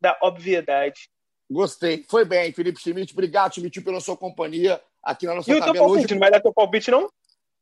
da 0.00 0.16
obviedade. 0.22 1.08
Gostei. 1.50 2.04
Foi 2.08 2.24
bem, 2.24 2.52
Felipe 2.52 2.80
Schmidt. 2.80 3.12
Obrigado, 3.12 3.54
Schmidt, 3.54 3.80
pela 3.80 4.00
sua 4.00 4.16
companhia 4.16 4.80
aqui 5.02 5.26
na 5.26 5.34
nossa 5.34 5.50
e 5.50 5.58
tabela 5.58 5.86
hoje. 5.86 6.06
Não 6.10 6.20
vai 6.20 6.30
dar 6.30 6.40
teu 6.40 6.52
palpite, 6.52 6.90
não? 6.90 7.10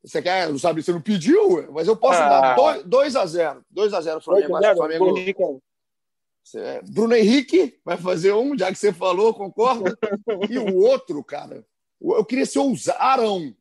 Você 0.04 0.20
quer? 0.20 0.48
Não 0.48 0.58
sabe, 0.58 0.82
você 0.82 0.92
não 0.92 1.00
pediu, 1.00 1.72
mas 1.72 1.88
eu 1.88 1.96
posso 1.96 2.20
ah. 2.20 2.54
dar 2.54 2.56
2x0. 2.84 3.62
2x0 3.74 4.22
Flamengo. 4.22 4.58
2 4.58 4.76
Flamengo. 4.76 5.62
É, 6.54 6.82
Bruno 6.82 7.14
Henrique 7.14 7.78
vai 7.84 7.96
fazer 7.96 8.32
um, 8.32 8.56
já 8.56 8.70
que 8.70 8.78
você 8.78 8.92
falou, 8.92 9.32
concorda? 9.32 9.96
e 10.50 10.58
o 10.58 10.76
outro, 10.76 11.22
cara, 11.22 11.64
eu 12.00 12.24
queria 12.24 12.46
ser 12.46 12.58
ousado. 12.58 12.98
Arão. 13.00 13.54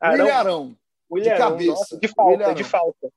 Arão. 0.00 0.18
William 0.18 0.34
Arão. 0.34 0.78
William 1.10 1.32
de 1.32 1.38
cabeça. 1.38 1.70
Nossa, 1.70 1.98
de 1.98 2.08
falta, 2.08 2.54
de 2.54 2.64
falta. 2.64 3.12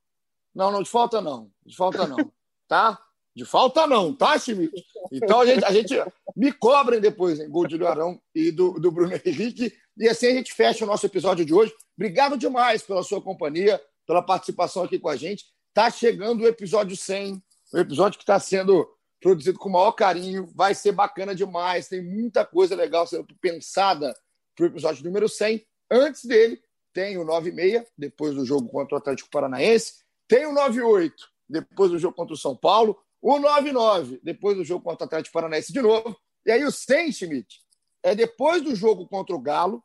Não, 0.53 0.71
não, 0.71 0.83
de 0.83 0.89
falta 0.89 1.21
não. 1.21 1.51
De 1.65 1.75
falta 1.75 2.07
não. 2.07 2.31
tá? 2.67 2.99
De 3.35 3.43
falta 3.43 3.85
não, 3.85 4.13
tá, 4.13 4.37
Schmidt? 4.39 4.71
Então 5.11 5.41
a 5.41 5.45
gente, 5.45 5.65
a 5.65 5.71
gente 5.71 5.93
me 6.35 6.53
cobrem 6.53 7.01
depois, 7.01 7.39
hein? 7.39 7.49
Gol 7.49 7.67
de 7.67 7.85
Arão 7.85 8.19
e 8.33 8.49
do, 8.49 8.79
do 8.79 8.89
Bruno 8.89 9.13
Henrique. 9.25 9.73
E 9.97 10.07
assim 10.07 10.27
a 10.27 10.33
gente 10.33 10.53
fecha 10.53 10.85
o 10.85 10.87
nosso 10.87 11.05
episódio 11.05 11.45
de 11.45 11.53
hoje. 11.53 11.73
Obrigado 11.97 12.37
demais 12.37 12.81
pela 12.81 13.03
sua 13.03 13.21
companhia, 13.21 13.81
pela 14.07 14.21
participação 14.21 14.83
aqui 14.83 14.97
com 14.97 15.09
a 15.09 15.17
gente. 15.17 15.45
Tá 15.73 15.91
chegando 15.91 16.41
o 16.41 16.47
episódio 16.47 16.95
100, 16.95 17.43
o 17.73 17.77
episódio 17.77 18.17
que 18.17 18.23
está 18.23 18.39
sendo 18.39 18.87
produzido 19.25 19.57
com 19.57 19.69
o 19.69 19.71
maior 19.71 19.91
carinho. 19.93 20.45
Vai 20.53 20.75
ser 20.75 20.91
bacana 20.91 21.33
demais. 21.33 21.87
Tem 21.87 21.99
muita 21.99 22.45
coisa 22.45 22.75
legal 22.75 23.07
sendo 23.07 23.25
pensada 23.41 24.15
para 24.55 24.65
o 24.65 24.67
episódio 24.67 25.03
número 25.03 25.27
100. 25.27 25.65
Antes 25.89 26.25
dele, 26.25 26.61
tem 26.93 27.17
o 27.17 27.25
96, 27.25 27.87
depois 27.97 28.35
do 28.35 28.45
jogo 28.45 28.69
contra 28.69 28.93
o 28.93 28.97
Atlético 28.99 29.31
Paranaense. 29.31 29.95
Tem 30.27 30.45
o 30.45 30.53
98, 30.53 31.27
depois 31.49 31.89
do 31.89 31.97
jogo 31.97 32.15
contra 32.15 32.35
o 32.35 32.37
São 32.37 32.55
Paulo. 32.55 32.99
O 33.19 33.39
99, 33.39 34.19
depois 34.21 34.57
do 34.57 34.63
jogo 34.63 34.83
contra 34.83 35.05
o 35.05 35.07
Atlético 35.07 35.33
Paranaense 35.33 35.73
de 35.73 35.81
novo. 35.81 36.15
E 36.45 36.51
aí 36.51 36.63
o 36.63 36.71
100, 36.71 37.11
Schmidt, 37.11 37.63
é 38.03 38.13
depois 38.13 38.61
do 38.61 38.75
jogo 38.75 39.07
contra 39.07 39.35
o 39.35 39.41
Galo 39.41 39.83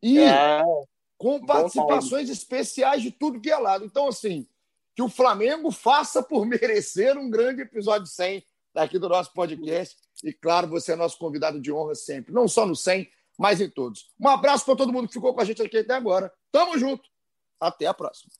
e 0.00 0.20
é, 0.20 0.62
com 1.18 1.44
participações 1.44 2.30
especiais 2.30 3.02
de 3.02 3.10
tudo 3.10 3.40
que 3.40 3.50
é 3.50 3.58
lado. 3.58 3.84
Então, 3.84 4.06
assim, 4.06 4.46
que 4.96 5.02
o 5.02 5.08
Flamengo 5.10 5.70
faça 5.70 6.22
por 6.22 6.46
merecer 6.48 7.18
um 7.18 7.28
grande 7.28 7.60
episódio 7.60 8.06
100 8.06 8.42
daqui 8.74 8.98
do 8.98 9.08
nosso 9.08 9.32
podcast. 9.34 9.94
E, 10.24 10.32
claro, 10.32 10.66
você 10.66 10.92
é 10.92 10.96
nosso 10.96 11.18
convidado 11.18 11.60
de 11.60 11.70
honra 11.70 11.94
sempre, 11.94 12.32
não 12.32 12.48
só 12.48 12.64
no 12.64 12.74
100, 12.74 13.06
mas 13.38 13.60
em 13.60 13.68
todos. 13.68 14.10
Um 14.18 14.28
abraço 14.28 14.64
para 14.64 14.74
todo 14.74 14.92
mundo 14.92 15.06
que 15.06 15.14
ficou 15.14 15.34
com 15.34 15.40
a 15.42 15.44
gente 15.44 15.62
aqui 15.62 15.78
até 15.78 15.94
agora. 15.94 16.32
Tamo 16.50 16.78
junto. 16.78 17.06
Até 17.60 17.86
a 17.86 17.92
próxima. 17.92 18.32